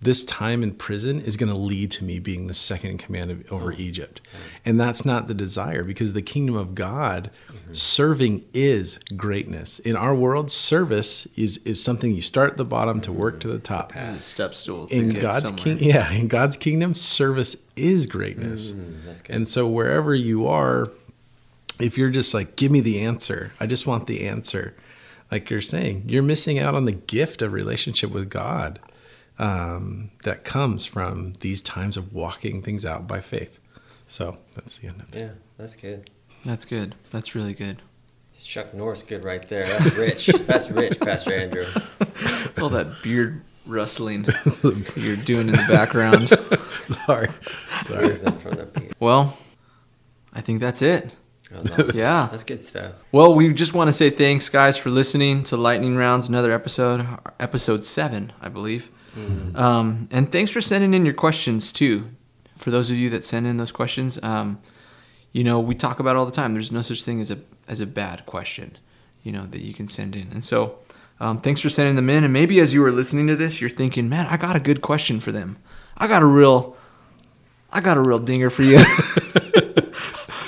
this 0.00 0.24
time 0.24 0.62
in 0.62 0.72
prison 0.72 1.20
is 1.20 1.36
going 1.36 1.48
to 1.48 1.58
lead 1.58 1.90
to 1.90 2.04
me 2.04 2.20
being 2.20 2.46
the 2.46 2.54
second 2.54 2.90
in 2.90 2.98
command 2.98 3.30
of, 3.32 3.52
over 3.52 3.72
mm. 3.72 3.78
Egypt. 3.80 4.20
Mm. 4.22 4.38
And 4.64 4.80
that's 4.80 5.04
not 5.04 5.26
the 5.26 5.34
desire 5.34 5.82
because 5.82 6.12
the 6.12 6.22
kingdom 6.22 6.56
of 6.56 6.76
God, 6.76 7.30
mm-hmm. 7.48 7.72
serving 7.72 8.44
is 8.54 8.98
greatness. 9.16 9.80
In 9.80 9.96
our 9.96 10.14
world, 10.14 10.52
service 10.52 11.26
is, 11.36 11.58
is 11.58 11.82
something 11.82 12.14
you 12.14 12.22
start 12.22 12.50
at 12.50 12.56
the 12.56 12.64
bottom 12.64 13.00
to 13.02 13.12
work 13.12 13.34
mm-hmm. 13.34 13.40
to 13.40 13.48
the 13.48 13.58
top. 13.58 13.92
It's 13.96 14.24
step 14.24 14.54
stool. 14.54 14.86
To 14.86 14.96
In 14.96 15.14
God's 15.14 15.50
king, 15.52 15.80
yeah, 15.80 16.12
in 16.12 16.28
God's 16.28 16.56
kingdom, 16.56 16.94
service 16.94 17.56
is 17.74 18.06
greatness. 18.06 18.72
Mm. 18.72 19.30
And 19.30 19.48
so 19.48 19.66
wherever 19.66 20.14
you 20.14 20.46
are, 20.46 20.92
if 21.80 21.98
you're 21.98 22.10
just 22.10 22.34
like, 22.34 22.54
give 22.54 22.70
me 22.70 22.80
the 22.80 23.00
answer, 23.00 23.52
I 23.58 23.66
just 23.66 23.86
want 23.86 24.06
the 24.06 24.28
answer, 24.28 24.76
like 25.30 25.50
you're 25.50 25.60
saying, 25.60 26.04
you're 26.06 26.22
missing 26.22 26.60
out 26.60 26.76
on 26.76 26.84
the 26.84 26.92
gift 26.92 27.42
of 27.42 27.52
relationship 27.52 28.10
with 28.10 28.30
God 28.30 28.78
um, 29.38 30.10
that 30.24 30.44
comes 30.44 30.86
from 30.86 31.34
these 31.40 31.62
times 31.62 31.96
of 31.96 32.12
walking 32.12 32.62
things 32.62 32.84
out 32.84 33.06
by 33.06 33.20
faith. 33.20 33.58
So 34.06 34.38
that's 34.54 34.78
the 34.78 34.88
end 34.88 35.00
of 35.02 35.14
it. 35.14 35.20
Yeah, 35.20 35.30
that's 35.56 35.76
good. 35.76 36.10
That's 36.44 36.64
good. 36.64 36.94
That's 37.10 37.34
really 37.34 37.54
good. 37.54 37.82
It's 38.32 38.46
Chuck 38.46 38.72
Norris 38.72 39.02
good 39.02 39.24
right 39.24 39.46
there. 39.48 39.66
That's 39.66 39.96
rich. 39.96 40.26
that's 40.26 40.70
rich, 40.70 40.98
Pastor 41.00 41.32
Andrew. 41.34 41.66
It's 42.00 42.60
all 42.60 42.68
that 42.70 43.02
beard 43.02 43.42
rustling 43.66 44.26
you're 44.96 45.16
doing 45.16 45.48
in 45.48 45.54
the 45.54 45.66
background. 45.68 46.28
Sorry. 47.06 47.28
Sorry. 47.82 48.06
Wisdom 48.06 48.38
from 48.38 48.54
the 48.54 48.66
people. 48.66 48.94
Well, 49.00 49.36
I 50.32 50.40
think 50.40 50.60
that's 50.60 50.82
it. 50.82 51.16
Yeah. 51.94 52.28
That's 52.30 52.44
good 52.44 52.64
stuff. 52.64 52.94
Well, 53.12 53.34
we 53.34 53.52
just 53.52 53.74
want 53.74 53.88
to 53.88 53.92
say 53.92 54.10
thanks, 54.10 54.48
guys, 54.48 54.76
for 54.76 54.90
listening 54.90 55.44
to 55.44 55.56
Lightning 55.56 55.96
Rounds, 55.96 56.28
another 56.28 56.52
episode, 56.52 57.06
episode 57.40 57.84
seven, 57.84 58.32
I 58.40 58.48
believe. 58.48 58.90
Um, 59.54 60.08
and 60.10 60.30
thanks 60.30 60.50
for 60.50 60.60
sending 60.60 60.94
in 60.94 61.04
your 61.04 61.14
questions 61.14 61.72
too. 61.72 62.08
For 62.56 62.70
those 62.70 62.90
of 62.90 62.96
you 62.96 63.08
that 63.10 63.24
send 63.24 63.46
in 63.46 63.56
those 63.56 63.72
questions, 63.72 64.18
um, 64.22 64.60
you 65.32 65.44
know 65.44 65.60
we 65.60 65.74
talk 65.74 66.00
about 66.00 66.16
all 66.16 66.26
the 66.26 66.32
time. 66.32 66.54
There's 66.54 66.72
no 66.72 66.82
such 66.82 67.04
thing 67.04 67.20
as 67.20 67.30
a 67.30 67.38
as 67.68 67.80
a 67.80 67.86
bad 67.86 68.26
question, 68.26 68.76
you 69.22 69.32
know 69.32 69.46
that 69.46 69.60
you 69.62 69.74
can 69.74 69.86
send 69.86 70.16
in. 70.16 70.28
And 70.32 70.42
so, 70.42 70.78
um, 71.20 71.38
thanks 71.38 71.60
for 71.60 71.68
sending 71.68 71.96
them 71.96 72.10
in. 72.10 72.24
And 72.24 72.32
maybe 72.32 72.60
as 72.60 72.74
you 72.74 72.80
were 72.80 72.92
listening 72.92 73.26
to 73.28 73.36
this, 73.36 73.60
you're 73.60 73.70
thinking, 73.70 74.08
man, 74.08 74.26
I 74.26 74.36
got 74.36 74.56
a 74.56 74.60
good 74.60 74.80
question 74.80 75.20
for 75.20 75.32
them. 75.32 75.58
I 75.96 76.08
got 76.08 76.22
a 76.22 76.26
real, 76.26 76.76
I 77.70 77.80
got 77.80 77.96
a 77.96 78.02
real 78.02 78.18
dinger 78.18 78.50
for 78.50 78.62
you. 78.62 78.78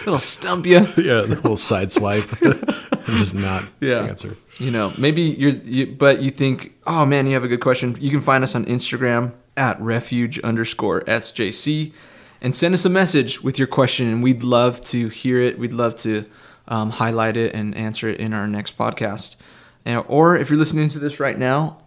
It'll 0.02 0.18
stump 0.18 0.66
you. 0.66 0.78
Yeah, 0.96 1.22
the 1.22 1.40
whole 1.42 1.56
side 1.56 1.92
swipe. 1.92 2.40
and 2.42 2.64
just 3.18 3.34
not 3.34 3.64
Yeah. 3.80 4.04
answer. 4.04 4.36
You 4.58 4.70
know, 4.70 4.92
maybe 4.98 5.22
you're, 5.22 5.50
you, 5.52 5.86
but 5.86 6.20
you 6.22 6.30
think, 6.30 6.74
oh 6.86 7.04
man, 7.06 7.26
you 7.26 7.34
have 7.34 7.44
a 7.44 7.48
good 7.48 7.61
question. 7.61 7.96
You 8.00 8.11
can 8.11 8.20
find 8.20 8.44
us 8.44 8.54
on 8.54 8.64
Instagram 8.66 9.32
at 9.56 9.80
refuge 9.80 10.38
underscore 10.40 11.02
SJC 11.02 11.92
and 12.40 12.54
send 12.54 12.74
us 12.74 12.84
a 12.84 12.88
message 12.90 13.42
with 13.42 13.58
your 13.58 13.68
question. 13.68 14.08
And 14.08 14.22
we'd 14.22 14.42
love 14.42 14.80
to 14.86 15.08
hear 15.08 15.38
it. 15.40 15.58
We'd 15.58 15.72
love 15.72 15.96
to 15.96 16.24
um, 16.68 16.90
highlight 16.90 17.36
it 17.36 17.54
and 17.54 17.74
answer 17.74 18.08
it 18.08 18.20
in 18.20 18.32
our 18.32 18.46
next 18.46 18.76
podcast. 18.78 19.36
And, 19.84 20.04
or 20.08 20.36
if 20.36 20.50
you're 20.50 20.58
listening 20.58 20.88
to 20.90 20.98
this 20.98 21.18
right 21.20 21.38
now 21.38 21.78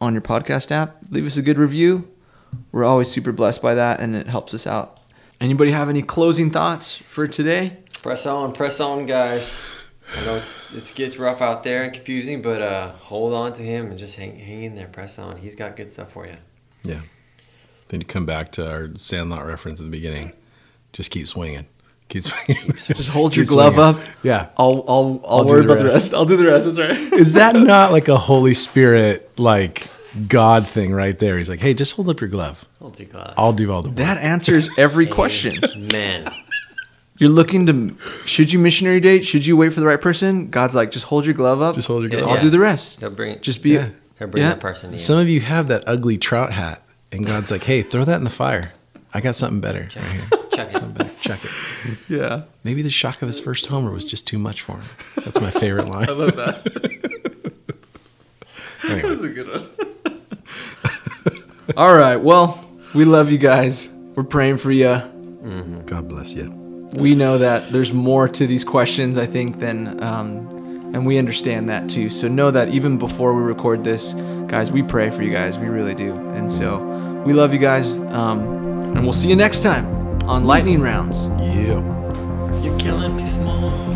on 0.00 0.12
your 0.12 0.22
podcast 0.22 0.70
app, 0.70 0.96
leave 1.10 1.26
us 1.26 1.36
a 1.36 1.42
good 1.42 1.58
review. 1.58 2.08
We're 2.72 2.84
always 2.84 3.10
super 3.10 3.32
blessed 3.32 3.60
by 3.62 3.74
that 3.74 4.00
and 4.00 4.14
it 4.14 4.26
helps 4.26 4.54
us 4.54 4.66
out. 4.66 5.00
Anybody 5.40 5.70
have 5.70 5.88
any 5.88 6.02
closing 6.02 6.50
thoughts 6.50 6.96
for 6.96 7.26
today? 7.26 7.78
Press 8.02 8.26
on, 8.26 8.52
press 8.52 8.80
on, 8.80 9.06
guys. 9.06 9.62
I 10.16 10.24
know 10.24 10.36
it's, 10.36 10.72
it 10.72 10.92
gets 10.94 11.18
rough 11.18 11.42
out 11.42 11.62
there 11.64 11.82
and 11.84 11.92
confusing, 11.92 12.40
but 12.42 12.62
uh, 12.62 12.92
hold 12.92 13.32
on 13.34 13.52
to 13.54 13.62
him 13.62 13.86
and 13.86 13.98
just 13.98 14.16
hang, 14.16 14.38
hang 14.38 14.62
in 14.64 14.74
there. 14.74 14.86
Press 14.88 15.18
on. 15.18 15.36
He's 15.36 15.54
got 15.54 15.76
good 15.76 15.90
stuff 15.92 16.12
for 16.12 16.26
you. 16.26 16.36
Yeah. 16.82 17.00
Then 17.88 18.00
you 18.00 18.06
come 18.06 18.24
back 18.26 18.52
to 18.52 18.70
our 18.70 18.88
Sandlot 18.94 19.46
reference 19.46 19.80
at 19.80 19.84
the 19.84 19.90
beginning. 19.90 20.32
Just 20.92 21.10
keep 21.10 21.26
swinging. 21.26 21.66
Keep 22.08 22.24
swinging. 22.24 22.72
Just 22.76 23.10
hold 23.10 23.36
your 23.36 23.44
Keep 23.44 23.50
glove 23.50 23.74
swinging. 23.74 24.02
up. 24.02 24.08
Yeah. 24.22 24.48
I'll 24.56 24.84
I'll 24.88 25.20
I'll, 25.26 25.38
I'll 25.40 25.44
do 25.44 25.52
worry 25.54 25.66
the 25.66 25.72
about 25.72 25.78
the 25.80 25.84
rest. 25.84 25.94
rest. 25.96 26.14
I'll 26.14 26.24
do 26.24 26.36
the 26.38 26.46
rest. 26.46 26.66
That's 26.66 26.78
right. 26.78 26.90
Is 27.12 27.34
that 27.34 27.54
not 27.56 27.92
like 27.92 28.08
a 28.08 28.16
Holy 28.16 28.54
Spirit, 28.54 29.30
like 29.38 29.86
God 30.26 30.66
thing 30.66 30.92
right 30.92 31.18
there? 31.18 31.36
He's 31.36 31.50
like, 31.50 31.60
hey, 31.60 31.74
just 31.74 31.92
hold 31.92 32.08
up 32.08 32.20
your 32.20 32.30
glove. 32.30 32.66
Hold 32.80 32.98
your 32.98 33.08
glove. 33.08 33.34
I'll 33.36 33.52
do 33.52 33.70
all 33.70 33.82
the 33.82 33.90
work. 33.90 33.98
That 33.98 34.16
answers 34.18 34.70
every 34.78 35.06
question. 35.06 35.60
Man. 35.92 36.30
You're 37.18 37.30
looking 37.30 37.66
to 37.66 37.96
should 38.26 38.52
you 38.52 38.58
missionary 38.58 39.00
date? 39.00 39.26
Should 39.26 39.44
you 39.44 39.56
wait 39.56 39.72
for 39.72 39.80
the 39.80 39.86
right 39.86 40.00
person? 40.00 40.50
God's 40.50 40.74
like, 40.74 40.90
just 40.92 41.04
hold 41.06 41.26
your 41.26 41.34
glove 41.34 41.60
up. 41.60 41.74
Just 41.74 41.88
hold 41.88 42.02
your 42.02 42.10
Yeah, 42.12 42.18
glove. 42.20 42.30
I'll 42.30 42.36
yeah. 42.36 42.42
do 42.42 42.50
the 42.50 42.58
rest. 42.60 43.00
He'll 43.00 43.10
bring 43.10 43.40
Just 43.40 43.62
be 43.62 43.70
Yeah. 43.70 43.88
he'll 44.18 44.28
bring 44.28 44.42
yeah. 44.44 44.50
that 44.50 44.60
person 44.60 44.90
to 44.90 44.94
you. 44.94 44.98
Some 44.98 45.18
of 45.18 45.28
you 45.28 45.40
have 45.40 45.68
that 45.68 45.82
ugly 45.86 46.16
trout 46.18 46.52
hat, 46.52 46.82
and 47.12 47.26
God's 47.26 47.50
like, 47.50 47.64
"Hey, 47.64 47.82
throw 47.82 48.04
that 48.04 48.16
in 48.16 48.24
the 48.24 48.30
fire. 48.30 48.62
I 49.12 49.20
got 49.20 49.34
something 49.36 49.60
better 49.60 49.88
right 49.96 50.04
here. 50.12 50.22
Chuck 50.52 50.68
it. 50.68 50.72
Something 50.74 50.92
better. 50.92 51.14
Check 51.20 51.40
it." 51.44 51.50
yeah. 52.08 52.42
Maybe 52.62 52.82
the 52.82 52.90
shock 52.90 53.20
of 53.22 53.26
his 53.28 53.40
first 53.40 53.66
homer 53.66 53.90
was 53.90 54.04
just 54.04 54.26
too 54.26 54.38
much 54.38 54.62
for 54.62 54.72
him. 54.76 54.84
That's 55.24 55.40
my 55.40 55.50
favorite 55.50 55.88
line. 55.94 56.08
I 56.08 56.12
love 56.12 56.36
that. 56.36 56.66
Anyway, 58.88 59.08
That's 59.08 59.22
a 59.22 59.28
good 59.28 59.48
one. 59.48 60.22
All 61.76 61.94
right. 61.94 62.16
Well, 62.16 62.64
we 62.94 63.04
love 63.04 63.30
you 63.32 63.38
guys. 63.38 63.88
We're 64.14 64.22
praying 64.24 64.58
for 64.58 64.70
you. 64.72 64.86
Mm-hmm. 64.86 65.80
God 65.84 66.08
bless 66.08 66.34
you. 66.34 66.44
We 66.94 67.14
know 67.14 67.38
that 67.38 67.68
there's 67.68 67.92
more 67.92 68.28
to 68.28 68.46
these 68.46 68.64
questions, 68.64 69.18
I 69.18 69.26
think, 69.26 69.58
than, 69.58 70.02
um, 70.02 70.48
and 70.94 71.06
we 71.06 71.18
understand 71.18 71.68
that 71.68 71.88
too. 71.88 72.08
So 72.08 72.28
know 72.28 72.50
that 72.50 72.68
even 72.70 72.98
before 72.98 73.34
we 73.34 73.42
record 73.42 73.84
this, 73.84 74.14
guys, 74.46 74.72
we 74.72 74.82
pray 74.82 75.10
for 75.10 75.22
you 75.22 75.30
guys. 75.30 75.58
We 75.58 75.66
really 75.66 75.94
do. 75.94 76.14
And 76.30 76.50
so 76.50 76.78
we 77.26 77.32
love 77.32 77.52
you 77.52 77.58
guys. 77.58 77.98
Um, 77.98 78.40
and 78.96 79.02
we'll 79.02 79.12
see 79.12 79.28
you 79.28 79.36
next 79.36 79.62
time 79.62 79.86
on 80.22 80.44
Lightning 80.44 80.80
Rounds. 80.80 81.28
Yeah. 81.40 81.82
You're 82.62 82.78
killing 82.78 83.16
me, 83.16 83.26
Smalls. 83.26 83.87